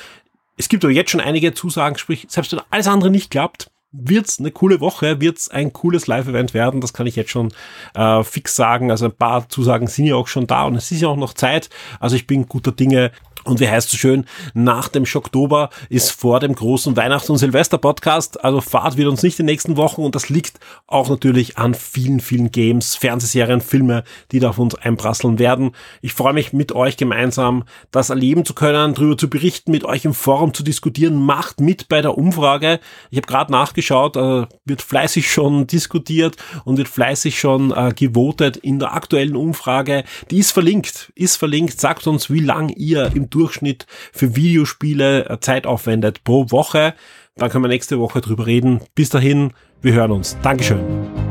Es 0.58 0.70
gibt 0.70 0.84
aber 0.84 0.92
jetzt 0.92 1.12
schon 1.12 1.22
einige 1.22 1.54
Zusagen, 1.54 1.98
sprich, 1.98 2.26
selbst 2.30 2.52
wenn 2.52 2.62
alles 2.72 2.88
andere 2.88 3.12
nicht 3.12 3.32
klappt, 3.32 3.72
wird's 4.00 4.40
eine 4.40 4.52
coole 4.52 4.80
Woche, 4.80 5.22
wird's 5.22 5.50
ein 5.50 5.74
cooles 5.74 6.08
Live-Event 6.08 6.54
werden, 6.54 6.82
das 6.82 6.94
kann 6.94 7.08
ich 7.08 7.16
jetzt 7.16 7.32
schon 7.32 7.52
äh, 7.96 8.24
fix 8.24 8.56
sagen. 8.56 8.92
Also 8.92 9.06
ein 9.06 9.16
paar 9.16 9.50
Zusagen 9.50 9.88
sind 9.88 10.06
ja 10.06 10.16
auch 10.16 10.28
schon 10.28 10.48
da 10.48 10.64
und 10.64 10.76
es 10.76 10.92
ist 10.92 11.02
ja 11.02 11.08
auch 11.08 11.18
noch 11.18 11.34
Zeit. 11.34 11.70
Also 12.00 12.16
ich 12.16 12.28
bin 12.28 12.48
guter 12.48 12.72
Dinge, 12.72 13.12
und 13.48 13.62
wie 13.62 13.70
heißt 13.70 13.90
so 13.90 13.98
schön, 13.98 14.26
nach 14.54 14.90
dem 14.90 15.06
Schocktober 15.06 15.70
ist 15.90 16.12
vor 16.12 16.42
dem 16.42 16.54
großen 16.54 16.98
Weihnachts- 16.98 17.30
und 17.30 17.38
Silvester-Podcast. 17.38 18.44
Also 18.44 18.60
Fahrt 18.60 18.98
wird 18.98 19.08
uns 19.08 19.24
nicht 19.24 19.40
in 19.40 19.46
den 19.46 19.54
nächsten 19.54 19.78
Wochen 19.78 20.02
und 20.02 20.16
das 20.16 20.28
liegt 20.28 20.60
auch 20.86 21.08
natürlich 21.08 21.58
an 21.58 21.74
vielen, 21.74 22.20
vielen 22.20 22.52
Games, 22.52 22.96
Fernsehserien, 22.96 23.62
Filme, 23.62 24.04
die 24.34 24.40
da 24.40 24.50
auf 24.50 24.60
uns 24.60 24.76
einprasseln 24.76 25.40
werden. 25.40 25.72
Ich 26.02 26.14
freue 26.14 26.34
mich 26.34 26.52
mit 26.52 26.74
euch 26.74 26.98
gemeinsam 26.98 27.64
das 27.92 28.10
erleben 28.10 28.44
zu 28.44 28.54
können, 28.54 28.94
darüber 28.94 29.18
zu 29.18 29.30
berichten, 29.30 29.72
mit 29.72 29.86
euch 29.86 30.04
im 30.04 30.14
Forum 30.14 30.54
zu 30.54 30.64
diskutieren. 30.64 31.16
Macht 31.16 31.62
mit 31.62 31.88
bei 31.88 32.02
der 32.02 32.18
Umfrage. 32.18 32.82
Ich 33.12 33.18
habe 33.18 33.28
gerade 33.28 33.52
nachgeschaut, 33.52 33.87
äh, 33.92 34.46
wird 34.66 34.82
fleißig 34.82 35.32
schon 35.32 35.68
diskutiert 35.68 36.36
und 36.66 36.78
wird 36.78 36.88
fleißig 36.88 37.40
schon 37.40 37.72
äh, 37.72 37.94
gewotet 37.96 38.58
in 38.58 38.80
der 38.80 38.94
aktuellen 38.94 39.36
Umfrage. 39.36 40.04
Die 40.32 40.40
ist 40.40 40.52
verlinkt, 40.52 41.12
ist 41.16 41.36
verlinkt. 41.36 41.80
Sagt 41.80 42.08
uns, 42.08 42.30
wie 42.30 42.40
lang 42.40 42.70
ihr 42.70 43.12
im 43.16 43.30
Durchschnitt 43.30 43.86
für 44.12 44.36
Videospiele 44.36 45.30
äh, 45.30 45.40
Zeit 45.40 45.66
aufwendet 45.66 46.24
pro 46.24 46.52
Woche. 46.52 46.94
Dann 47.36 47.50
können 47.50 47.64
wir 47.64 47.70
nächste 47.70 48.00
Woche 48.00 48.22
drüber 48.22 48.46
reden. 48.48 48.82
Bis 48.96 49.10
dahin, 49.10 49.54
wir 49.82 49.94
hören 49.94 50.12
uns. 50.12 50.38
Dankeschön. 50.42 51.27